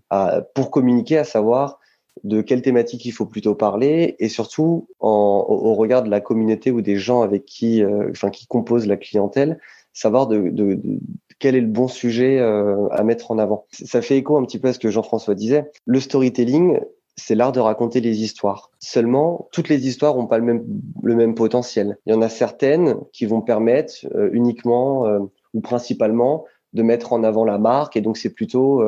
à, 0.10 0.42
pour 0.56 0.72
communiquer, 0.72 1.18
à 1.18 1.24
savoir 1.24 1.80
de 2.24 2.42
quelle 2.42 2.62
thématique 2.62 3.06
il 3.06 3.12
faut 3.12 3.26
plutôt 3.26 3.56
parler 3.56 4.16
et 4.20 4.30
surtout 4.30 4.88
en, 5.00 5.46
au, 5.48 5.74
regard 5.76 6.04
de 6.04 6.10
la 6.10 6.22
communauté 6.22 6.72
ou 6.72 6.82
des 6.82 6.98
gens 6.98 7.22
avec 7.22 7.46
qui, 7.46 7.84
euh, 7.84 8.10
enfin, 8.12 8.30
qui 8.30 8.46
composent 8.48 8.88
la 8.88 8.98
clientèle, 8.98 9.60
savoir 9.94 10.28
de, 10.28 10.50
de, 10.50 10.76
de 10.76 11.00
quel 11.40 11.56
est 11.56 11.62
le 11.62 11.68
bon 11.68 11.88
sujet 11.88 12.40
euh, 12.40 12.88
à 12.90 13.04
mettre 13.04 13.32
en 13.32 13.38
avant. 13.38 13.66
Ça 13.72 14.02
fait 14.02 14.18
écho 14.18 14.38
un 14.38 14.44
petit 14.44 14.60
peu 14.60 14.70
à 14.70 14.74
ce 14.74 14.80
que 14.80 14.90
Jean-François 14.90 15.36
disait. 15.36 15.72
Le 15.86 16.00
storytelling, 16.00 16.80
c'est 17.16 17.36
l'art 17.36 17.52
de 17.52 17.60
raconter 17.60 18.02
les 18.02 18.24
histoires. 18.24 18.72
Seulement, 18.80 19.50
toutes 19.52 19.70
les 19.70 19.88
histoires 19.88 20.16
n'ont 20.16 20.28
pas 20.28 20.38
le 20.38 20.46
même, 20.46 20.66
le 21.04 21.16
même 21.16 21.36
potentiel. 21.36 21.98
Il 22.06 22.14
y 22.14 22.16
en 22.16 22.22
a 22.22 22.30
certaines 22.30 22.96
qui 23.12 23.26
vont 23.26 23.42
permettre 23.42 23.94
euh, 24.16 24.30
uniquement 24.32 25.06
ou 25.54 25.62
principalement 25.62 26.46
de 26.74 26.84
mettre 26.84 27.14
en 27.14 27.24
avant 27.24 27.46
la 27.46 27.58
marque 27.58 27.98
et 27.98 28.02
donc 28.02 28.18
c'est 28.18 28.30
plutôt 28.30 28.84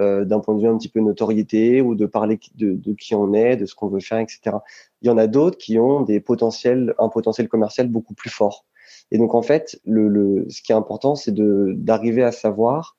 euh, 0.00 0.24
d'un 0.24 0.40
point 0.40 0.54
de 0.54 0.60
vue 0.60 0.66
un 0.66 0.76
petit 0.76 0.88
peu 0.88 1.00
notoriété 1.00 1.80
ou 1.80 1.94
de 1.94 2.06
parler 2.06 2.40
de, 2.56 2.92
qui 2.94 3.14
on 3.14 3.32
est, 3.32 3.56
de 3.56 3.66
ce 3.66 3.74
qu'on 3.74 3.88
veut 3.88 4.00
faire, 4.00 4.18
etc. 4.18 4.56
Il 5.02 5.06
y 5.06 5.10
en 5.10 5.18
a 5.18 5.26
d'autres 5.26 5.56
qui 5.56 5.78
ont 5.78 6.00
des 6.00 6.20
potentiels, 6.20 6.94
un 6.98 7.08
potentiel 7.08 7.48
commercial 7.48 7.88
beaucoup 7.88 8.14
plus 8.14 8.30
fort. 8.30 8.64
Et 9.12 9.18
donc 9.18 9.34
en 9.34 9.42
fait, 9.42 9.80
le, 9.84 10.46
ce 10.48 10.62
qui 10.62 10.72
est 10.72 10.74
important, 10.74 11.14
c'est 11.14 11.34
d'arriver 11.34 12.24
à 12.24 12.32
savoir, 12.32 12.96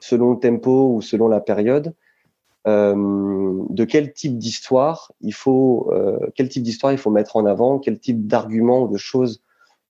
selon 0.00 0.32
le 0.32 0.40
tempo 0.40 0.94
ou 0.94 1.02
selon 1.02 1.28
la 1.28 1.40
période, 1.40 1.88
euh, 1.88 1.92
de 2.66 3.84
quel 3.84 4.12
type 4.12 4.38
d'histoire 4.38 5.12
il 5.20 5.34
faut, 5.34 5.90
euh, 5.92 6.18
quel 6.34 6.48
type 6.48 6.62
d'histoire 6.62 6.92
il 6.92 6.98
faut 6.98 7.10
mettre 7.10 7.36
en 7.36 7.44
avant, 7.44 7.78
quel 7.78 7.98
type 7.98 8.26
d'arguments 8.26 8.82
ou 8.82 8.88
de 8.88 8.98
choses 8.98 9.42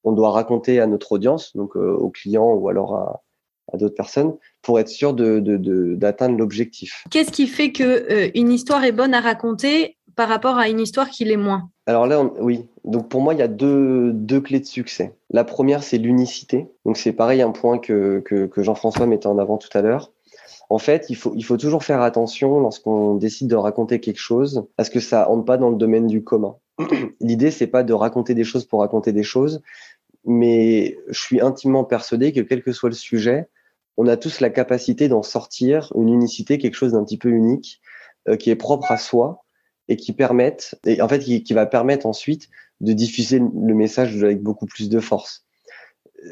on 0.06 0.12
doit 0.12 0.32
raconter 0.32 0.80
à 0.80 0.86
notre 0.86 1.12
audience, 1.12 1.56
donc 1.56 1.76
aux 1.76 2.10
clients 2.10 2.52
ou 2.52 2.68
alors 2.68 2.94
à, 2.94 3.22
à 3.72 3.76
d'autres 3.76 3.94
personnes 3.94 4.34
pour 4.62 4.78
être 4.78 4.88
sûr 4.88 5.14
d'atteindre 5.14 6.34
de, 6.34 6.38
l'objectif. 6.38 7.04
Qu'est-ce 7.10 7.32
qui 7.32 7.46
fait 7.46 7.72
que 7.72 7.82
euh, 7.82 8.30
une 8.34 8.52
histoire 8.52 8.84
est 8.84 8.92
bonne 8.92 9.14
à 9.14 9.20
raconter 9.20 9.96
par 10.16 10.28
rapport 10.28 10.58
à 10.58 10.68
une 10.68 10.80
histoire 10.80 11.10
qui 11.10 11.24
l'est 11.24 11.36
moins? 11.36 11.70
Alors 11.86 12.06
là, 12.06 12.22
oui. 12.40 12.66
Donc 12.84 13.08
pour 13.08 13.20
moi, 13.20 13.34
il 13.34 13.40
y 13.40 13.42
a 13.42 13.48
deux, 13.48 14.12
deux 14.12 14.40
clés 14.40 14.60
de 14.60 14.66
succès. 14.66 15.16
La 15.30 15.44
première, 15.44 15.82
c'est 15.82 15.98
l'unicité. 15.98 16.68
Donc 16.84 16.96
c'est 16.96 17.12
pareil, 17.12 17.42
un 17.42 17.50
point 17.50 17.78
que, 17.78 18.20
que, 18.20 18.46
que 18.46 18.62
Jean-François 18.62 19.06
mettait 19.06 19.26
en 19.26 19.38
avant 19.38 19.58
tout 19.58 19.68
à 19.76 19.82
l'heure. 19.82 20.12
En 20.74 20.78
fait, 20.78 21.06
il 21.08 21.14
faut, 21.14 21.56
toujours 21.56 21.84
faire 21.84 22.02
attention 22.02 22.58
lorsqu'on 22.58 23.14
décide 23.14 23.46
de 23.46 23.54
raconter 23.54 24.00
quelque 24.00 24.18
chose 24.18 24.66
à 24.76 24.82
ce 24.82 24.90
que 24.90 24.98
ça 24.98 25.30
entre 25.30 25.44
pas 25.44 25.56
dans 25.56 25.70
le 25.70 25.76
domaine 25.76 26.08
du 26.08 26.24
commun. 26.24 26.56
L'idée, 27.20 27.52
c'est 27.52 27.68
pas 27.68 27.84
de 27.84 27.92
raconter 27.92 28.34
des 28.34 28.42
choses 28.42 28.64
pour 28.64 28.80
raconter 28.80 29.12
des 29.12 29.22
choses, 29.22 29.62
mais 30.24 30.98
je 31.06 31.20
suis 31.20 31.40
intimement 31.40 31.84
persuadé 31.84 32.32
que 32.32 32.40
quel 32.40 32.60
que 32.64 32.72
soit 32.72 32.88
le 32.88 32.96
sujet, 32.96 33.48
on 33.96 34.08
a 34.08 34.16
tous 34.16 34.40
la 34.40 34.50
capacité 34.50 35.06
d'en 35.06 35.22
sortir 35.22 35.92
une 35.94 36.08
unicité, 36.08 36.58
quelque 36.58 36.74
chose 36.74 36.90
d'un 36.90 37.04
petit 37.04 37.18
peu 37.18 37.28
unique, 37.28 37.80
euh, 38.26 38.34
qui 38.34 38.50
est 38.50 38.56
propre 38.56 38.90
à 38.90 38.96
soi 38.96 39.44
et 39.86 39.94
qui 39.94 40.12
permette, 40.12 40.74
et 40.84 41.00
en 41.00 41.06
fait, 41.06 41.20
qui, 41.20 41.54
va 41.54 41.66
permettre 41.66 42.04
ensuite 42.04 42.48
de 42.80 42.92
diffuser 42.92 43.38
le 43.38 43.74
message 43.74 44.24
avec 44.24 44.42
beaucoup 44.42 44.66
plus 44.66 44.88
de 44.88 44.98
force 44.98 45.46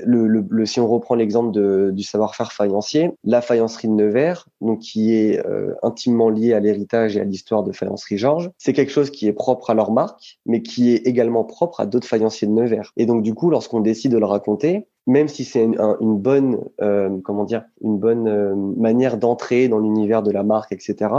le, 0.04 0.66
si 0.66 0.80
on 0.80 0.88
reprend 0.88 1.14
l'exemple 1.14 1.92
du 1.92 2.02
savoir-faire 2.02 2.52
faïencier, 2.52 3.12
la 3.24 3.40
faïencerie 3.40 3.88
de 3.88 3.92
Nevers, 3.92 4.48
donc 4.60 4.80
qui 4.80 5.14
est 5.14 5.44
euh, 5.46 5.74
intimement 5.82 6.30
liée 6.30 6.54
à 6.54 6.60
l'héritage 6.60 7.16
et 7.16 7.20
à 7.20 7.24
l'histoire 7.24 7.62
de 7.62 7.72
faïencerie 7.72 8.18
Georges, 8.18 8.50
c'est 8.58 8.72
quelque 8.72 8.92
chose 8.92 9.10
qui 9.10 9.26
est 9.26 9.32
propre 9.32 9.70
à 9.70 9.74
leur 9.74 9.92
marque, 9.92 10.38
mais 10.46 10.62
qui 10.62 10.92
est 10.92 11.06
également 11.06 11.44
propre 11.44 11.80
à 11.80 11.86
d'autres 11.86 12.06
faïenciers 12.06 12.48
de 12.48 12.52
Nevers. 12.52 12.92
Et 12.96 13.06
donc 13.06 13.22
du 13.22 13.34
coup, 13.34 13.50
lorsqu'on 13.50 13.80
décide 13.80 14.12
de 14.12 14.18
le 14.18 14.26
raconter, 14.26 14.86
même 15.06 15.28
si 15.28 15.44
c'est 15.44 15.62
une, 15.62 16.16
bonne, 16.18 16.60
euh, 16.80 17.10
comment 17.24 17.44
dire, 17.44 17.64
une 17.82 17.98
bonne 17.98 18.28
euh, 18.28 18.54
manière 18.54 19.18
d'entrer 19.18 19.68
dans 19.68 19.78
l'univers 19.78 20.22
de 20.22 20.30
la 20.30 20.42
marque, 20.42 20.72
etc. 20.72 21.10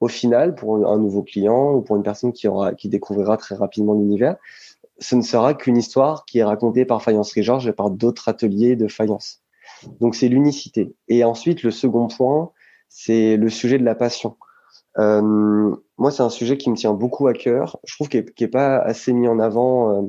Au 0.00 0.08
final, 0.08 0.54
pour 0.54 0.86
un 0.86 0.98
nouveau 0.98 1.22
client 1.22 1.74
ou 1.74 1.80
pour 1.80 1.96
une 1.96 2.02
personne 2.02 2.32
qui 2.32 2.46
aura, 2.46 2.74
qui 2.74 2.88
découvrira 2.88 3.36
très 3.36 3.56
rapidement 3.56 3.94
l'univers, 3.94 4.36
ce 4.98 5.14
ne 5.14 5.22
sera 5.22 5.54
qu'une 5.54 5.76
histoire 5.76 6.24
qui 6.24 6.38
est 6.38 6.44
racontée 6.44 6.84
par 6.84 7.02
Faïencerie 7.02 7.42
Georges 7.42 7.66
et 7.66 7.72
par 7.72 7.90
d'autres 7.90 8.28
ateliers 8.28 8.76
de 8.76 8.88
faïence. 8.88 9.42
Donc 10.00 10.14
c'est 10.14 10.28
l'unicité. 10.28 10.94
Et 11.08 11.24
ensuite, 11.24 11.62
le 11.62 11.70
second 11.70 12.08
point, 12.08 12.50
c'est 12.88 13.36
le 13.36 13.48
sujet 13.48 13.78
de 13.78 13.84
la 13.84 13.94
passion. 13.94 14.36
Euh, 14.98 15.76
moi, 15.98 16.10
c'est 16.10 16.22
un 16.22 16.30
sujet 16.30 16.56
qui 16.56 16.70
me 16.70 16.76
tient 16.76 16.92
beaucoup 16.92 17.28
à 17.28 17.32
cœur. 17.32 17.78
Je 17.84 17.94
trouve 17.94 18.08
qu'il 18.08 18.24
n'est 18.40 18.48
pas 18.48 18.78
assez 18.78 19.12
mis 19.12 19.28
en 19.28 19.38
avant 19.38 19.92
euh, 19.92 20.02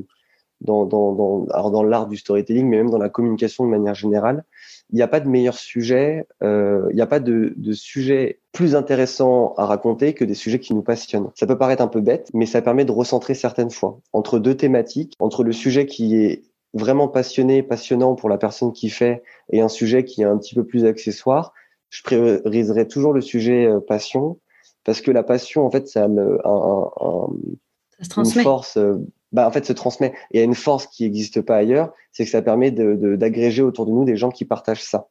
dans, 0.62 0.86
dans, 0.86 1.14
dans, 1.14 1.70
dans 1.70 1.84
l'art 1.84 2.08
du 2.08 2.18
storytelling, 2.18 2.68
mais 2.68 2.78
même 2.78 2.90
dans 2.90 2.98
la 2.98 3.10
communication 3.10 3.66
de 3.66 3.70
manière 3.70 3.96
générale 3.96 4.46
il 4.92 4.96
n'y 4.96 5.02
a 5.02 5.08
pas 5.08 5.20
de 5.20 5.28
meilleur 5.28 5.56
sujet, 5.56 6.26
euh, 6.42 6.88
il 6.90 6.96
n'y 6.96 7.02
a 7.02 7.08
pas 7.08 7.20
de, 7.20 7.54
de, 7.56 7.74
sujet 7.74 8.40
plus 8.52 8.76
intéressant 8.76 9.54
à 9.58 9.66
raconter 9.66 10.14
que 10.14 10.26
des 10.26 10.34
sujets 10.34 10.60
qui 10.60 10.74
nous 10.74 10.82
passionnent. 10.82 11.30
Ça 11.36 11.46
peut 11.46 11.58
paraître 11.58 11.84
un 11.84 11.88
peu 11.88 12.02
bête, 12.02 12.30
mais 12.34 12.48
ça 12.48 12.62
permet 12.62 12.86
de 12.86 12.92
recentrer 12.92 13.36
certaines 13.36 13.70
fois 13.70 14.00
entre 14.14 14.40
deux 14.40 14.56
thématiques, 14.56 15.14
entre 15.20 15.44
le 15.44 15.52
sujet 15.52 15.86
qui 15.86 16.16
est 16.16 16.44
vraiment 16.74 17.08
passionné, 17.08 17.62
passionnant 17.62 18.16
pour 18.16 18.30
la 18.30 18.38
personne 18.38 18.74
qui 18.74 18.90
fait, 18.90 19.24
et 19.52 19.62
un 19.62 19.70
sujet 19.70 20.04
qui 20.06 20.22
est 20.22 20.26
un 20.26 20.38
petit 20.38 20.56
peu 20.56 20.64
plus 20.64 20.86
accessoire. 20.86 21.54
Je 21.90 22.04
prioriserai 22.04 22.88
toujours 22.88 23.14
le 23.14 23.22
sujet 23.22 23.66
euh, 23.66 23.80
passion, 23.80 24.40
parce 24.84 25.02
que 25.02 25.12
la 25.12 25.24
passion, 25.24 25.66
en 25.66 25.72
fait, 25.72 25.88
ça 25.88 26.04
a 26.04 26.08
un, 26.08 26.18
un, 26.18 27.28
une 28.18 28.26
force 28.26 28.78
euh, 28.78 28.98
bah, 29.32 29.48
en 29.48 29.52
fait, 29.52 29.66
se 29.66 29.74
transmet. 29.74 30.14
Et 30.32 30.38
il 30.38 30.40
y 30.40 30.42
a 30.42 30.46
une 30.46 30.56
force 30.56 30.88
qui 30.88 31.04
n'existe 31.04 31.42
pas 31.42 31.58
ailleurs, 31.58 31.94
c'est 32.12 32.26
que 32.26 32.32
ça 32.32 32.42
permet 32.42 32.72
d'agréger 32.72 33.62
de, 33.62 33.68
autour 33.68 33.86
de 33.86 33.92
nous 33.92 34.06
des 34.06 34.18
gens 34.18 34.32
qui 34.32 34.46
partagent 34.46 34.84
ça. 34.84 35.08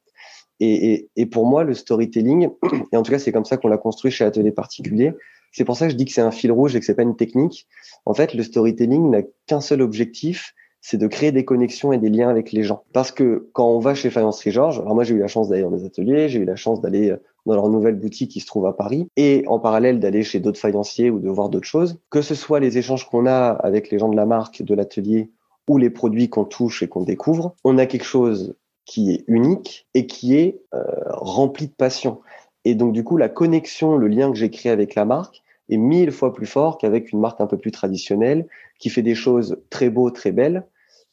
Et, 0.60 0.92
et, 0.92 1.08
et 1.16 1.26
pour 1.26 1.46
moi, 1.46 1.62
le 1.62 1.74
storytelling, 1.74 2.48
et 2.92 2.96
en 2.96 3.02
tout 3.02 3.12
cas, 3.12 3.18
c'est 3.18 3.32
comme 3.32 3.44
ça 3.44 3.56
qu'on 3.56 3.68
l'a 3.68 3.78
construit 3.78 4.10
chez 4.10 4.24
Atelier 4.24 4.52
Particulier, 4.52 5.12
c'est 5.52 5.64
pour 5.64 5.76
ça 5.76 5.86
que 5.86 5.92
je 5.92 5.96
dis 5.96 6.04
que 6.04 6.12
c'est 6.12 6.20
un 6.20 6.30
fil 6.30 6.52
rouge 6.52 6.76
et 6.76 6.80
que 6.80 6.86
c'est 6.86 6.94
pas 6.94 7.02
une 7.02 7.16
technique. 7.16 7.66
En 8.04 8.14
fait, 8.14 8.34
le 8.34 8.42
storytelling 8.42 9.10
n'a 9.10 9.22
qu'un 9.46 9.60
seul 9.60 9.82
objectif, 9.82 10.54
c'est 10.80 10.98
de 10.98 11.06
créer 11.06 11.32
des 11.32 11.44
connexions 11.44 11.92
et 11.92 11.98
des 11.98 12.10
liens 12.10 12.28
avec 12.28 12.52
les 12.52 12.62
gens. 12.62 12.84
Parce 12.92 13.12
que 13.12 13.48
quand 13.52 13.68
on 13.68 13.78
va 13.78 13.94
chez 13.94 14.10
Faïencerie 14.10 14.50
Georges, 14.50 14.78
alors 14.80 14.94
moi 14.94 15.04
j'ai 15.04 15.14
eu 15.14 15.18
la 15.18 15.26
chance 15.26 15.48
d'aller 15.48 15.62
dans 15.62 15.70
des 15.70 15.84
ateliers, 15.84 16.28
j'ai 16.28 16.40
eu 16.40 16.44
la 16.44 16.56
chance 16.56 16.80
d'aller 16.80 17.14
dans 17.48 17.54
leur 17.54 17.68
nouvelle 17.70 17.96
boutique 17.96 18.30
qui 18.30 18.40
se 18.40 18.46
trouve 18.46 18.66
à 18.66 18.74
Paris, 18.74 19.08
et 19.16 19.42
en 19.46 19.58
parallèle 19.58 19.98
d'aller 19.98 20.22
chez 20.22 20.38
d'autres 20.38 20.60
faïenciers 20.60 21.10
ou 21.10 21.18
de 21.18 21.28
voir 21.28 21.48
d'autres 21.48 21.66
choses, 21.66 21.98
que 22.10 22.20
ce 22.20 22.34
soit 22.34 22.60
les 22.60 22.76
échanges 22.76 23.08
qu'on 23.08 23.26
a 23.26 23.48
avec 23.48 23.90
les 23.90 23.98
gens 23.98 24.10
de 24.10 24.16
la 24.16 24.26
marque, 24.26 24.62
de 24.62 24.74
l'atelier, 24.74 25.30
ou 25.68 25.78
les 25.78 25.90
produits 25.90 26.28
qu'on 26.28 26.44
touche 26.44 26.82
et 26.82 26.88
qu'on 26.88 27.02
découvre, 27.02 27.54
on 27.64 27.78
a 27.78 27.86
quelque 27.86 28.04
chose 28.04 28.54
qui 28.84 29.12
est 29.12 29.24
unique 29.26 29.86
et 29.94 30.06
qui 30.06 30.34
est 30.36 30.60
euh, 30.74 30.82
rempli 31.08 31.66
de 31.66 31.72
passion. 31.72 32.20
Et 32.64 32.74
donc 32.74 32.92
du 32.92 33.02
coup, 33.02 33.16
la 33.16 33.28
connexion, 33.28 33.96
le 33.96 34.08
lien 34.08 34.30
que 34.30 34.36
j'ai 34.36 34.50
créé 34.50 34.70
avec 34.70 34.94
la 34.94 35.04
marque 35.04 35.42
est 35.70 35.76
mille 35.76 36.10
fois 36.10 36.32
plus 36.32 36.46
fort 36.46 36.78
qu'avec 36.78 37.12
une 37.12 37.20
marque 37.20 37.40
un 37.40 37.46
peu 37.46 37.58
plus 37.58 37.70
traditionnelle 37.70 38.46
qui 38.78 38.88
fait 38.88 39.02
des 39.02 39.14
choses 39.14 39.58
très 39.68 39.90
beaux, 39.90 40.10
très 40.10 40.32
belles, 40.32 40.66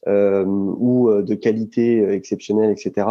euh, 0.07 0.45
ou 0.45 1.09
euh, 1.09 1.23
de 1.23 1.35
qualité 1.35 2.07
exceptionnelle, 2.09 2.71
etc 2.71 3.07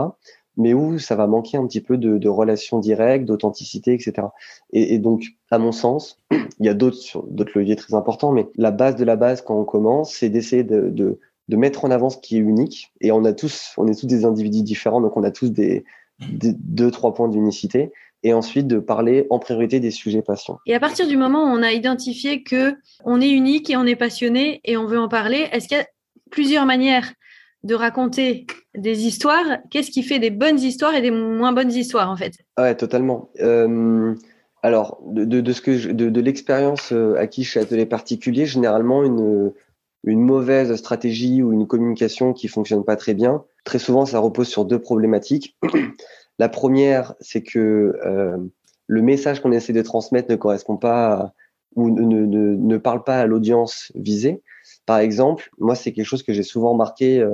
mais 0.56 0.74
où 0.74 0.98
ça 0.98 1.16
va 1.16 1.26
manquer 1.26 1.56
un 1.56 1.66
petit 1.66 1.80
peu 1.80 1.96
de, 1.96 2.28
relations 2.28 2.78
directes, 2.78 3.24
d'authenticité, 3.24 3.92
etc. 3.92 4.28
Et, 4.72 4.98
donc, 4.98 5.24
à 5.50 5.58
mon 5.58 5.72
sens, 5.72 6.20
il 6.30 6.66
y 6.66 6.68
a 6.68 6.74
d'autres 6.74 7.24
d'autres 7.28 7.58
leviers 7.58 7.76
très 7.76 7.94
importants, 7.94 8.32
mais 8.32 8.46
la 8.56 8.70
base 8.70 8.96
de 8.96 9.04
la 9.04 9.16
base 9.16 9.42
quand 9.42 9.58
on 9.58 9.64
commence, 9.64 10.14
c'est 10.14 10.28
d'essayer 10.28 10.64
de, 10.64 10.88
de, 10.90 11.18
de, 11.48 11.56
mettre 11.56 11.84
en 11.84 11.90
avant 11.90 12.10
ce 12.10 12.18
qui 12.18 12.36
est 12.36 12.40
unique. 12.40 12.92
Et 13.00 13.12
on 13.12 13.24
a 13.24 13.32
tous, 13.32 13.74
on 13.76 13.86
est 13.86 13.98
tous 13.98 14.06
des 14.06 14.24
individus 14.24 14.62
différents, 14.62 15.00
donc 15.00 15.16
on 15.16 15.24
a 15.24 15.30
tous 15.30 15.50
des, 15.50 15.84
des 16.20 16.52
deux 16.52 16.90
trois 16.90 17.14
points 17.14 17.28
d'unicité. 17.28 17.92
Et 18.26 18.32
ensuite 18.32 18.66
de 18.66 18.78
parler 18.78 19.26
en 19.28 19.38
priorité 19.38 19.80
des 19.80 19.90
sujets 19.90 20.22
patients. 20.22 20.58
Et 20.64 20.74
à 20.74 20.80
partir 20.80 21.06
du 21.06 21.18
moment 21.18 21.44
où 21.44 21.48
on 21.48 21.62
a 21.62 21.72
identifié 21.72 22.42
que 22.42 22.74
on 23.04 23.20
est 23.20 23.28
unique 23.28 23.68
et 23.68 23.76
on 23.76 23.84
est 23.84 23.96
passionné 23.96 24.62
et 24.64 24.78
on 24.78 24.86
veut 24.86 24.98
en 24.98 25.08
parler, 25.08 25.46
est-ce 25.52 25.68
qu'il 25.68 25.76
y 25.76 25.80
a 25.80 25.86
plusieurs 26.30 26.64
manières 26.64 27.12
de 27.64 27.74
raconter 27.74 28.46
des 28.76 29.06
histoires, 29.06 29.44
qu'est-ce 29.70 29.90
qui 29.90 30.02
fait 30.02 30.18
des 30.18 30.30
bonnes 30.30 30.60
histoires 30.60 30.94
et 30.94 31.00
des 31.00 31.10
moins 31.10 31.52
bonnes 31.52 31.72
histoires 31.72 32.10
en 32.10 32.16
fait? 32.16 32.34
Ouais, 32.58 32.76
totalement. 32.76 33.30
Euh, 33.40 34.14
alors, 34.62 35.00
de, 35.06 35.52
ce 35.52 35.60
que 35.60 35.92
de, 35.92 36.20
l'expérience 36.20 36.92
euh, 36.92 37.16
acquise 37.16 37.46
chez 37.46 37.60
Atelier 37.60 37.86
Particulier, 37.86 38.44
généralement 38.44 39.02
une, 39.02 39.52
une 40.04 40.20
mauvaise 40.20 40.74
stratégie 40.76 41.42
ou 41.42 41.52
une 41.52 41.66
communication 41.66 42.34
qui 42.34 42.48
fonctionne 42.48 42.84
pas 42.84 42.96
très 42.96 43.14
bien, 43.14 43.44
très 43.64 43.78
souvent 43.78 44.04
ça 44.04 44.18
repose 44.18 44.48
sur 44.48 44.66
deux 44.66 44.78
problématiques. 44.78 45.56
La 46.38 46.48
première, 46.48 47.14
c'est 47.20 47.42
que 47.42 47.98
euh, 48.04 48.36
le 48.86 49.02
message 49.02 49.40
qu'on 49.40 49.52
essaie 49.52 49.72
de 49.72 49.82
transmettre 49.82 50.30
ne 50.30 50.36
correspond 50.36 50.76
pas 50.76 51.32
ou 51.76 51.90
ne, 51.90 52.02
ne, 52.02 52.56
ne, 52.56 52.76
parle 52.76 53.04
pas 53.04 53.20
à 53.20 53.26
l'audience 53.26 53.90
visée. 53.94 54.42
Par 54.84 54.98
exemple, 54.98 55.50
moi, 55.58 55.74
c'est 55.74 55.92
quelque 55.92 56.06
chose 56.06 56.22
que 56.22 56.32
j'ai 56.32 56.42
souvent 56.42 56.72
remarqué 56.72 57.24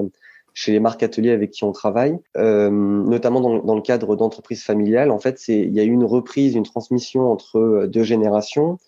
chez 0.55 0.73
les 0.73 0.81
marques 0.81 1.03
ateliers 1.03 1.31
avec 1.31 1.51
qui 1.51 1.65
on 1.65 1.73
travaille, 1.73 2.19
euh, 2.37 2.71
notamment 2.71 3.41
dans, 3.41 3.75
le 3.75 3.83
cadre 3.83 4.17
d'entreprises 4.17 4.63
familiales. 4.63 5.11
En 5.11 5.19
fait, 5.19 5.39
c'est 5.39 5.59
il 5.59 5.73
y 5.73 5.81
a 5.81 5.85
eu 5.85 5.93
une 5.93 6.05
reprise, 6.05 6.55
une 6.55 6.65
transmission 6.65 7.31
entre 7.31 7.87
deux 7.87 8.03
générations, 8.03 8.79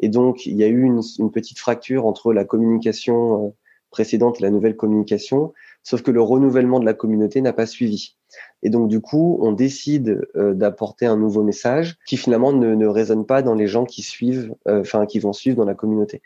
et 0.00 0.08
donc 0.08 0.46
il 0.46 0.56
y 0.56 0.64
a 0.64 0.68
eu 0.68 0.82
une, 0.82 1.00
petite 1.30 1.58
fracture 1.58 2.06
entre 2.06 2.32
la 2.32 2.44
communication 2.44 3.54
précédente 3.90 4.40
et 4.40 4.42
la 4.42 4.50
nouvelle 4.50 4.76
communication, 4.76 5.52
sauf 5.82 6.02
que 6.02 6.10
le 6.10 6.22
renouvellement 6.22 6.80
de 6.80 6.86
la 6.86 6.94
communauté 6.94 7.40
n'a 7.40 7.52
pas 7.52 7.66
suivi. 7.66 8.16
Et 8.62 8.70
donc, 8.70 8.88
du 8.88 9.00
coup, 9.00 9.38
on 9.42 9.52
décide 9.52 10.26
euh, 10.36 10.54
d'apporter 10.54 11.04
un 11.04 11.16
nouveau 11.16 11.42
message 11.42 11.98
qui 12.06 12.16
finalement 12.16 12.52
ne, 12.52 12.74
ne, 12.74 12.86
résonne 12.86 13.26
pas 13.26 13.42
dans 13.42 13.54
les 13.54 13.66
gens 13.66 13.84
qui 13.84 14.02
suivent, 14.02 14.54
euh, 14.68 14.80
enfin, 14.80 15.04
qui 15.04 15.18
vont 15.18 15.32
suivre 15.32 15.56
dans 15.56 15.66
la 15.66 15.74
communauté. 15.74 16.22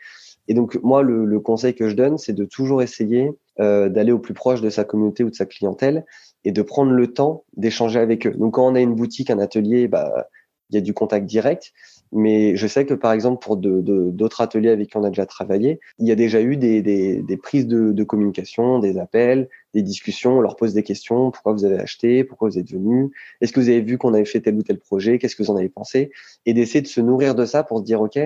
Et 0.47 0.53
donc, 0.53 0.79
moi, 0.83 1.03
le, 1.03 1.25
le 1.25 1.39
conseil 1.39 1.73
que 1.75 1.89
je 1.89 1.95
donne, 1.95 2.17
c'est 2.17 2.33
de 2.33 2.45
toujours 2.45 2.81
essayer 2.81 3.31
euh, 3.59 3.89
d'aller 3.89 4.11
au 4.11 4.19
plus 4.19 4.33
proche 4.33 4.61
de 4.61 4.69
sa 4.69 4.83
communauté 4.83 5.23
ou 5.23 5.29
de 5.29 5.35
sa 5.35 5.45
clientèle 5.45 6.05
et 6.45 6.51
de 6.51 6.61
prendre 6.61 6.91
le 6.91 7.07
temps 7.13 7.43
d'échanger 7.55 7.99
avec 7.99 8.25
eux. 8.27 8.31
Donc, 8.31 8.53
quand 8.55 8.67
on 8.67 8.75
a 8.75 8.79
une 8.79 8.95
boutique, 8.95 9.29
un 9.29 9.39
atelier, 9.39 9.87
bah, 9.87 10.27
il 10.69 10.75
y 10.75 10.77
a 10.77 10.81
du 10.81 10.93
contact 10.93 11.25
direct. 11.25 11.73
Mais 12.13 12.55
je 12.55 12.67
sais 12.67 12.85
que 12.85 12.93
par 12.93 13.11
exemple 13.11 13.43
pour 13.43 13.57
d'autres 13.57 14.37
de, 14.37 14.43
ateliers 14.43 14.69
avec 14.69 14.89
qui 14.89 14.97
on 14.97 15.03
a 15.03 15.09
déjà 15.09 15.25
travaillé, 15.25 15.79
il 15.99 16.07
y 16.07 16.11
a 16.11 16.15
déjà 16.15 16.41
eu 16.41 16.55
des, 16.55 16.81
des, 16.81 17.21
des 17.21 17.37
prises 17.37 17.67
de, 17.67 17.91
de, 17.91 18.03
communication, 18.05 18.79
des 18.79 18.97
appels, 18.97 19.49
des 19.73 19.81
discussions. 19.81 20.37
On 20.37 20.41
leur 20.41 20.55
pose 20.55 20.73
des 20.73 20.83
questions. 20.83 21.31
Pourquoi 21.31 21.51
vous 21.51 21.65
avez 21.65 21.79
acheté? 21.79 22.23
Pourquoi 22.23 22.49
vous 22.49 22.57
êtes 22.57 22.71
venu? 22.71 23.11
Est-ce 23.41 23.51
que 23.51 23.59
vous 23.59 23.67
avez 23.67 23.81
vu 23.81 23.97
qu'on 23.97 24.13
avait 24.13 24.25
fait 24.25 24.39
tel 24.39 24.55
ou 24.55 24.63
tel 24.63 24.79
projet? 24.79 25.19
Qu'est-ce 25.19 25.35
que 25.35 25.43
vous 25.43 25.51
en 25.51 25.57
avez 25.57 25.69
pensé? 25.69 26.11
Et 26.45 26.53
d'essayer 26.53 26.81
de 26.81 26.87
se 26.87 27.01
nourrir 27.01 27.35
de 27.35 27.45
ça 27.45 27.63
pour 27.63 27.79
se 27.79 27.83
dire 27.83 28.01
ok, 28.01 28.19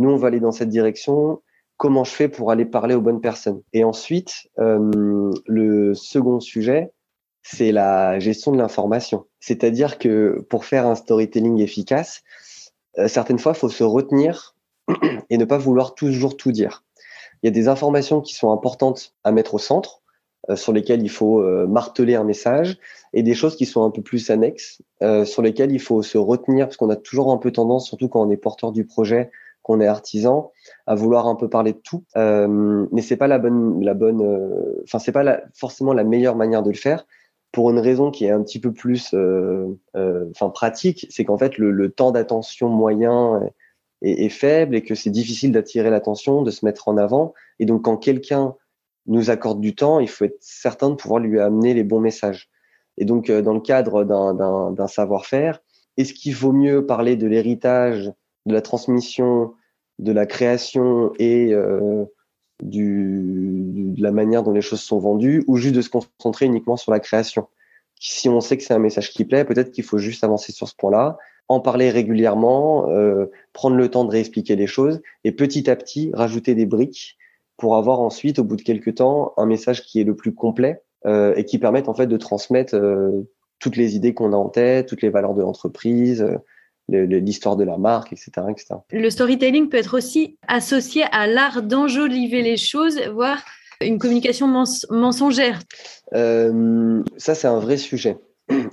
nous 0.00 0.10
on 0.10 0.16
va 0.16 0.28
aller 0.28 0.40
dans 0.40 0.52
cette 0.52 0.70
direction. 0.70 1.40
Comment 1.80 2.04
je 2.04 2.10
fais 2.10 2.28
pour 2.28 2.50
aller 2.50 2.66
parler 2.66 2.94
aux 2.94 3.00
bonnes 3.00 3.22
personnes 3.22 3.62
Et 3.72 3.84
ensuite, 3.84 4.48
euh, 4.58 5.30
le 5.46 5.94
second 5.94 6.38
sujet, 6.38 6.92
c'est 7.42 7.72
la 7.72 8.18
gestion 8.18 8.52
de 8.52 8.58
l'information. 8.58 9.24
C'est-à-dire 9.38 9.96
que 9.96 10.44
pour 10.50 10.66
faire 10.66 10.86
un 10.86 10.94
storytelling 10.94 11.58
efficace, 11.58 12.20
euh, 12.98 13.08
certaines 13.08 13.38
fois, 13.38 13.52
il 13.56 13.58
faut 13.58 13.70
se 13.70 13.82
retenir 13.82 14.54
et 15.30 15.38
ne 15.38 15.44
pas 15.46 15.56
vouloir 15.56 15.94
toujours 15.94 16.36
tout 16.36 16.52
dire. 16.52 16.84
Il 17.42 17.46
y 17.46 17.48
a 17.48 17.50
des 17.50 17.66
informations 17.66 18.20
qui 18.20 18.34
sont 18.34 18.52
importantes 18.52 19.14
à 19.24 19.32
mettre 19.32 19.54
au 19.54 19.58
centre, 19.58 20.02
euh, 20.50 20.56
sur 20.56 20.74
lesquelles 20.74 21.00
il 21.00 21.08
faut 21.08 21.40
euh, 21.40 21.66
marteler 21.66 22.14
un 22.14 22.24
message, 22.24 22.76
et 23.14 23.22
des 23.22 23.32
choses 23.32 23.56
qui 23.56 23.64
sont 23.64 23.84
un 23.84 23.90
peu 23.90 24.02
plus 24.02 24.28
annexes, 24.28 24.82
sur 25.24 25.40
lesquelles 25.40 25.72
il 25.72 25.80
faut 25.80 26.02
se 26.02 26.18
retenir, 26.18 26.66
parce 26.66 26.76
qu'on 26.76 26.90
a 26.90 26.96
toujours 26.96 27.32
un 27.32 27.38
peu 27.38 27.50
tendance, 27.50 27.86
surtout 27.86 28.10
quand 28.10 28.20
on 28.20 28.30
est 28.30 28.36
porteur 28.36 28.70
du 28.70 28.84
projet, 28.84 29.30
qu'on 29.70 29.80
est 29.80 29.86
artisan, 29.86 30.50
à 30.86 30.94
vouloir 30.94 31.26
un 31.26 31.36
peu 31.36 31.48
parler 31.48 31.72
de 31.72 31.78
tout. 31.78 32.04
mais 32.16 33.02
c'est 33.02 33.16
pas 33.16 33.28
la 33.28 33.38
bonne, 33.38 33.84
la 33.84 33.94
bonne, 33.94 34.20
enfin 34.84 34.98
c'est 34.98 35.12
pas 35.12 35.42
forcément 35.54 35.92
la 35.92 36.04
meilleure 36.04 36.36
manière 36.36 36.62
de 36.62 36.70
le 36.70 36.76
faire 36.76 37.04
pour 37.52 37.70
une 37.70 37.78
raison 37.78 38.10
qui 38.10 38.26
est 38.26 38.30
un 38.30 38.42
petit 38.42 38.60
peu 38.60 38.72
plus 38.72 39.12
euh, 39.14 39.66
euh, 39.96 40.26
enfin 40.30 40.50
pratique, 40.50 41.06
c'est 41.10 41.24
qu'en 41.24 41.38
fait 41.38 41.58
le, 41.58 41.90
temps 41.90 42.12
d'attention 42.12 42.68
moyen 42.68 43.40
est, 44.02 44.28
faible 44.28 44.76
et 44.76 44.82
que 44.82 44.94
c'est 44.94 45.10
difficile 45.10 45.52
d'attirer 45.52 45.90
l'attention, 45.90 46.42
de 46.42 46.50
se 46.50 46.64
mettre 46.64 46.88
en 46.88 46.96
avant. 46.96 47.34
Et 47.58 47.66
donc 47.66 47.82
quand 47.82 47.96
quelqu'un 47.96 48.54
nous 49.06 49.30
accorde 49.30 49.60
du 49.60 49.74
temps, 49.74 49.98
il 49.98 50.08
faut 50.08 50.24
être 50.24 50.38
certain 50.40 50.90
de 50.90 50.94
pouvoir 50.94 51.20
lui 51.20 51.40
amener 51.40 51.74
les 51.74 51.84
bons 51.84 52.00
messages. 52.00 52.50
Et 52.98 53.04
donc 53.04 53.30
euh, 53.30 53.42
dans 53.42 53.54
le 53.54 53.60
cadre 53.60 54.04
d'un 54.04 54.86
savoir-faire, 54.86 55.60
est-ce 55.96 56.14
qu'il 56.14 56.34
vaut 56.34 56.52
mieux 56.52 56.86
parler 56.86 57.16
de 57.16 57.26
l'héritage, 57.26 58.12
de 58.46 58.54
la 58.54 58.62
transmission, 58.62 59.54
de 60.00 60.12
la 60.12 60.26
création 60.26 61.12
et 61.18 61.52
euh, 61.52 62.04
du, 62.62 63.92
de 63.96 64.02
la 64.02 64.10
manière 64.10 64.42
dont 64.42 64.52
les 64.52 64.60
choses 64.60 64.80
sont 64.80 64.98
vendues 64.98 65.44
ou 65.46 65.56
juste 65.56 65.74
de 65.74 65.82
se 65.82 65.90
concentrer 65.90 66.46
uniquement 66.46 66.76
sur 66.76 66.92
la 66.92 67.00
création. 67.00 67.48
Si 68.00 68.28
on 68.28 68.40
sait 68.40 68.56
que 68.56 68.64
c'est 68.64 68.74
un 68.74 68.78
message 68.78 69.10
qui 69.10 69.24
plaît, 69.24 69.44
peut-être 69.44 69.70
qu'il 69.70 69.84
faut 69.84 69.98
juste 69.98 70.24
avancer 70.24 70.52
sur 70.52 70.68
ce 70.68 70.74
point-là, 70.74 71.18
en 71.48 71.60
parler 71.60 71.90
régulièrement, 71.90 72.88
euh, 72.90 73.26
prendre 73.52 73.76
le 73.76 73.88
temps 73.90 74.04
de 74.04 74.10
réexpliquer 74.10 74.56
les 74.56 74.66
choses 74.66 75.02
et 75.24 75.32
petit 75.32 75.68
à 75.68 75.76
petit 75.76 76.10
rajouter 76.14 76.54
des 76.54 76.66
briques 76.66 77.18
pour 77.60 77.76
avoir 77.76 78.00
ensuite, 78.00 78.38
au 78.38 78.44
bout 78.44 78.56
de 78.56 78.62
quelques 78.62 78.96
temps, 78.96 79.34
un 79.36 79.44
message 79.44 79.82
qui 79.82 80.00
est 80.00 80.04
le 80.04 80.16
plus 80.16 80.34
complet 80.34 80.82
euh, 81.06 81.34
et 81.36 81.44
qui 81.44 81.58
permette 81.58 81.88
en 81.88 81.94
fait 81.94 82.06
de 82.06 82.16
transmettre 82.16 82.74
euh, 82.74 83.28
toutes 83.58 83.76
les 83.76 83.96
idées 83.96 84.14
qu'on 84.14 84.32
a 84.32 84.36
en 84.36 84.48
tête, 84.48 84.88
toutes 84.88 85.02
les 85.02 85.10
valeurs 85.10 85.34
de 85.34 85.42
l'entreprise, 85.42 86.22
euh, 86.22 86.38
l'histoire 86.90 87.56
de 87.56 87.64
la 87.64 87.78
marque, 87.78 88.12
etc., 88.12 88.30
etc. 88.48 88.74
Le 88.90 89.10
storytelling 89.10 89.68
peut 89.68 89.76
être 89.76 89.96
aussi 89.96 90.36
associé 90.48 91.04
à 91.12 91.26
l'art 91.26 91.62
d'enjoliver 91.62 92.42
les 92.42 92.56
choses, 92.56 93.00
voire 93.12 93.38
une 93.80 93.98
communication 93.98 94.46
mensongère. 94.90 95.60
Euh, 96.14 97.02
ça, 97.16 97.34
c'est 97.34 97.48
un 97.48 97.58
vrai 97.58 97.76
sujet. 97.76 98.18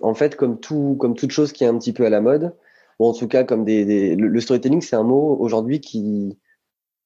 En 0.02 0.14
fait, 0.14 0.36
comme, 0.36 0.60
tout, 0.60 0.98
comme 1.00 1.16
toute 1.16 1.32
chose 1.32 1.52
qui 1.52 1.64
est 1.64 1.68
un 1.68 1.78
petit 1.78 1.94
peu 1.94 2.06
à 2.06 2.10
la 2.10 2.22
mode, 2.22 2.56
ou 3.00 3.06
en 3.06 3.14
tout 3.14 3.28
cas, 3.28 3.44
comme 3.44 3.64
des, 3.64 4.16
le, 4.16 4.40
storytelling, 4.40 4.82
c'est 4.82 4.96
un 4.96 5.04
mot 5.04 5.38
aujourd'hui 5.40 5.82
qui, 5.82 6.40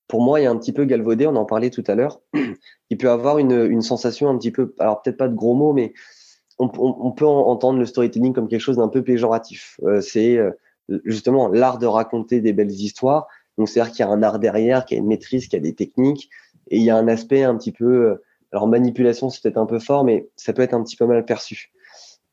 pour 0.08 0.22
moi, 0.22 0.42
est 0.42 0.46
un 0.46 0.56
petit 0.56 0.72
peu 0.72 0.86
galvaudé. 0.86 1.28
On 1.28 1.36
en 1.36 1.46
parlait 1.46 1.70
tout 1.70 1.84
à 1.88 1.96
l'heure. 1.96 2.22
Il 2.90 2.98
peut 2.98 3.10
avoir 3.10 3.40
une, 3.40 3.66
une 3.66 3.82
sensation 3.82 4.30
un 4.30 4.38
petit 4.38 4.52
peu, 4.52 4.74
alors 4.80 5.02
peut-être 5.02 5.18
pas 5.18 5.28
de 5.28 5.36
gros 5.36 5.54
mots, 5.54 5.74
mais 5.74 5.94
on, 6.60 6.72
on, 6.78 7.12
peut 7.12 7.26
entendre 7.26 7.80
le 7.80 7.86
storytelling 7.86 8.34
comme 8.34 8.48
quelque 8.48 8.62
chose 8.62 8.78
d'un 8.78 8.88
peu 8.88 9.04
péjoratif. 9.04 9.80
Euh, 9.84 10.00
c'est 10.00 10.38
euh, 10.38 10.52
justement 11.06 11.48
l'art 11.48 11.78
de 11.78 11.88
raconter 11.88 12.42
des 12.42 12.54
belles 12.54 12.72
histoires. 12.72 13.28
Donc 13.58 13.70
c'est-à-dire 13.70 13.92
qu'il 13.92 14.06
y 14.06 14.08
a 14.08 14.12
un 14.12 14.24
art 14.24 14.40
derrière, 14.40 14.86
qu'il 14.86 14.98
y 14.98 15.00
a 15.00 15.02
une 15.02 15.10
maîtrise, 15.10 15.46
qu'il 15.46 15.54
y 15.54 15.62
a 15.62 15.64
des 15.64 15.76
techniques, 15.76 16.30
et 16.70 16.78
il 16.78 16.84
y 16.84 16.90
a 16.90 16.98
un 16.98 17.08
aspect 17.08 17.44
un 17.44 17.56
petit 17.58 17.72
peu, 17.72 18.22
alors 18.52 18.68
manipulation 18.68 19.30
c'est 19.30 19.42
peut-être 19.42 19.58
un 19.58 19.66
peu 19.66 19.80
fort, 19.80 20.04
mais 20.04 20.30
ça 20.36 20.54
peut 20.54 20.62
être 20.62 20.74
un 20.74 20.84
petit 20.84 20.96
peu 20.96 21.06
mal 21.06 21.26
perçu. 21.26 21.72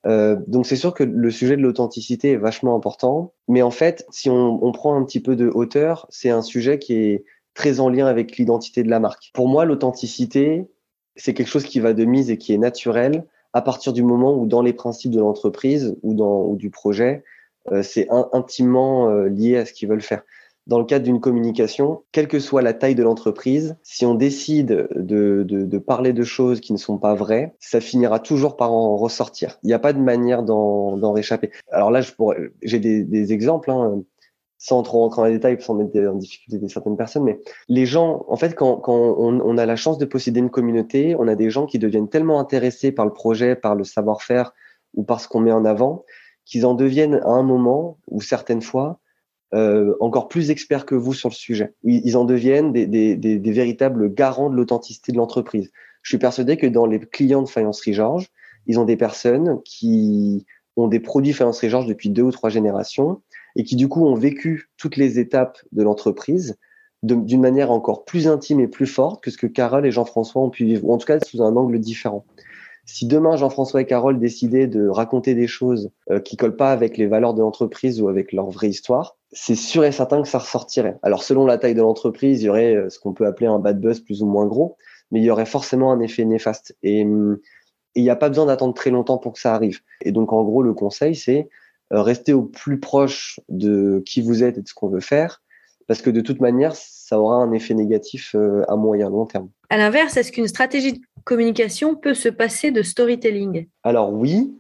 Euh, 0.06 0.36
donc 0.46 0.66
c'est 0.66 0.76
sûr 0.76 0.94
que 0.94 1.02
le 1.02 1.30
sujet 1.30 1.56
de 1.56 1.62
l'authenticité 1.62 2.32
est 2.32 2.36
vachement 2.36 2.76
important, 2.76 3.34
mais 3.48 3.62
en 3.62 3.70
fait, 3.70 4.06
si 4.11 4.30
on, 4.30 4.64
on 4.64 4.72
prend 4.72 4.94
un 4.94 5.04
petit 5.04 5.20
peu 5.20 5.34
de 5.34 5.48
hauteur, 5.48 6.06
c'est 6.09 6.30
un 6.30 6.42
sujet 6.42 6.78
qui 6.78 6.94
est 6.94 7.24
très 7.54 7.80
en 7.80 7.88
lien 7.88 8.06
avec 8.06 8.36
l'identité 8.36 8.84
de 8.84 8.90
la 8.90 9.00
marque. 9.00 9.30
Pour 9.34 9.48
moi, 9.48 9.64
l'authenticité, 9.64 10.68
c'est 11.16 11.34
quelque 11.34 11.48
chose 11.48 11.64
qui 11.64 11.80
va 11.80 11.92
de 11.92 12.04
mise 12.04 12.30
et 12.30 12.38
qui 12.38 12.54
est 12.54 12.59
naturel 12.59 13.24
à 13.52 13.62
partir 13.62 13.92
du 13.92 14.02
moment 14.02 14.36
où 14.38 14.46
dans 14.46 14.62
les 14.62 14.72
principes 14.72 15.11
de 15.11 15.20
l'entreprise 15.20 15.96
ou 16.02 16.14
dans 16.14 16.44
ou 16.44 16.56
du 16.56 16.70
projet, 16.70 17.24
c'est 17.83 18.09
intimement 18.11 19.11
euh, 19.11 19.29
lié 19.29 19.57
à 19.57 19.66
ce 19.66 19.73
qu'ils 19.73 19.89
veulent 19.89 20.01
faire 20.03 20.23
dans 20.69 20.79
le 20.79 20.85
cadre 20.85 21.07
d'une 21.07 21.21
communication, 21.21 22.03
quelle 22.12 22.29
que 22.29 22.39
soit 22.39 22.61
la 22.61 22.75
taille 22.75 22.95
de 22.95 23.03
l'entreprise, 23.03 23.77
si 23.83 24.05
on 24.05 24.14
décide 24.14 24.89
de, 24.95 25.43
de, 25.43 25.64
de, 25.64 25.79
parler 25.79 26.12
de 26.12 26.23
choses 26.25 26.61
qui 26.61 26.75
ne 26.75 26.79
sont 26.79 26.99
pas 26.99 27.14
vraies, 27.14 27.55
ça 27.59 27.81
finira 27.81 28.21
toujours 28.21 28.55
par 28.57 28.71
en 28.73 28.97
ressortir. 28.99 29.59
Il 29.62 29.69
n'y 29.69 29.73
a 29.73 29.79
pas 29.79 29.95
de 29.95 29.99
manière 29.99 30.43
d'en 30.43 31.12
réchapper. 31.12 31.51
Alors 31.73 31.91
là, 31.91 32.03
j'ai 32.62 32.79
des, 32.79 33.03
des, 33.03 33.33
exemples, 33.33 33.71
hein, 33.71 34.03
sans 34.59 34.83
trop 34.83 34.99
rentrer 34.99 35.23
dans 35.23 35.27
les 35.27 35.33
détails, 35.33 35.57
sans 35.59 35.75
mettre 35.75 35.99
en 36.07 36.16
difficulté 36.16 36.69
certaines 36.69 36.99
personnes, 36.99 37.25
mais 37.25 37.41
les 37.69 37.87
gens, 37.87 38.27
en 38.29 38.37
fait, 38.37 38.55
quand, 38.55 38.77
quand 38.77 38.95
on, 38.95 39.41
on, 39.41 39.57
a 39.57 39.64
la 39.64 39.77
chance 39.77 39.97
de 39.97 40.05
posséder 40.05 40.41
une 40.41 40.51
communauté, 40.51 41.16
on 41.19 41.29
a 41.29 41.35
des 41.35 41.49
gens 41.49 41.64
qui 41.64 41.79
deviennent 41.79 42.11
tellement 42.11 42.39
intéressés 42.41 42.93
par 42.93 43.07
le 43.07 43.12
projet, 43.14 43.57
par 43.57 43.75
le 43.75 43.85
savoir-faire 43.85 44.53
ou 44.95 45.03
par 45.03 45.21
ce 45.21 45.29
qu'on 45.29 45.41
met 45.41 45.53
en 45.53 45.64
avant, 45.64 46.05
qu'ils 46.49 46.66
en 46.66 46.74
deviennent 46.74 47.20
à 47.24 47.28
un 47.28 47.42
moment 47.42 47.99
ou 48.09 48.20
certaines 48.20 48.62
fois 48.62 48.99
euh, 49.55 49.94
encore 50.01 50.28
plus 50.28 50.51
experts 50.51 50.86
que 50.86 50.94
vous 50.94 51.14
sur 51.14 51.28
le 51.28 51.34
sujet. 51.34 51.74
Ils 51.84 52.16
en 52.16 52.24
deviennent 52.24 52.72
des, 52.72 52.86
des, 52.86 53.16
des, 53.16 53.38
des 53.38 53.53
véritables 53.53 54.12
garants 54.12 54.51
de 54.51 54.57
l'authenticité 54.57 55.12
de 55.12 55.18
l'entreprise. 55.18 55.70
Je 56.03 56.11
suis 56.11 56.18
persuadé 56.18 56.57
que 56.57 56.66
dans 56.66 56.86
les 56.86 56.99
clients 57.01 57.42
de 57.42 57.49
Faïencerie 57.49 57.94
Georges, 57.94 58.28
ils 58.66 58.80
ont 58.80 58.84
des 58.84 58.96
personnes 58.96 59.61
qui 59.64 60.46
ont 60.76 60.88
des 60.88 61.01
produits 61.01 61.32
Faïencerie 61.32 61.70
Georges 61.70 61.86
depuis 61.86 62.09
deux 62.09 62.22
ou 62.22 62.30
trois 62.30 62.51
générations 62.51 63.22
et 63.57 63.64
qui 63.64 63.76
du 63.76 63.88
coup 63.88 64.07
ont 64.07 64.14
vécu 64.14 64.70
toutes 64.76 64.96
les 64.96 65.18
étapes 65.18 65.59
de 65.72 65.82
l'entreprise 65.82 66.57
d'une 67.03 67.40
manière 67.40 67.70
encore 67.70 68.05
plus 68.05 68.26
intime 68.26 68.61
et 68.61 68.68
plus 68.68 68.86
forte 68.86 69.22
que 69.22 69.30
ce 69.30 69.38
que 69.38 69.46
Carole 69.46 69.86
et 69.86 69.92
Jean-François 69.92 70.42
ont 70.42 70.51
pu 70.51 70.64
vivre, 70.64 70.84
ou 70.84 70.92
en 70.92 70.99
tout 70.99 71.07
cas 71.07 71.20
sous 71.20 71.42
un 71.42 71.55
angle 71.55 71.78
différent. 71.78 72.24
Si 72.91 73.07
demain 73.07 73.36
Jean-François 73.36 73.82
et 73.82 73.86
Carole 73.86 74.18
décidaient 74.18 74.66
de 74.66 74.89
raconter 74.89 75.34
des 75.34 75.47
choses 75.47 75.91
euh, 76.11 76.20
qui 76.20 76.39
collent 76.39 76.57
pas 76.57 76.72
avec 76.72 76.97
les 76.97 77.07
valeurs 77.07 77.34
de 77.34 77.43
l'entreprise 77.43 78.01
ou 78.01 78.09
avec 78.09 78.32
leur 78.32 78.49
vraie 78.49 78.70
histoire, 78.70 79.18
c'est 79.30 79.57
sûr 79.57 79.84
et 79.84 79.93
certain 79.93 80.22
que 80.22 80.28
ça 80.28 80.39
ressortirait. 80.39 80.99
Alors 81.03 81.22
selon 81.22 81.45
la 81.45 81.59
taille 81.59 81.74
de 81.74 81.82
l'entreprise, 81.82 82.43
il 82.43 82.47
y 82.47 82.49
aurait 82.49 82.74
euh, 82.74 82.89
ce 82.89 82.99
qu'on 82.99 83.12
peut 83.12 83.26
appeler 83.26 83.47
un 83.47 83.59
bad 83.59 83.78
buzz 83.78 84.01
plus 84.01 84.22
ou 84.22 84.26
moins 84.26 84.47
gros, 84.47 84.78
mais 85.11 85.20
il 85.20 85.24
y 85.24 85.30
aurait 85.30 85.45
forcément 85.45 85.93
un 85.93 86.01
effet 86.01 86.24
néfaste. 86.24 86.78
Et 86.82 87.05
hum, 87.05 87.39
il 87.95 88.03
n'y 88.03 88.11
a 88.11 88.16
pas 88.16 88.30
besoin 88.30 88.47
d'attendre 88.47 88.72
très 88.72 88.91
longtemps 88.91 89.18
pour 89.18 89.34
que 89.34 89.39
ça 89.39 89.55
arrive. 89.55 89.80
Et 90.01 90.11
donc 90.11 90.32
en 90.32 90.43
gros, 90.43 90.62
le 90.62 90.72
conseil, 90.72 91.14
c'est 91.14 91.51
euh, 91.93 92.01
rester 92.01 92.32
au 92.32 92.43
plus 92.43 92.80
proche 92.80 93.39
de 93.51 94.03
qui 94.07 94.22
vous 94.22 94.43
êtes 94.43 94.57
et 94.57 94.62
de 94.62 94.68
ce 94.68 94.72
qu'on 94.72 94.89
veut 94.89 95.01
faire, 95.01 95.43
parce 95.89 96.01
que 96.01 96.11
de 96.11 96.20
toute 96.20 96.41
manière, 96.41 96.76
ça 96.76 97.18
aura 97.18 97.36
un 97.36 97.53
effet 97.53 97.74
négatif 97.74 98.36
à 98.68 98.76
moyen 98.76 99.11
long 99.11 99.26
terme. 99.26 99.49
À 99.70 99.78
l'inverse, 99.78 100.16
est-ce 100.16 100.30
qu'une 100.30 100.47
stratégie 100.47 100.93
de 100.93 101.01
communication 101.24 101.97
peut 101.97 102.14
se 102.14 102.28
passer 102.28 102.70
de 102.70 102.82
storytelling? 102.82 103.66
Alors 103.82 104.12
oui, 104.12 104.55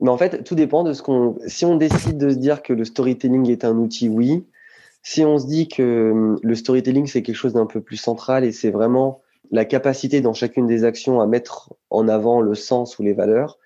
mais 0.00 0.10
en 0.10 0.18
fait, 0.18 0.44
tout 0.44 0.54
dépend 0.54 0.84
de 0.84 0.92
ce 0.92 1.02
qu'on. 1.02 1.36
Si 1.46 1.64
on 1.64 1.76
décide 1.76 2.18
de 2.18 2.30
se 2.30 2.36
dire 2.36 2.62
que 2.62 2.72
le 2.72 2.84
storytelling 2.84 3.50
est 3.50 3.64
un 3.64 3.76
outil, 3.76 4.08
oui. 4.08 4.44
Si 5.02 5.24
on 5.24 5.38
se 5.38 5.46
dit 5.46 5.68
que 5.68 6.10
hum, 6.12 6.38
le 6.42 6.54
storytelling 6.54 7.06
c'est 7.06 7.22
quelque 7.22 7.36
chose 7.36 7.54
d'un 7.54 7.66
peu 7.66 7.80
plus 7.80 7.96
central 7.96 8.44
et 8.44 8.52
c'est 8.52 8.70
vraiment 8.70 9.22
la 9.50 9.64
capacité 9.64 10.20
dans 10.20 10.34
chacune 10.34 10.66
des 10.66 10.84
actions 10.84 11.20
à 11.20 11.26
mettre 11.26 11.72
en 11.90 12.08
avant 12.08 12.40
le 12.40 12.54
sens 12.54 12.98
ou 12.98 13.02
les 13.02 13.14
valeurs, 13.14 13.58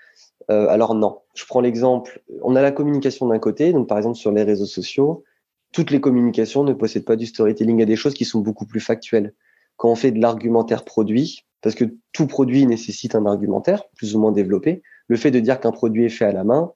euh, 0.50 0.68
alors 0.68 0.94
non. 0.94 1.18
Je 1.34 1.44
prends 1.46 1.60
l'exemple, 1.60 2.22
on 2.42 2.54
a 2.54 2.62
la 2.62 2.70
communication 2.70 3.26
d'un 3.26 3.38
côté, 3.38 3.72
donc 3.72 3.88
par 3.88 3.98
exemple 3.98 4.16
sur 4.16 4.30
les 4.30 4.42
réseaux 4.42 4.66
sociaux, 4.66 5.24
toutes 5.72 5.90
les 5.90 6.00
communications 6.00 6.64
ne 6.64 6.72
possèdent 6.72 7.04
pas 7.04 7.16
du 7.16 7.26
storytelling. 7.26 7.78
Il 7.78 7.80
y 7.80 7.82
a 7.82 7.86
des 7.86 7.96
choses 7.96 8.14
qui 8.14 8.24
sont 8.24 8.40
beaucoup 8.40 8.66
plus 8.66 8.80
factuelles. 8.80 9.34
Quand 9.76 9.90
on 9.90 9.96
fait 9.96 10.12
de 10.12 10.20
l'argumentaire 10.20 10.84
produit, 10.84 11.46
parce 11.62 11.74
que 11.74 11.84
tout 12.12 12.26
produit 12.26 12.66
nécessite 12.66 13.14
un 13.14 13.26
argumentaire 13.26 13.84
plus 13.96 14.14
ou 14.14 14.20
moins 14.20 14.32
développé, 14.32 14.82
le 15.08 15.16
fait 15.16 15.30
de 15.30 15.40
dire 15.40 15.60
qu'un 15.60 15.72
produit 15.72 16.04
est 16.04 16.10
fait 16.10 16.26
à 16.26 16.32
la 16.32 16.44
main, 16.44 16.72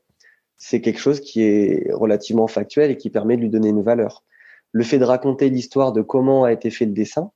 c'est 0.56 0.80
quelque 0.80 1.00
chose 1.00 1.20
qui 1.20 1.42
est 1.42 1.92
relativement 1.92 2.46
factuel 2.46 2.90
et 2.90 2.96
qui 2.96 3.10
permet 3.10 3.36
de 3.36 3.42
lui 3.42 3.50
donner 3.50 3.68
une 3.68 3.82
valeur. 3.82 4.24
Le 4.72 4.82
fait 4.82 4.98
de 4.98 5.04
raconter 5.04 5.50
l'histoire 5.50 5.92
de 5.92 6.02
comment 6.02 6.44
a 6.44 6.52
été 6.52 6.70
fait 6.70 6.86
le 6.86 6.92
dessin, 6.92 7.30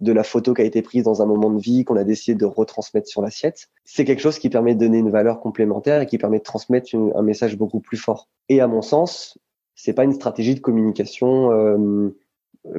de 0.00 0.12
la 0.12 0.24
photo 0.24 0.52
qui 0.52 0.62
a 0.62 0.64
été 0.64 0.82
prise 0.82 1.04
dans 1.04 1.22
un 1.22 1.26
moment 1.26 1.50
de 1.50 1.60
vie 1.60 1.84
qu'on 1.84 1.96
a 1.96 2.02
décidé 2.02 2.36
de 2.36 2.44
retransmettre 2.44 3.06
sur 3.06 3.22
l'assiette, 3.22 3.68
c'est 3.84 4.04
quelque 4.04 4.20
chose 4.20 4.40
qui 4.40 4.50
permet 4.50 4.74
de 4.74 4.80
donner 4.80 4.98
une 4.98 5.10
valeur 5.10 5.38
complémentaire 5.38 6.00
et 6.02 6.06
qui 6.06 6.18
permet 6.18 6.38
de 6.38 6.42
transmettre 6.42 6.90
un 6.94 7.22
message 7.22 7.56
beaucoup 7.56 7.80
plus 7.80 7.96
fort. 7.96 8.28
Et 8.48 8.60
à 8.60 8.66
mon 8.66 8.82
sens, 8.82 9.38
c'est 9.82 9.94
pas 9.94 10.04
une 10.04 10.12
stratégie 10.12 10.54
de 10.54 10.60
communication 10.60 11.50
euh, 11.50 12.16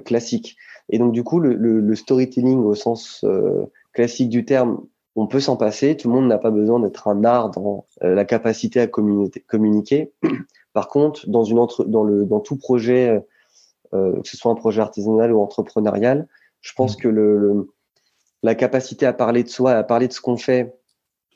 classique. 0.06 0.56
Et 0.90 1.00
donc 1.00 1.12
du 1.12 1.22
coup, 1.22 1.42
le, 1.42 1.54
le, 1.54 1.96
storytelling 1.96 2.60
au 2.60 2.76
sens 2.76 3.26
euh, 3.26 3.66
classique 3.92 4.30
du 4.30 4.46
terme, 4.46 4.86
on 5.18 5.28
peut 5.28 5.42
s'en 5.42 5.58
passer. 5.58 5.98
Tout 5.98 6.08
le 6.08 6.16
monde 6.16 6.28
n'a 6.28 6.38
pas 6.38 6.50
besoin 6.50 6.80
d'être 6.80 7.10
un 7.10 7.26
art 7.26 7.50
dans 7.50 7.86
euh, 8.04 8.16
la 8.16 8.24
capacité 8.24 8.80
à 8.80 8.88
communiquer. 8.88 10.14
Par 10.74 10.88
contre, 10.88 11.30
dans 11.30 11.44
une 11.44 11.60
entre, 11.60 11.84
dans 11.84 12.04
le 12.04 12.24
dans 12.24 12.40
tout 12.40 12.56
projet, 12.56 13.22
que 13.92 14.22
ce 14.24 14.38
soit 14.38 14.52
un 14.52 14.56
projet 14.56 14.82
artisanal 14.82 15.32
ou 15.32 15.40
entrepreneurial, 15.40 16.28
je 16.62 16.74
pense 16.74 16.98
mmh. 16.98 17.02
que 17.02 17.08
le, 17.10 17.70
la 18.42 18.56
capacité 18.56 19.06
à 19.06 19.14
parler 19.14 19.44
de 19.44 19.50
soi, 19.50 19.74
à 19.74 19.84
parler 19.84 20.08
de 20.08 20.14
ce 20.14 20.22
qu'on 20.22 20.38
fait 20.38 20.74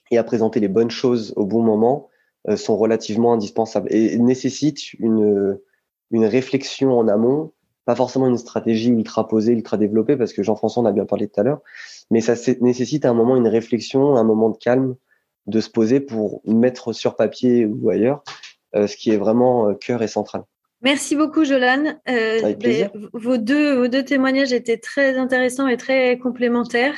et 0.09 0.17
à 0.17 0.23
présenter 0.23 0.59
les 0.59 0.69
bonnes 0.69 0.89
choses 0.89 1.33
au 1.35 1.45
bon 1.45 1.61
moment 1.61 2.07
euh, 2.07 2.16
sont 2.55 2.77
relativement 2.77 3.33
indispensables 3.33 3.87
et 3.91 4.17
nécessitent 4.17 4.93
une, 4.99 5.59
une 6.11 6.25
réflexion 6.25 6.97
en 6.97 7.07
amont, 7.07 7.51
pas 7.85 7.95
forcément 7.95 8.27
une 8.27 8.37
stratégie 8.37 8.89
ultra 8.89 9.27
posée, 9.27 9.53
ultra 9.53 9.77
développée, 9.77 10.15
parce 10.17 10.33
que 10.33 10.43
Jean-François 10.43 10.83
en 10.83 10.85
a 10.85 10.91
bien 10.91 11.05
parlé 11.05 11.27
tout 11.27 11.39
à 11.39 11.43
l'heure, 11.43 11.61
mais 12.11 12.21
ça 12.21 12.33
nécessite 12.61 13.05
à 13.05 13.09
un 13.09 13.13
moment 13.13 13.35
une 13.35 13.47
réflexion, 13.47 14.15
un 14.15 14.23
moment 14.23 14.49
de 14.49 14.57
calme, 14.57 14.95
de 15.45 15.61
se 15.61 15.69
poser 15.69 15.99
pour 15.99 16.41
mettre 16.45 16.93
sur 16.93 17.15
papier 17.15 17.65
ou 17.65 17.89
ailleurs 17.89 18.23
euh, 18.75 18.87
ce 18.87 18.97
qui 18.97 19.11
est 19.11 19.17
vraiment 19.17 19.69
euh, 19.69 19.73
cœur 19.73 20.03
et 20.03 20.07
central. 20.07 20.43
Merci 20.81 21.15
beaucoup, 21.15 21.43
Jolan. 21.43 21.95
Euh, 22.07 22.53
vos, 23.13 23.37
deux, 23.37 23.75
vos 23.77 23.87
deux 23.87 24.03
témoignages 24.03 24.53
étaient 24.53 24.77
très 24.77 25.17
intéressants 25.17 25.67
et 25.67 25.77
très 25.77 26.19
complémentaires. 26.19 26.97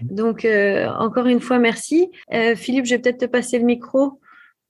Donc, 0.00 0.46
euh, 0.46 0.86
encore 0.98 1.26
une 1.26 1.40
fois, 1.40 1.58
merci. 1.58 2.10
Euh, 2.32 2.56
Philippe, 2.56 2.86
je 2.86 2.94
vais 2.94 2.98
peut-être 2.98 3.18
te 3.18 3.26
passer 3.26 3.58
le 3.58 3.66
micro 3.66 4.20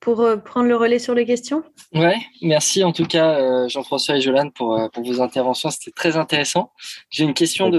pour 0.00 0.22
euh, 0.22 0.36
prendre 0.36 0.68
le 0.68 0.76
relais 0.76 0.98
sur 0.98 1.14
les 1.14 1.26
questions. 1.26 1.62
Ouais, 1.94 2.16
merci 2.42 2.82
en 2.82 2.92
tout 2.92 3.04
cas 3.04 3.38
euh, 3.38 3.68
Jean-François 3.68 4.16
et 4.16 4.20
Jolane 4.20 4.50
pour, 4.50 4.78
euh, 4.78 4.88
pour 4.88 5.04
vos 5.04 5.20
interventions, 5.20 5.70
c'était 5.70 5.90
très 5.90 6.16
intéressant. 6.16 6.72
J'ai 7.10 7.24
une 7.24 7.34
question 7.34 7.68
de, 7.68 7.78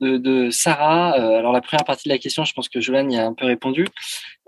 de, 0.00 0.16
de, 0.18 0.50
Sarah. 0.50 1.12
alors 1.12 1.52
la 1.52 1.60
première 1.60 1.84
partie 1.84 2.08
de 2.08 2.14
la 2.14 2.18
question, 2.18 2.44
je 2.44 2.52
pense 2.52 2.68
que 2.68 2.80
Jolane 2.80 3.10
y 3.10 3.18
a 3.18 3.26
un 3.26 3.32
peu 3.32 3.46
répondu. 3.46 3.86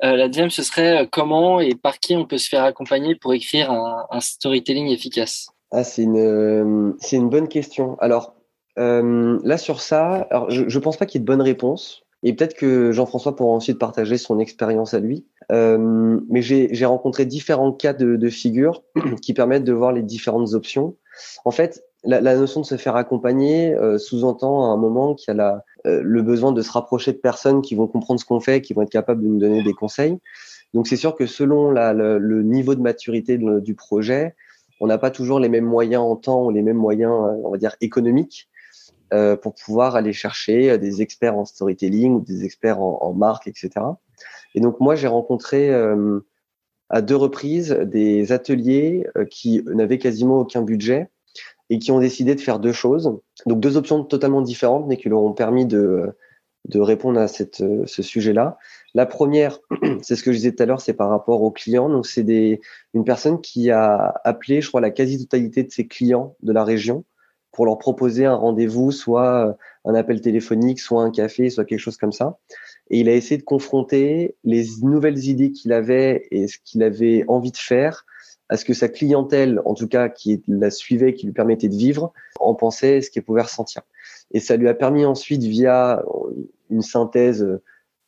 la 0.03 0.29
deuxième, 0.29 0.51
ce 0.51 0.63
serait 0.63 1.09
comment 1.11 1.61
et 1.61 1.75
par 1.75 1.99
qui 1.99 2.15
on 2.15 2.27
peut 2.27 2.39
se 2.39 2.49
faire 2.49 2.65
accompagner 2.65 3.15
pour 3.15 3.33
écrire 3.33 3.71
un, 3.71 4.07
un 4.11 4.21
storytelling 4.21 4.89
efficace? 4.89 5.49
Ah, 5.71 5.85
c'est 5.85 6.03
une, 6.03 6.95
c'est 7.01 7.17
une 7.17 7.31
bonne 7.31 7.49
question. 7.49 7.97
Alors 8.01 8.35
là 8.77 9.59
sur 9.59 9.81
ça, 9.81 10.27
alors, 10.31 10.51
je 10.51 10.65
ne 10.65 10.83
pense 10.83 10.97
pas 10.97 11.07
qu'il 11.07 11.21
y 11.21 11.23
ait 11.23 11.25
de 11.25 11.27
bonne 11.27 11.43
réponse. 11.43 12.02
Et 12.23 12.35
peut-être 12.35 12.55
que 12.55 12.93
Jean-François 12.93 13.35
pourra 13.35 13.53
ensuite 13.53 13.79
partager 13.79 14.17
son 14.17 14.39
expérience 14.39 14.95
à 14.95 15.01
lui. 15.01 15.27
Euh, 15.51 16.21
mais 16.29 16.41
j'ai 16.43 16.85
rencontré 16.85 17.27
différents 17.27 17.73
cas 17.73 17.93
de, 17.93 18.17
de 18.17 18.29
figures 18.29 18.83
qui 19.23 19.35
permettent 19.35 19.65
de 19.65 19.73
voir 19.73 19.93
les 19.93 20.03
différentes 20.03 20.55
options. 20.55 20.97
En 21.45 21.51
fait, 21.51 21.85
la, 22.05 22.21
la 22.21 22.37
notion 22.37 22.61
de 22.61 22.67
se 22.67 22.77
faire 22.77 22.97
accompagner 22.97 23.75
euh, 23.75 23.99
sous-entend 23.99 24.65
à 24.65 24.69
un 24.69 24.77
moment 24.77 25.15
qu'il 25.15 25.29
y 25.29 25.31
a 25.33 25.35
la, 25.35 25.65
euh, 25.87 26.01
le 26.03 26.23
besoin 26.23 26.53
de 26.53 26.63
se 26.63 26.71
rapprocher 26.71 27.13
de 27.13 27.19
personnes 27.19 27.61
qui 27.61 27.75
vont 27.75 27.89
comprendre 27.89 28.21
ce 28.21 28.25
qu'on 28.25 28.41
fait, 28.41 28.63
qui 28.63 28.73
vont 28.73 28.83
être 28.83 28.91
capables 28.91 29.23
de 29.23 29.29
nous 29.29 29.39
donner 29.39 29.63
des 29.63 29.75
conseils. 29.75 30.19
Donc 30.75 30.87
c'est 30.87 30.97
sûr 30.97 31.17
que 31.17 31.27
selon 31.27 31.71
la, 31.71 31.93
le, 31.93 32.19
le, 32.19 32.43
niveau 32.43 32.75
de 32.75 32.81
maturité 32.81 33.37
du 33.37 33.75
projet, 33.75 34.35
on 34.81 34.87
n'a 34.87 34.97
pas 34.97 35.11
toujours 35.11 35.39
les 35.39 35.49
mêmes 35.49 35.67
moyens 35.67 36.03
en 36.03 36.17
temps 36.17 36.45
ou 36.47 36.51
les 36.51 36.63
mêmes 36.63 36.79
moyens, 36.79 37.13
on 37.45 37.51
va 37.51 37.59
dire, 37.59 37.77
économiques 37.81 38.49
euh, 39.13 39.37
pour 39.37 39.55
pouvoir 39.55 39.95
aller 39.95 40.15
chercher 40.15 40.71
euh, 40.71 40.79
des 40.79 41.03
experts 41.03 41.37
en 41.37 41.45
storytelling 41.45 42.15
ou 42.15 42.21
des 42.21 42.45
experts 42.45 42.81
en, 42.81 43.13
marque, 43.13 43.47
etc. 43.47 43.71
Et 44.55 44.61
donc 44.61 44.81
moi, 44.81 44.95
j'ai 44.95 45.07
rencontré 45.07 45.71
euh, 45.71 46.21
à 46.89 47.03
deux 47.03 47.17
reprises 47.17 47.73
des 47.73 48.33
ateliers 48.33 49.07
qui 49.31 49.63
n'avaient 49.67 49.99
quasiment 49.99 50.39
aucun 50.39 50.63
budget 50.63 51.11
et 51.69 51.79
qui 51.79 51.93
ont 51.93 52.01
décidé 52.01 52.35
de 52.35 52.41
faire 52.41 52.59
deux 52.59 52.73
choses. 52.73 53.19
Donc 53.47 53.61
deux 53.61 53.77
options 53.77 54.03
totalement 54.03 54.41
différentes, 54.41 54.87
mais 54.87 54.97
qui 54.97 55.09
leur 55.11 55.23
ont 55.23 55.33
permis 55.33 55.67
de, 55.67 56.17
de 56.69 56.81
répondre 56.81 57.21
à 57.21 57.29
cette, 57.29 57.63
ce 57.87 58.03
sujet-là. 58.03 58.57
La 58.95 59.05
première, 59.05 59.59
c'est 60.03 60.17
ce 60.17 60.23
que 60.23 60.33
je 60.33 60.39
disais 60.39 60.53
tout 60.53 60.63
à 60.63 60.67
l'heure, 60.67 60.81
c'est 60.81 60.95
par 60.95 61.11
rapport 61.11 61.43
aux 61.43 61.51
clients. 61.51 61.89
Donc 61.89 62.07
c'est 62.07 62.61
une 62.95 63.05
personne 63.05 63.41
qui 63.41 63.71
a 63.71 64.21
appelé, 64.25 64.61
je 64.61 64.69
crois, 64.69 64.81
la 64.81 64.91
quasi-totalité 64.91 65.65
de 65.65 65.71
ses 65.71 65.87
clients 65.87 66.35
de 66.43 66.53
la 66.53 66.65
région 66.65 67.05
pour 67.53 67.67
leur 67.67 67.79
proposer 67.79 68.25
un 68.25 68.35
rendez-vous, 68.35 68.91
soit 68.91 69.49
euh, 69.49 69.53
un 69.85 69.95
appel 69.95 70.21
téléphonique, 70.21 70.81
soit 70.81 71.03
un 71.03 71.11
café, 71.11 71.51
soit 71.51 71.65
quelque 71.65 71.79
chose 71.79 71.99
comme 71.99 72.13
ça. 72.13 72.39
Et 72.91 73.01
il 73.01 73.09
a 73.09 73.15
essayé 73.15 73.39
de 73.39 73.45
confronter 73.45 74.37
les 74.43 74.65
nouvelles 74.83 75.27
idées 75.27 75.53
qu'il 75.53 75.73
avait 75.73 76.27
et 76.31 76.49
ce 76.49 76.59
qu'il 76.65 76.83
avait 76.83 77.25
envie 77.29 77.53
de 77.53 77.57
faire 77.57 78.05
à 78.49 78.57
ce 78.57 78.65
que 78.65 78.75
sa 78.75 78.89
clientèle, 78.89 79.63
en 79.65 79.75
tout 79.75 79.89
cas 79.89 80.09
qui 80.09 80.43
la 80.47 80.71
suivait, 80.71 81.15
qui 81.15 81.27
lui 81.27 81.33
permettait 81.33 81.69
de 81.69 81.77
vivre, 81.77 82.13
en 82.39 82.55
pensait, 82.55 83.01
ce 83.01 83.11
qu'elle 83.11 83.23
pouvait 83.23 83.43
ressentir. 83.43 83.83
Et 84.33 84.41
ça 84.41 84.57
lui 84.57 84.69
a 84.69 84.75
permis 84.75 85.05
ensuite, 85.07 85.43
via 85.43 86.03
une 86.69 86.83
synthèse 86.83 87.47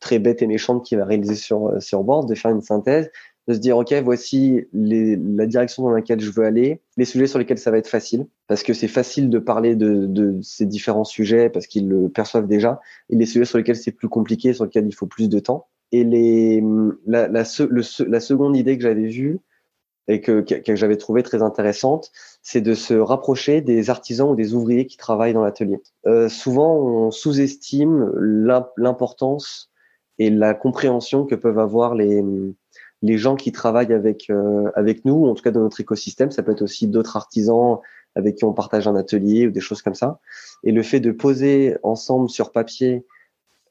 très 0.01 0.19
bête 0.19 0.43
et 0.43 0.47
méchante 0.47 0.85
qu'il 0.85 0.99
va 0.99 1.07
réaliser 1.07 1.35
sur, 1.35 1.81
sur 1.81 2.05
Board, 2.05 2.29
de 2.29 2.35
faire 2.35 2.51
une 2.51 2.61
synthèse 2.61 3.11
de 3.49 3.55
se 3.55 3.59
dire 3.59 3.77
ok 3.77 3.93
voici 4.05 4.67
les, 4.73 5.17
la 5.17 5.47
direction 5.47 5.83
dans 5.83 5.91
laquelle 5.91 6.21
je 6.21 6.31
veux 6.31 6.45
aller, 6.45 6.81
les 6.97 7.05
sujets 7.05 7.27
sur 7.27 7.39
lesquels 7.39 7.59
ça 7.59 7.71
va 7.71 7.79
être 7.79 7.89
facile 7.89 8.27
parce 8.47 8.63
que 8.63 8.73
c'est 8.73 8.89
facile 8.89 9.31
de 9.31 9.39
parler 9.39 9.77
de, 9.77 10.07
de, 10.07 10.41
ces 10.43 10.67
différents 10.67 11.05
sujets 11.05 11.51
parce 11.51 11.67
qu'ils 11.67 11.89
le 11.89 12.09
perçoivent 12.09 12.47
déjà 12.47 12.81
et 13.11 13.17
les 13.17 13.27
sujets 13.27 13.45
sur 13.45 13.59
lesquels 13.59 13.77
c'est 13.77 13.93
plus 13.93 14.09
compliqué 14.09 14.53
sur 14.55 14.65
lesquels 14.65 14.87
il 14.87 14.95
faut 14.95 15.07
plus 15.07 15.29
de 15.29 15.39
temps 15.39 15.67
et 15.93 16.05
les 16.05 16.63
la, 17.07 17.29
la, 17.29 17.45
le, 17.69 18.09
la 18.09 18.21
seconde 18.21 18.57
idée 18.57 18.77
que 18.77 18.83
j'avais 18.83 19.09
vue 19.09 19.41
et 20.07 20.21
que, 20.21 20.41
que, 20.41 20.77
j'avais 20.77 20.97
trouvé 20.97 21.23
très 21.23 21.43
intéressante, 21.43 22.11
c'est 22.43 22.61
de 22.61 22.75
se 22.75 22.93
rapprocher 22.93 23.63
des 23.63 23.89
artisans 23.89 24.29
ou 24.29 24.37
des 24.37 24.53
ouvriers 24.53 24.87
qui 24.87 24.99
travaillent 24.99 25.33
dans 25.33 25.43
l'atelier. 25.43 25.81
Euh, 26.07 26.29
souvent, 26.29 26.77
on 26.77 27.11
sous-estime 27.11 28.13
l'importance 28.77 29.73
et 30.19 30.29
la 30.29 30.53
compréhension 30.53 31.25
que 31.25 31.35
peuvent 31.35 31.59
avoir 31.59 31.95
les, 31.95 32.23
les 33.05 33.19
gens 33.19 33.37
qui 33.37 33.53
travaillent 33.53 33.93
avec 33.93 34.31
euh, 34.31 34.71
avec 34.75 35.05
nous, 35.05 35.27
en 35.27 35.35
tout 35.35 35.43
cas 35.43 35.51
dans 35.51 35.61
notre 35.61 35.79
écosystème, 35.79 36.31
ça 36.31 36.43
peut 36.43 36.53
être 36.53 36.63
aussi 36.63 36.89
d'autres 36.89 37.17
artisans 37.17 37.81
avec 38.15 38.37
qui 38.37 38.45
on 38.45 38.55
partage 38.55 38.89
un 38.89 38.97
atelier 38.97 39.47
ou 39.47 39.51
des 39.51 39.61
choses 39.61 39.83
comme 39.83 39.95
ça. 39.95 40.21
Et 40.63 40.73
le 40.73 40.83
fait 40.83 41.01
de 41.01 41.11
poser 41.11 41.77
ensemble 41.83 42.31
sur 42.31 42.51
papier 42.51 43.05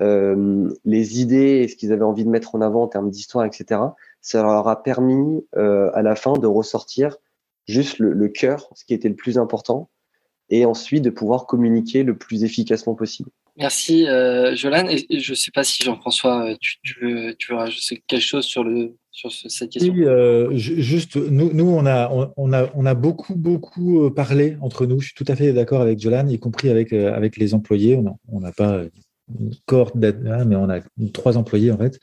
euh, 0.03 0.71
les 0.85 1.19
idées 1.19 1.61
et 1.63 1.67
ce 1.67 1.75
qu'ils 1.75 1.91
avaient 1.91 2.03
envie 2.03 2.25
de 2.25 2.29
mettre 2.29 2.53
en 2.53 2.61
avant 2.61 2.83
en 2.83 2.87
termes 2.87 3.09
d'histoire, 3.09 3.43
etc., 3.45 3.81
ça 4.21 4.43
leur 4.43 4.67
a 4.67 4.83
permis 4.83 5.43
euh, 5.55 5.89
à 5.95 6.03
la 6.03 6.15
fin 6.15 6.33
de 6.33 6.45
ressortir 6.45 7.17
juste 7.65 7.97
le, 7.97 8.13
le 8.13 8.27
cœur, 8.27 8.69
ce 8.75 8.85
qui 8.85 8.93
était 8.93 9.09
le 9.09 9.15
plus 9.15 9.39
important, 9.39 9.89
et 10.49 10.65
ensuite 10.65 11.03
de 11.03 11.09
pouvoir 11.09 11.47
communiquer 11.47 12.03
le 12.03 12.15
plus 12.15 12.43
efficacement 12.43 12.93
possible. 12.93 13.31
Merci, 13.57 14.07
euh, 14.07 14.55
Jolane. 14.55 14.89
Et 14.89 15.19
je 15.19 15.31
ne 15.31 15.35
sais 15.35 15.51
pas 15.51 15.63
si 15.63 15.83
Jean-François, 15.83 16.49
euh, 16.49 16.55
tu, 16.59 16.77
tu, 16.81 16.99
veux, 17.01 17.35
tu 17.35 17.53
quelque 18.07 18.19
chose 18.19 18.45
sur, 18.45 18.63
le, 18.63 18.95
sur 19.11 19.31
cette 19.31 19.69
question 19.69 19.93
Oui, 19.93 20.03
euh, 20.05 20.49
juste, 20.55 21.15
nous, 21.17 21.69
on, 21.69 21.85
a, 21.85 22.09
on, 22.35 22.53
a, 22.53 22.69
on 22.73 22.85
a 22.85 22.93
beaucoup, 22.95 23.35
beaucoup 23.35 24.09
parlé 24.11 24.57
entre 24.61 24.85
nous. 24.85 24.99
Je 24.99 25.07
suis 25.07 25.15
tout 25.15 25.31
à 25.31 25.35
fait 25.35 25.53
d'accord 25.53 25.81
avec 25.81 25.99
Jolane, 25.99 26.31
y 26.31 26.39
compris 26.39 26.69
avec, 26.69 26.93
avec 26.93 27.37
les 27.37 27.53
employés. 27.53 27.99
On 28.27 28.39
n'a 28.39 28.51
pas 28.51 28.81
une 29.39 29.53
cohorte, 29.67 29.95
mais 29.95 30.55
on 30.55 30.69
a 30.69 30.79
trois 31.13 31.37
employés 31.37 31.71
en 31.71 31.77
fait. 31.77 31.99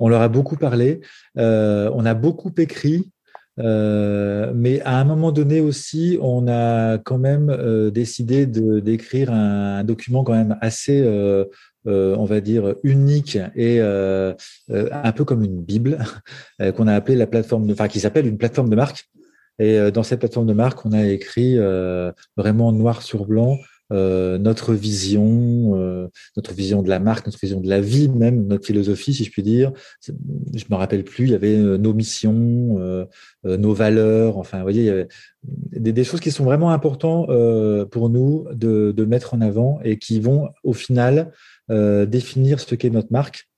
On 0.00 0.08
leur 0.08 0.22
a 0.22 0.28
beaucoup 0.28 0.56
parlé. 0.56 1.00
On 1.36 2.04
a 2.04 2.14
beaucoup 2.14 2.52
écrit. 2.58 3.10
Euh, 3.58 4.52
mais 4.54 4.80
à 4.82 4.98
un 4.98 5.04
moment 5.04 5.32
donné 5.32 5.60
aussi, 5.60 6.18
on 6.22 6.46
a 6.48 6.98
quand 6.98 7.18
même 7.18 7.50
euh, 7.50 7.90
décidé 7.90 8.46
d'écrire 8.46 9.32
un, 9.32 9.78
un, 9.78 9.84
document 9.84 10.24
quand 10.24 10.34
même 10.34 10.56
assez, 10.60 11.00
euh, 11.02 11.44
euh 11.86 12.14
on 12.16 12.24
va 12.24 12.40
dire, 12.40 12.74
unique 12.82 13.36
et 13.56 13.80
euh, 13.80 14.34
un 14.68 15.12
peu 15.12 15.24
comme 15.24 15.42
une 15.42 15.62
bible 15.62 15.98
qu'on 16.76 16.86
a 16.86 16.94
appelé 16.94 17.16
la 17.16 17.26
plateforme, 17.26 17.66
de, 17.66 17.72
enfin 17.72 17.88
qui 17.88 18.00
s'appelle 18.00 18.26
une 18.26 18.38
plateforme 18.38 18.70
de 18.70 18.76
marque. 18.76 19.08
Et 19.58 19.90
dans 19.90 20.02
cette 20.02 20.20
plateforme 20.20 20.46
de 20.46 20.54
marque, 20.54 20.86
on 20.86 20.92
a 20.92 21.04
écrit 21.04 21.58
vraiment 22.34 22.72
noir 22.72 23.02
sur 23.02 23.26
blanc 23.26 23.58
notre 23.90 24.72
vision, 24.74 26.08
notre 26.36 26.54
vision 26.54 26.82
de 26.82 26.88
la 26.88 27.00
marque, 27.00 27.26
notre 27.26 27.38
vision 27.40 27.60
de 27.60 27.68
la 27.68 27.80
vie 27.80 28.08
même, 28.08 28.46
notre 28.46 28.66
philosophie, 28.66 29.14
si 29.14 29.24
je 29.24 29.30
puis 29.30 29.42
dire. 29.42 29.72
Je 30.06 30.64
me 30.70 30.76
rappelle 30.76 31.04
plus, 31.04 31.24
il 31.24 31.30
y 31.30 31.34
avait 31.34 31.56
nos 31.56 31.92
missions, 31.92 33.06
nos 33.44 33.74
valeurs, 33.74 34.38
enfin, 34.38 34.58
vous 34.58 34.64
voyez, 34.64 34.82
il 34.82 34.86
y 34.86 34.90
avait 34.90 35.08
des, 35.92 36.04
choses 36.04 36.20
qui 36.20 36.30
sont 36.30 36.44
vraiment 36.44 36.70
importantes 36.70 37.26
pour 37.90 38.10
nous 38.10 38.46
de, 38.52 38.92
de 38.96 39.04
mettre 39.04 39.34
en 39.34 39.40
avant 39.40 39.80
et 39.82 39.98
qui 39.98 40.20
vont 40.20 40.48
au 40.64 40.72
final 40.72 41.32
définir 41.68 42.60
ce 42.60 42.74
qu'est 42.74 42.90
notre 42.90 43.12
marque 43.12 43.49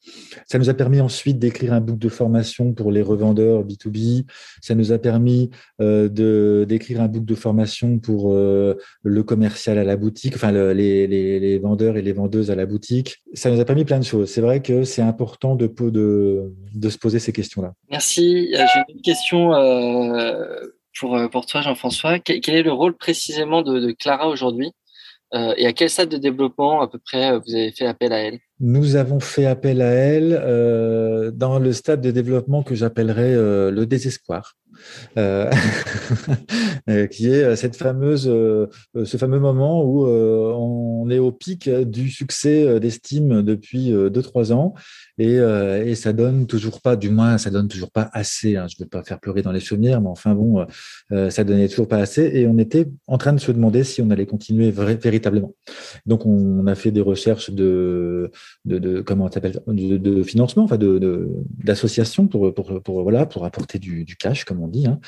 ça 0.46 0.59
nous 0.59 0.68
a 0.68 0.74
permis 0.74 1.00
ensuite 1.00 1.38
d'écrire 1.38 1.72
un 1.72 1.80
book 1.80 1.98
de 1.98 2.09
formation 2.09 2.72
pour 2.72 2.90
les 2.90 3.03
revendeurs 3.03 3.64
B2B. 3.64 4.24
Ça 4.61 4.74
nous 4.74 4.92
a 4.92 4.98
permis 4.98 5.50
euh, 5.80 6.64
d'écrire 6.64 7.00
un 7.00 7.09
book 7.09 7.24
de 7.24 7.34
formation 7.34 7.98
pour 7.98 8.32
euh, 8.32 8.74
le 9.03 9.22
commercial 9.22 9.78
à 9.78 9.84
la 9.84 9.96
boutique, 9.96 10.34
enfin 10.34 10.53
les, 10.53 11.59
vendeurs 11.59 11.96
et 11.96 12.03
les 12.03 12.12
vendeuses 12.12 12.50
à 12.50 12.55
la 12.55 12.66
boutique. 12.66 13.22
Ça 13.34 13.50
nous 13.50 13.61
a 13.61 13.64
permis 13.64 13.84
plein 13.84 13.98
de 13.98 14.05
choses. 14.05 14.30
C'est 14.30 14.40
vrai 14.40 14.61
que 14.61 14.84
c'est 14.84 15.03
important 15.03 15.55
de, 15.55 15.66
se 15.66 16.98
poser 16.98 17.18
ces 17.18 17.32
questions-là. 17.32 17.72
Merci. 17.90 18.53
Euh, 18.55 18.64
j'ai 18.74 18.94
une 18.94 19.03
question 19.03 19.50
pour, 20.98 21.18
pour 21.30 21.46
toi, 21.46 21.62
Jean-François. 21.62 22.18
Quel, 22.18 22.55
est 22.55 22.62
le 22.62 22.72
rôle 22.72 22.96
précisément 22.96 23.62
de 23.62 23.92
Clara 23.92 24.28
aujourd'hui? 24.28 24.72
Et 25.57 25.64
à 25.64 25.72
quel 25.72 25.88
stade 25.88 26.11
de 26.11 26.18
développement 26.18 26.82
à 26.82 26.88
peu 26.88 26.98
près 26.98 27.38
vous 27.38 27.55
avez 27.55 27.72
fait 27.72 27.86
appel 27.86 28.12
à 28.12 28.18
elle? 28.18 28.38
Nous 28.62 28.94
avons 28.94 29.18
fait 29.18 29.44
appel 29.44 29.82
à 29.82 29.90
elle 29.90 30.40
euh, 30.40 31.32
dans 31.32 31.58
le 31.58 31.72
stade 31.72 32.00
de 32.00 32.12
développement 32.12 32.62
que 32.62 32.76
j'appellerais 32.76 33.34
euh, 33.34 33.70
le 33.72 33.86
désespoir. 33.86 34.54
Euh, 35.16 35.50
euh, 36.88 37.06
qui 37.06 37.28
est 37.28 37.54
cette 37.56 37.76
fameuse, 37.76 38.24
ce 38.24 39.16
fameux 39.16 39.38
moment 39.38 39.84
où 39.84 40.06
on 40.06 41.08
est 41.10 41.18
au 41.18 41.30
pic 41.30 41.68
du 41.68 42.10
succès 42.10 42.80
d'estime 42.80 43.42
depuis 43.42 43.92
2-3 43.92 44.52
ans 44.52 44.74
et, 45.18 45.34
et, 45.34 45.94
ça 45.94 46.12
donne 46.12 46.46
toujours 46.46 46.80
pas, 46.80 46.96
du 46.96 47.10
moins 47.10 47.38
ça 47.38 47.50
donne 47.50 47.68
toujours 47.68 47.92
pas 47.92 48.10
assez. 48.12 48.56
Hein, 48.56 48.66
je 48.68 48.76
ne 48.78 48.84
veux 48.84 48.88
pas 48.88 49.04
faire 49.04 49.20
pleurer 49.20 49.42
dans 49.42 49.52
les 49.52 49.60
chaumières, 49.60 50.00
mais 50.00 50.08
enfin 50.08 50.34
bon, 50.34 50.66
ça 51.10 51.44
donnait 51.44 51.68
toujours 51.68 51.88
pas 51.88 51.98
assez 51.98 52.30
et 52.34 52.46
on 52.46 52.58
était 52.58 52.88
en 53.06 53.18
train 53.18 53.34
de 53.34 53.40
se 53.40 53.52
demander 53.52 53.84
si 53.84 54.00
on 54.02 54.10
allait 54.10 54.26
continuer 54.26 54.72
véritablement. 54.72 55.54
Donc 56.06 56.26
on 56.26 56.66
a 56.66 56.74
fait 56.74 56.90
des 56.90 57.02
recherches 57.02 57.50
de 57.50 58.30
de, 58.64 58.78
de 58.78 59.00
comment 59.00 59.28
de, 59.28 59.96
de, 59.96 60.22
financement, 60.22 60.64
enfin 60.64 60.78
de 60.78 61.28
d'association 61.64 62.26
pour, 62.26 62.53
pour, 62.55 62.82
pour 62.82 63.03
voilà 63.03 63.26
pour 63.26 63.44
apporter 63.44 63.78
du, 63.78 64.05
du 64.05 64.16
cash 64.16 64.44
comme 64.44 64.61
on 64.61 64.68
dit. 64.68 64.86
Hein. 64.86 65.00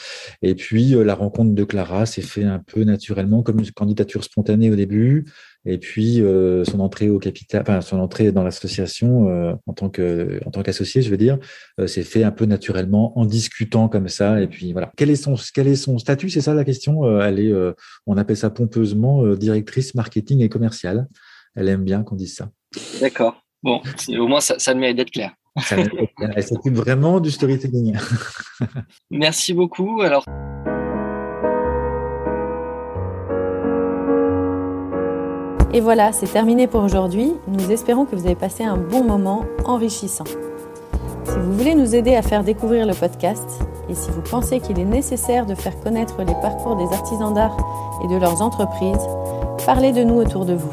Et 0.42 0.55
puis 0.55 0.95
euh, 0.95 1.05
la 1.05 1.14
rencontre 1.14 1.55
de 1.55 1.64
Clara 1.64 2.07
s'est 2.07 2.22
fait 2.22 2.45
un 2.45 2.59
peu 2.59 2.84
naturellement 2.84 3.42
comme 3.42 3.61
une 3.61 3.70
candidature 3.70 4.24
spontanée 4.24 4.70
au 4.70 4.76
début. 4.76 5.24
Et 5.66 5.78
puis 5.78 6.20
euh, 6.20 6.64
son 6.64 6.80
entrée 6.80 7.09
au 7.09 7.18
capital, 7.18 7.62
enfin 7.62 7.80
son 7.80 7.99
entrée 7.99 8.32
dans 8.32 8.42
l'association 8.42 9.28
euh, 9.30 9.55
en 9.66 9.72
tant 9.72 9.88
que 9.88 10.38
en 10.45 10.51
tant 10.51 10.62
qu'associé, 10.62 11.01
je 11.01 11.11
veux 11.11 11.16
dire, 11.16 11.38
s'est 11.86 12.03
fait 12.03 12.22
un 12.22 12.32
peu 12.32 12.45
naturellement 12.45 13.18
en 13.18 13.24
discutant 13.24 13.88
comme 13.88 14.09
ça. 14.09 14.42
Et 14.42 14.47
puis 14.47 14.72
voilà. 14.72 14.92
Quel 14.97 15.11
est 15.11 15.16
son 15.16 15.36
quel 15.55 15.68
est 15.68 15.76
son 15.76 15.99
statut 15.99 16.28
C'est 16.28 16.42
ça 16.42 16.53
la 16.55 16.64
question. 16.64 17.20
elle 17.20 17.40
est, 17.40 17.53
on 18.07 18.16
appelle 18.16 18.36
ça 18.36 18.51
pompeusement 18.51 19.26
directrice 19.34 19.95
marketing 19.95 20.40
et 20.40 20.49
commerciale. 20.49 21.09
Elle 21.57 21.68
aime 21.68 21.84
bien 21.84 22.02
qu'on 22.02 22.16
dise 22.16 22.34
ça. 22.34 22.50
D'accord. 23.00 23.42
Bon, 23.62 23.80
au 24.18 24.26
moins, 24.26 24.40
ça, 24.40 24.59
ça 24.59 24.74
mérite 24.74 24.96
d'être 24.96 25.11
clair. 25.11 25.34
Elle 26.36 26.42
s'occupe 26.42 26.74
vraiment 26.74 27.20
du 27.20 27.30
storytelling. 27.30 27.96
Merci 29.11 29.55
beaucoup. 29.55 30.02
Alors. 30.02 30.24
Et 35.72 35.80
voilà, 35.80 36.12
c'est 36.12 36.26
terminé 36.26 36.66
pour 36.66 36.82
aujourd'hui. 36.82 37.32
Nous 37.48 37.70
espérons 37.70 38.05
que 38.05 38.14
vous 38.14 38.26
avez 38.26 38.36
passé 38.36 38.64
un 38.64 38.76
bon 38.76 39.05
moment 39.05 39.44
enrichissant. 39.64 40.24
Si 41.24 41.38
vous 41.38 41.52
voulez 41.52 41.74
nous 41.74 41.94
aider 41.94 42.14
à 42.14 42.22
faire 42.22 42.44
découvrir 42.44 42.86
le 42.86 42.94
podcast 42.94 43.61
et 43.88 43.94
si 43.94 44.11
vous 44.11 44.22
pensez 44.22 44.61
qu'il 44.61 44.78
est 44.78 44.84
nécessaire 44.84 45.46
de 45.46 45.55
faire 45.55 45.78
connaître 45.80 46.18
les 46.22 46.34
parcours 46.34 46.76
des 46.76 46.94
artisans 46.94 47.34
d'art 47.34 47.57
et 48.05 48.09
de 48.09 48.16
leurs 48.16 48.40
entreprises, 48.40 49.07
parlez 49.66 49.92
de 49.92 50.05
nous 50.05 50.16
autour 50.16 50.44
de 50.44 50.55
vous. 50.55 50.72